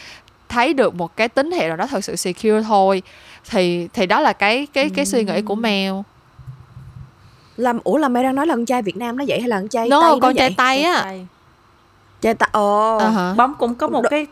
[0.48, 3.02] thấy được một cái tín hiệu nào đó thật sự secure thôi
[3.50, 5.94] thì thì đó là cái cái cái suy nghĩ của Mel.
[7.56, 9.56] Làm ủa là mẹ đang nói là con trai Việt Nam nó vậy hay là
[9.56, 11.02] con trai no, Tây con trai Tây á.
[12.20, 12.48] Trai Tây.
[12.52, 12.98] Ồ.
[12.98, 13.36] Uh-huh.
[13.36, 14.26] bóng cũng có một Đ- cái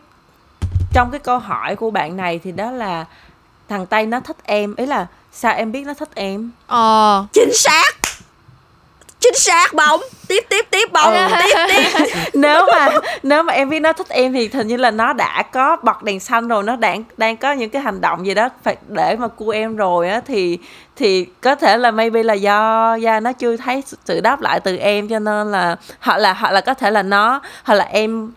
[0.93, 3.05] trong cái câu hỏi của bạn này thì đó là
[3.69, 6.51] thằng Tây nó thích em ý là sao em biết nó thích em?
[6.67, 7.25] Ờ.
[7.33, 7.91] Chính xác
[9.25, 11.27] chính xác bóng tiếp tiếp tiếp bóng ừ.
[11.43, 12.89] tiếp tiếp nếu mà
[13.23, 16.03] nếu mà em biết nó thích em thì hình như là nó đã có bật
[16.03, 19.15] đèn xanh rồi nó đang đang có những cái hành động gì đó phải để
[19.19, 20.57] mà cua em rồi á thì
[20.95, 24.77] thì có thể là maybe là do do nó chưa thấy sự đáp lại từ
[24.77, 28.31] em cho nên là hoặc là hoặc là có thể là nó hoặc là em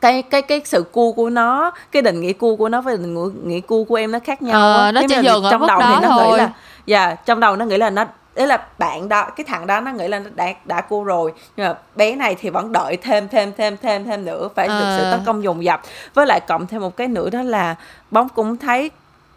[0.00, 3.48] cái cái cái sự cu của nó cái định nghĩa cu của nó với định
[3.48, 5.94] nghĩa cu của em nó khác nhau ờ, nó chỉ dừng ở trong đầu thì
[6.02, 6.26] nó thôi.
[6.30, 6.50] nghĩ là
[6.86, 8.04] dạ yeah, trong đầu nó nghĩ là nó
[8.36, 11.32] đấy là bạn đó cái thằng đó nó nghĩ là nó đã đã cua rồi
[11.56, 14.80] nhưng mà bé này thì vẫn đợi thêm thêm thêm thêm thêm nữa phải à.
[14.80, 15.82] được sự tấn công dồn dập
[16.14, 17.74] với lại cộng thêm một cái nữa đó là
[18.10, 18.90] bóng cũng thấy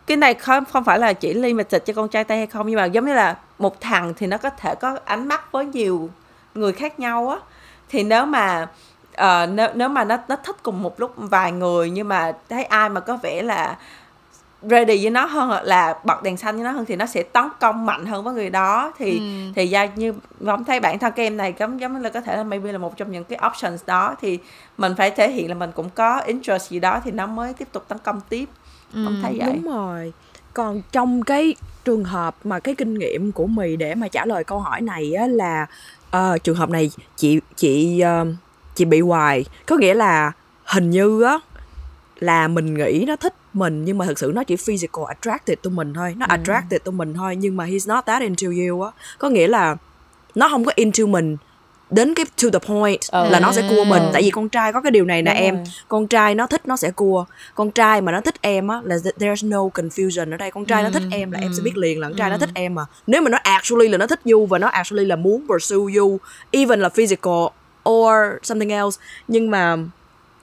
[0.08, 2.76] cái này không không phải là chỉ limited cho con trai tây hay không nhưng
[2.76, 6.10] mà giống như là một thằng thì nó có thể có ánh mắt với nhiều
[6.56, 7.38] người khác nhau á
[7.90, 8.68] thì nếu mà
[9.22, 12.64] uh, nếu nếu mà nó nó thích cùng một lúc vài người nhưng mà thấy
[12.64, 13.78] ai mà có vẻ là
[14.62, 17.44] ready với nó hơn là bật đèn xanh với nó hơn thì nó sẽ tấn
[17.60, 18.94] công mạnh hơn với người đó.
[18.98, 19.52] Thì ừ.
[19.56, 22.38] thì ra như bóng thấy bản thân cái em này giống giống là có thể
[22.38, 24.16] là maybe là một trong những cái options đó.
[24.22, 24.40] Thì
[24.78, 27.68] mình phải thể hiện là mình cũng có interest gì đó thì nó mới tiếp
[27.72, 28.50] tục tấn công tiếp.
[28.94, 29.04] Ừ.
[29.06, 29.54] không thấy vậy.
[29.54, 30.14] đúng rồi.
[30.54, 31.56] Còn trong cái
[31.86, 35.14] trường hợp mà cái kinh nghiệm của mì để mà trả lời câu hỏi này
[35.14, 35.68] á là
[36.18, 38.28] uh, trường hợp này chị chị uh,
[38.76, 39.46] chị bị hoài.
[39.66, 40.32] Có nghĩa là
[40.64, 41.40] hình như á
[42.20, 45.70] là mình nghĩ nó thích mình nhưng mà thực sự nó chỉ physical attracted to
[45.70, 46.32] mình thôi nó ừ.
[46.34, 49.76] attracted to mình thôi nhưng mà he's not that into you á có nghĩa là
[50.36, 51.38] nó không có into mình
[51.90, 53.30] đến cái to the point ừ.
[53.30, 54.10] là nó sẽ cua mình ừ.
[54.14, 55.64] tại vì con trai có cái điều này nè em rồi.
[55.88, 58.96] con trai nó thích nó sẽ cua con trai mà nó thích em á là
[58.96, 60.86] there's no confusion ở đây con trai ừ.
[60.86, 61.46] nó thích em là ừ.
[61.46, 62.34] em sẽ biết liền là con trai ừ.
[62.34, 65.06] nó thích em mà nếu mà nó actually là nó thích you và nó actually
[65.06, 66.18] là muốn pursue you
[66.52, 67.46] even là physical
[67.90, 68.98] or something else
[69.28, 69.78] nhưng mà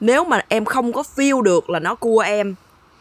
[0.00, 2.54] nếu mà em không có feel được là nó cua em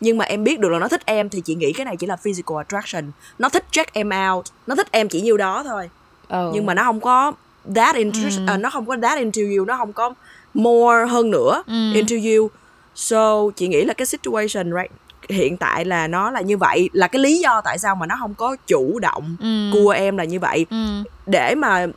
[0.05, 2.07] nhưng mà em biết được là nó thích em thì chị nghĩ cái này chỉ
[2.07, 5.89] là physical attraction nó thích check em out nó thích em chỉ nhiêu đó thôi
[6.27, 6.51] ừ.
[6.53, 7.31] nhưng mà nó không có
[7.75, 8.53] that interest ừ.
[8.53, 10.13] uh, nó không có that into you nó không có
[10.53, 11.93] more hơn nữa ừ.
[11.93, 12.49] into you
[12.95, 14.91] so chị nghĩ là cái situation right
[15.29, 18.15] hiện tại là nó là như vậy là cái lý do tại sao mà nó
[18.19, 19.71] không có chủ động ừ.
[19.73, 21.03] cua em là như vậy ừ.
[21.25, 21.87] để mà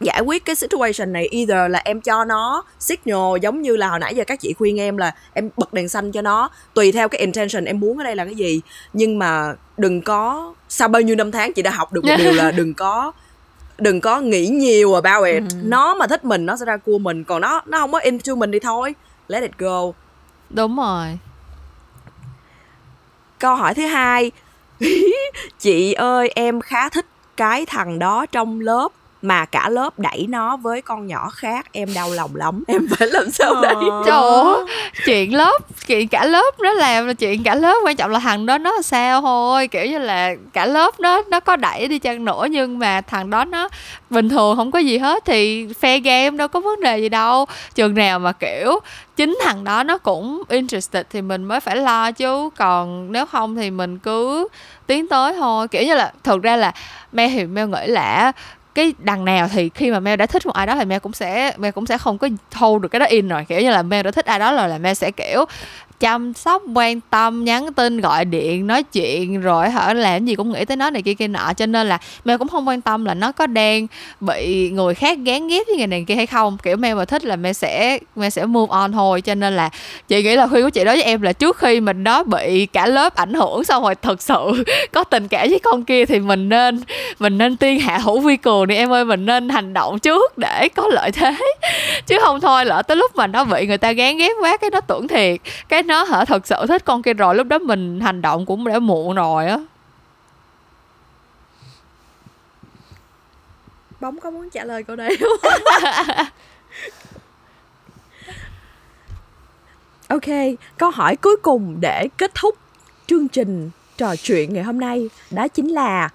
[0.00, 3.98] giải quyết cái situation này either là em cho nó signal giống như là hồi
[3.98, 7.08] nãy giờ các chị khuyên em là em bật đèn xanh cho nó tùy theo
[7.08, 8.60] cái intention em muốn ở đây là cái gì.
[8.92, 12.32] Nhưng mà đừng có sau bao nhiêu năm tháng chị đã học được một điều
[12.32, 13.12] là đừng có
[13.78, 15.42] đừng có nghĩ nhiều about it.
[15.52, 15.58] Ừ.
[15.62, 18.34] nó mà thích mình nó sẽ ra cua mình còn nó nó không có into
[18.34, 18.94] mình thì thôi.
[19.28, 19.80] Let it go.
[20.50, 21.18] Đúng rồi.
[23.38, 24.30] Câu hỏi thứ hai.
[25.58, 27.06] Chị ơi em khá thích
[27.36, 28.88] cái thằng đó trong lớp
[29.26, 32.64] mà cả lớp đẩy nó với con nhỏ khác em đau lòng lắm.
[32.68, 33.60] Em phải làm sao ờ.
[33.62, 33.74] đây
[34.06, 34.64] trời ơi
[35.06, 38.46] chuyện lớp chuyện cả lớp nó làm là chuyện cả lớp quan trọng là thằng
[38.46, 39.68] đó nó sao thôi.
[39.68, 43.30] Kiểu như là cả lớp nó nó có đẩy đi chăng nữa nhưng mà thằng
[43.30, 43.68] đó nó
[44.10, 47.46] bình thường không có gì hết thì phe game đâu có vấn đề gì đâu.
[47.74, 48.78] Trường nào mà kiểu
[49.16, 52.50] chính thằng đó nó cũng interested thì mình mới phải lo chứ.
[52.56, 54.48] Còn nếu không thì mình cứ
[54.86, 55.68] tiến tới thôi.
[55.68, 56.72] Kiểu như là thực ra là
[57.12, 58.32] me thì meo nghĩ là
[58.76, 61.12] cái đằng nào thì khi mà Mel đã thích một ai đó thì Mel cũng
[61.12, 63.44] sẽ, Mel cũng sẽ không có hold được cái đó in rồi.
[63.48, 65.44] Kiểu như là Mel đã thích ai đó rồi là Mel sẽ, kiểu
[66.00, 70.52] chăm sóc, quan tâm, nhắn tin, gọi điện, nói chuyện, rồi hả, làm gì cũng
[70.52, 71.52] nghĩ tới nó này kia kia nọ.
[71.56, 73.86] Cho nên là mẹ cũng không quan tâm là nó có đang
[74.20, 76.58] bị người khác gán ghép với người này kia hay không.
[76.62, 79.20] Kiểu mẹ mà thích là mẹ sẽ mẹ sẽ move on thôi.
[79.20, 79.70] Cho nên là
[80.08, 82.66] chị nghĩ là khuyên của chị đối với em là trước khi mình đó bị
[82.66, 86.18] cả lớp ảnh hưởng xong rồi thật sự có tình cảm với con kia thì
[86.18, 86.82] mình nên
[87.18, 89.04] mình nên tiên hạ hữu vi cường đi em ơi.
[89.04, 91.36] Mình nên hành động trước để có lợi thế.
[92.06, 94.70] Chứ không thôi, lỡ tới lúc mà nó bị người ta gán ghép quá, cái
[94.70, 95.40] nó tưởng thiệt.
[95.68, 96.24] Cái nó hả?
[96.24, 99.46] Thật sự thích con kia rồi, lúc đó mình hành động cũng đã muộn rồi
[99.46, 99.58] á.
[104.00, 105.52] Bóng có muốn trả lời câu này không?
[110.08, 110.22] Ok,
[110.78, 112.56] câu hỏi cuối cùng để kết thúc
[113.06, 116.08] chương trình trò chuyện ngày hôm nay đó chính là,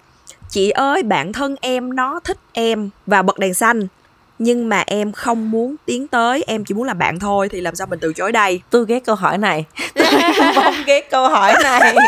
[0.48, 3.86] chị ơi, bạn thân em nó thích em và bật đèn xanh
[4.42, 7.74] nhưng mà em không muốn tiến tới em chỉ muốn làm bạn thôi thì làm
[7.74, 8.62] sao mình từ chối đây?
[8.70, 9.64] Tôi ghét câu hỏi này.
[9.94, 10.06] Tôi
[10.54, 11.94] không ghét câu hỏi này.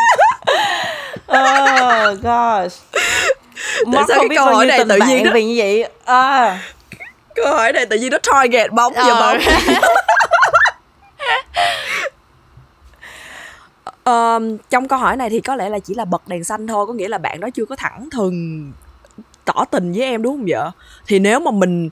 [1.28, 2.82] Oh gosh.
[3.93, 5.85] Tại sao cái câu hỏi này tự nhiên đó vì như vậy.
[6.05, 6.61] À.
[7.35, 9.20] câu hỏi này tự nhiên nó target bóng giờ Ờ.
[9.20, 9.39] bóng.
[14.05, 16.86] Ờm, trong câu hỏi này thì có lẽ là chỉ là bật đèn xanh thôi
[16.86, 18.73] có nghĩa là bạn đó chưa có thẳng thừng
[19.44, 20.70] tỏ tình với em đúng không vợ
[21.06, 21.89] thì nếu mà mình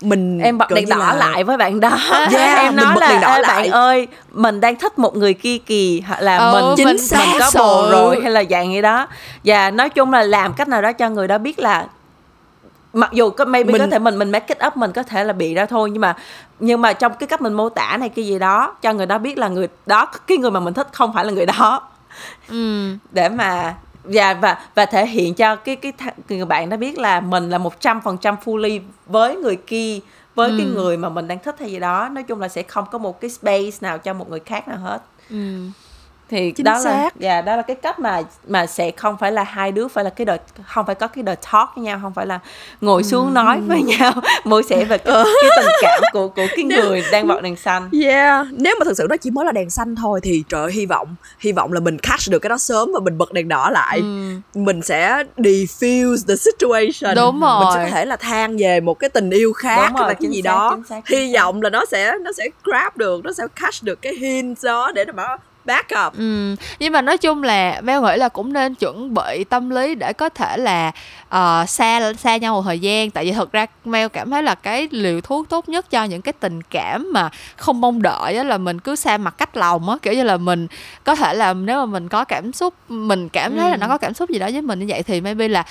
[0.00, 1.88] mình em bật đèn đỏ là- lại với bạn đó.
[2.32, 5.58] Yeah, em nói là đỏ "Ê, lại." bạn ơi mình đang thích một người kia
[5.58, 8.72] kì hoặc là Ừ, mình chính mình, xác mình có bồ rồi hay là dạng
[8.72, 9.06] gì đó.
[9.44, 11.86] Và nói chung là làm cách nào đó cho người đó biết là
[12.92, 15.24] mặc dù có maybe Mình- có thể mình mình make it up mình có thể
[15.24, 16.16] là bị ra thôi nhưng mà
[16.60, 19.18] nhưng mà trong cái cách mình mô tả này cái gì đó cho người đó
[19.18, 21.82] biết là người đó cái người mà mình thích không phải là người đó.
[22.48, 22.88] Ừ.
[23.10, 23.74] Để mà
[24.04, 25.92] và và và thể hiện cho cái cái
[26.28, 29.98] người bạn đó biết là mình là một trăm phần trăm fully với người kia
[30.34, 32.08] với cái người mà mình đang thích hay gì đó.
[32.08, 34.78] Nói chung là sẽ không có một cái space nào cho một người khác nào
[34.78, 35.02] hết.
[35.30, 35.36] Ừ
[36.34, 37.16] thì Chính đó là xác.
[37.20, 40.10] dạ đó là cái cách mà mà sẽ không phải là hai đứa phải là
[40.10, 42.38] cái đợt không phải có cái đợt talk với nhau không phải là
[42.80, 44.12] ngồi xuống nói với nhau
[44.44, 47.88] mối sẻ về cái, cái tình cảm của của cái người đang bật đèn xanh
[48.04, 50.86] Yeah, nếu mà thực sự nó chỉ mới là đèn xanh thôi thì trời hy
[50.86, 53.70] vọng hy vọng là mình catch được cái đó sớm và mình bật đèn đỏ
[53.70, 54.00] lại.
[54.54, 57.16] Mình sẽ defuse the situation.
[57.16, 57.90] Đúng Mình sẽ rồi.
[57.90, 60.30] có thể là than về một cái tình yêu khác Đúng hay rồi, là cái
[60.30, 60.70] gì xác, đó.
[60.76, 63.82] chính xác, chính Hy vọng là nó sẽ nó sẽ grab được, nó sẽ catch
[63.82, 65.36] được cái hint đó để mà
[66.06, 66.18] up.
[66.18, 66.56] Ừ.
[66.78, 70.12] nhưng mà nói chung là Mel nghĩ là cũng nên chuẩn bị tâm lý để
[70.12, 70.92] có thể là
[71.28, 74.54] ờ, xa xa nhau một thời gian tại vì thực ra Mel cảm thấy là
[74.54, 78.44] cái liều thuốc tốt nhất cho những cái tình cảm mà không mong đợi á
[78.44, 80.66] là mình cứ xa mặt cách lòng á kiểu như là mình
[81.04, 83.98] có thể là nếu mà mình có cảm xúc mình cảm thấy là nó có
[83.98, 85.64] cảm xúc gì đó với mình như vậy thì maybe là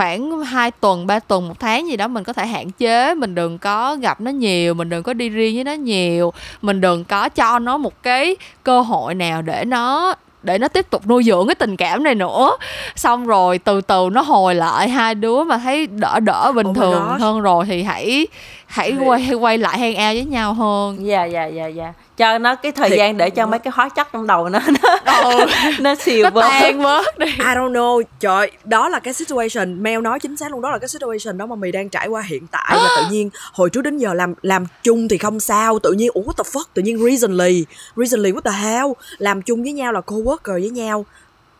[0.00, 3.14] khoảng 2 tuần 3 tuần một tháng gì đó mình có thể hạn chế.
[3.14, 6.32] Mình đừng có gặp nó nhiều mình đừng có đi riêng với nó nhiều.
[6.62, 10.90] Mình đừng có cho nó một cái cơ hội nào để nó để nó tiếp
[10.90, 12.56] tục nuôi dưỡng cái tình cảm này nữa.
[12.96, 16.76] Xong rồi từ từ nó hồi lại hai đứa mà thấy đỡ đỡ bình Oh
[16.76, 18.26] thường hơn rồi thì hãy
[18.70, 21.06] hãy Thì- quay quay lại hang out với nhau hơn.
[21.06, 21.92] Dạ dạ dạ dạ.
[22.16, 22.98] Cho nó cái thời Thiệt.
[22.98, 24.58] gian để cho mấy cái hóa chất trong đầu nó
[25.04, 25.46] nó, ừ,
[25.80, 26.48] nó siêu nó bớt.
[26.50, 27.26] tan bớt đi.
[27.26, 30.78] I don't know, trời, đó là cái situation, Mel nói chính xác luôn, đó là
[30.78, 32.70] cái situation đó mà mì đang trải qua hiện tại.
[32.82, 36.10] Và tự nhiên hồi trước đến giờ làm làm chung thì không sao, tự nhiên
[36.14, 37.64] ủa what the fuck, tự nhiên recently,
[37.96, 38.86] recently what the hell,
[39.18, 41.04] làm chung với nhau là co-worker với nhau,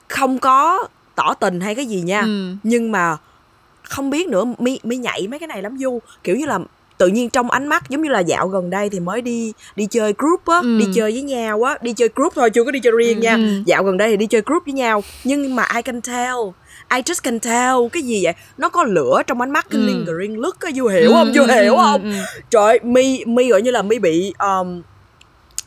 [0.08, 2.54] không có tỏ tình hay cái gì nha, Ừ.
[2.62, 3.16] nhưng mà
[3.82, 6.58] không biết nữa, mi mi nhảy mấy cái này lắm du, kiểu như là
[7.00, 9.86] tự nhiên trong ánh mắt giống như là dạo gần đây thì mới đi đi
[9.90, 10.78] chơi group á Ừ.
[10.78, 13.34] đi chơi với nhau á đi chơi group thôi chưa có đi chơi riêng nha
[13.34, 13.62] ừ.
[13.66, 16.36] dạo gần đây thì đi chơi group với nhau nhưng mà I can tell
[16.94, 19.86] I just can tell cái gì vậy nó có lửa trong ánh mắt cái Ừ.
[19.86, 22.40] lingering look á du hiểu không du hiểu không ừ, ừ.
[22.50, 24.82] trời mi mi gọi như là mi bị um,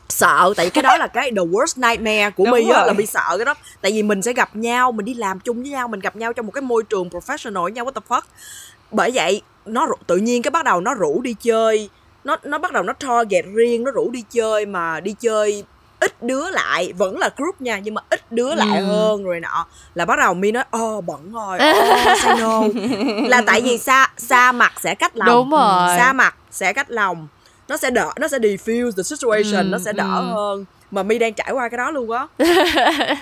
[0.08, 2.92] sợ tại vì cái đó là cái the worst nightmare của Đúng mi á là
[2.92, 5.70] mi sợ cái đó tại vì mình sẽ gặp nhau mình đi làm chung với
[5.70, 8.20] nhau mình gặp nhau trong một cái môi trường professional với nhau what the fuck
[8.90, 11.90] bởi vậy nó tự nhiên cái bắt đầu nó rủ đi chơi.
[12.24, 15.64] Nó nó bắt đầu nó target riêng nó rủ đi chơi mà đi chơi
[16.00, 18.84] ít đứa lại vẫn là group nha nhưng mà ít đứa lại Ừ.
[18.86, 19.66] hơn rồi nọ.
[19.94, 22.62] Là bắt đầu mi nói ô bận rồi ô say no
[23.28, 25.26] là tại vì xa xa mặt sẽ cách lòng.
[25.28, 25.88] Đúng rồi.
[25.96, 27.28] xa mặt sẽ cách lòng.
[27.68, 30.32] Nó sẽ đỡ nó sẽ diffuse the situation Ừ, nó sẽ đỡ ừ.
[30.34, 30.64] hơn.
[30.90, 32.26] Mà mi đang trải qua cái đó luôn á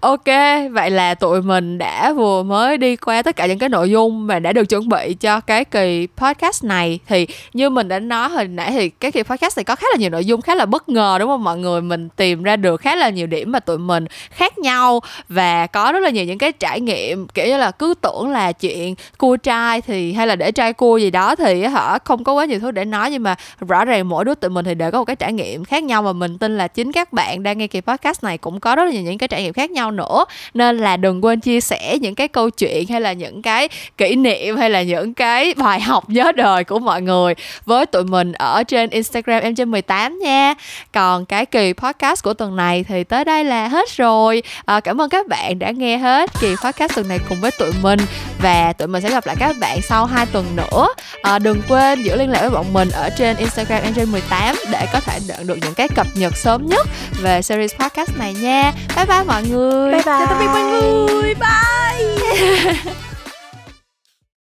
[0.00, 0.24] Ok,
[0.72, 4.26] vậy là tụi mình đã vừa mới đi qua tất cả những cái nội dung
[4.26, 8.28] mà đã được chuẩn bị cho cái kỳ podcast này thì như mình đã nói
[8.28, 10.66] hồi nãy thì cái kỳ podcast này có khá là nhiều nội dung khá là
[10.66, 11.80] bất ngờ đúng không mọi người?
[11.80, 15.92] Mình tìm ra được khá là nhiều điểm mà tụi mình khác nhau và có
[15.92, 19.36] rất là nhiều những cái trải nghiệm kiểu như là cứ tưởng là chuyện cua
[19.36, 22.60] trai thì hay là để trai cua gì đó thì hả không có quá nhiều
[22.60, 23.36] thứ để nói nhưng mà
[23.68, 26.02] rõ ràng mỗi đứa tụi mình thì đều có một cái trải nghiệm khác nhau
[26.02, 28.84] và mình tin là chính các bạn đang nghe kỳ podcast này cũng có rất
[28.84, 30.24] là nhiều những cái trải nghiệm khác nhau nữa.
[30.54, 34.16] Nên là đừng quên chia sẻ những cái câu chuyện hay là những cái kỷ
[34.16, 37.34] niệm hay là những cái bài học nhớ đời của mọi người
[37.64, 40.54] với tụi mình ở trên Instagram em trên 18 nha.
[40.92, 44.42] Còn cái kỳ podcast của tuần này thì tới đây là hết rồi.
[44.64, 47.70] À, cảm ơn các bạn đã nghe hết kỳ podcast tuần này cùng với tụi
[47.82, 48.00] mình
[48.42, 50.88] và tụi mình sẽ gặp lại các bạn sau 2 tuần nữa.
[51.22, 54.56] À, đừng quên giữ liên lạc với bọn mình ở trên Instagram em trên 18
[54.72, 56.86] để có thể nhận được những cái cập nhật sớm nhất
[57.22, 58.72] về series podcast này nha.
[58.96, 61.60] Bye bye mọi người งุย บ๊ายบาย จะต้องไปปังงุยบา
[61.94, 61.96] ย